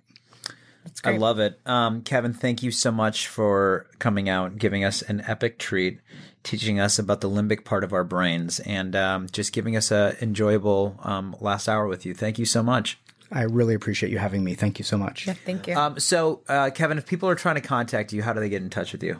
I 1.04 1.18
love 1.18 1.40
it. 1.40 1.60
Um, 1.66 2.02
Kevin, 2.02 2.34
thank 2.34 2.64
you 2.64 2.72
so 2.72 2.92
much 2.92 3.28
for 3.28 3.88
coming 4.00 4.30
out 4.30 4.58
giving 4.58 4.84
us 4.84 5.02
an 5.02 5.22
epic 5.28 5.60
treat, 5.60 6.00
teaching 6.44 6.80
us 6.80 7.00
about 7.00 7.22
the 7.22 7.30
limbic 7.30 7.66
part 7.66 7.84
of 7.84 7.94
our 7.94 8.04
brains, 8.04 8.60
and 8.62 8.96
um, 8.96 9.28
just 9.32 9.54
giving 9.54 9.76
us 9.76 9.92
a 9.92 10.16
enjoyable 10.22 11.00
um, 11.04 11.36
last 11.40 11.68
hour 11.68 11.88
with 11.88 12.06
you. 12.06 12.14
Thank 12.14 12.40
you 12.40 12.46
so 12.46 12.64
much. 12.64 13.00
I 13.32 13.44
really 13.44 13.74
appreciate 13.74 14.12
you 14.12 14.20
having 14.20 14.44
me. 14.44 14.54
Thank 14.54 14.80
you 14.80 14.86
so 14.86 14.98
much. 14.98 15.28
Yeah, 15.28 15.34
thank 15.34 15.68
you. 15.68 15.76
Um, 15.76 16.00
so, 16.00 16.42
uh, 16.48 16.70
Kevin, 16.70 16.98
if 16.98 17.08
people 17.08 17.28
are 17.28 17.36
trying 17.36 17.56
to 17.56 17.62
contact 17.62 18.14
you, 18.14 18.22
how 18.22 18.34
do 18.34 18.40
they 18.40 18.50
get 18.50 18.62
in 18.62 18.70
touch 18.70 18.92
with 18.92 19.04
you? 19.04 19.20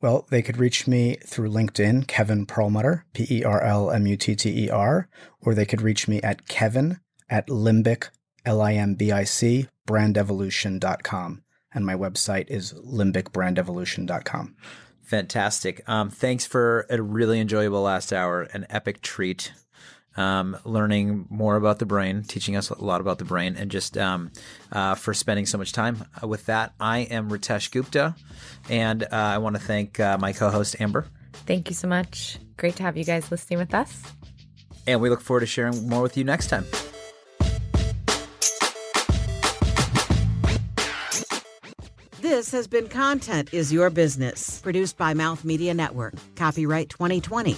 Well, 0.00 0.26
they 0.30 0.42
could 0.42 0.56
reach 0.56 0.86
me 0.86 1.16
through 1.26 1.50
LinkedIn, 1.50 2.06
Kevin 2.06 2.46
Perlmutter, 2.46 3.04
P 3.12 3.26
E 3.30 3.44
R 3.44 3.62
L 3.62 3.90
M 3.90 4.06
U 4.06 4.16
T 4.16 4.34
T 4.34 4.64
E 4.64 4.70
R, 4.70 5.08
or 5.40 5.54
they 5.54 5.66
could 5.66 5.82
reach 5.82 6.08
me 6.08 6.22
at 6.22 6.48
Kevin 6.48 7.00
at 7.28 7.48
Limbic, 7.48 8.08
L 8.44 8.60
I 8.60 8.74
M 8.74 8.94
B 8.94 9.12
I 9.12 9.24
C, 9.24 9.68
brandevolution.com. 9.86 11.42
And 11.72 11.86
my 11.86 11.94
website 11.94 12.48
is 12.48 12.72
limbicbrandevolution.com. 12.72 14.56
Fantastic. 15.02 15.88
Um, 15.88 16.10
thanks 16.10 16.46
for 16.46 16.86
a 16.90 17.00
really 17.00 17.40
enjoyable 17.40 17.82
last 17.82 18.12
hour, 18.12 18.42
an 18.52 18.66
epic 18.70 19.02
treat. 19.02 19.52
um, 20.16 20.56
learning 20.64 21.26
more 21.30 21.56
about 21.56 21.78
the 21.78 21.86
brain, 21.86 22.22
teaching 22.24 22.56
us 22.56 22.70
a 22.70 22.84
lot 22.84 23.00
about 23.00 23.18
the 23.18 23.24
brain, 23.24 23.56
and 23.56 23.70
just 23.70 23.96
um, 23.96 24.32
uh, 24.72 24.94
for 24.94 25.14
spending 25.14 25.46
so 25.46 25.56
much 25.56 25.72
time 25.72 26.04
uh, 26.22 26.26
with 26.26 26.46
that. 26.46 26.74
I 26.80 27.00
am 27.00 27.30
Ritesh 27.30 27.70
Gupta, 27.70 28.14
and 28.68 29.04
uh, 29.04 29.06
I 29.12 29.38
want 29.38 29.56
to 29.56 29.62
thank 29.62 30.00
uh, 30.00 30.18
my 30.18 30.32
co-host 30.32 30.80
Amber. 30.80 31.06
Thank 31.32 31.68
you 31.68 31.74
so 31.74 31.88
much. 31.88 32.38
Great 32.56 32.76
to 32.76 32.82
have 32.82 32.96
you 32.96 33.04
guys 33.04 33.30
listening 33.30 33.60
with 33.60 33.72
us. 33.72 34.02
And 34.86 35.00
we 35.00 35.10
look 35.10 35.20
forward 35.20 35.40
to 35.40 35.46
sharing 35.46 35.88
more 35.88 36.02
with 36.02 36.16
you 36.16 36.24
next 36.24 36.48
time. 36.48 36.64
This 42.30 42.52
has 42.52 42.68
been 42.68 42.88
Content 42.88 43.52
is 43.52 43.72
Your 43.72 43.90
Business, 43.90 44.60
produced 44.60 44.96
by 44.96 45.14
Mouth 45.14 45.44
Media 45.44 45.74
Network. 45.74 46.14
Copyright 46.36 46.88
2020. 46.88 47.56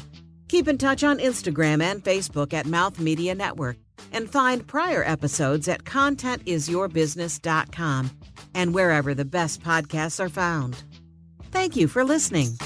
Keep 0.49 0.67
in 0.67 0.79
touch 0.79 1.05
on 1.05 1.19
Instagram 1.19 1.83
and 1.83 2.03
Facebook 2.03 2.55
at 2.55 2.65
Mouth 2.65 2.99
Media 2.99 3.35
Network 3.35 3.77
and 4.13 4.31
find 4.31 4.67
prior 4.67 5.05
episodes 5.05 5.69
at 5.69 5.85
contentisyourbusiness.com 5.85 8.11
and 8.55 8.75
wherever 8.75 9.13
the 9.13 9.27
best 9.27 9.61
podcasts 9.61 10.19
are 10.19 10.31
found. 10.31 10.83
Thank 11.51 11.77
you 11.77 11.87
for 11.87 12.03
listening. 12.03 12.57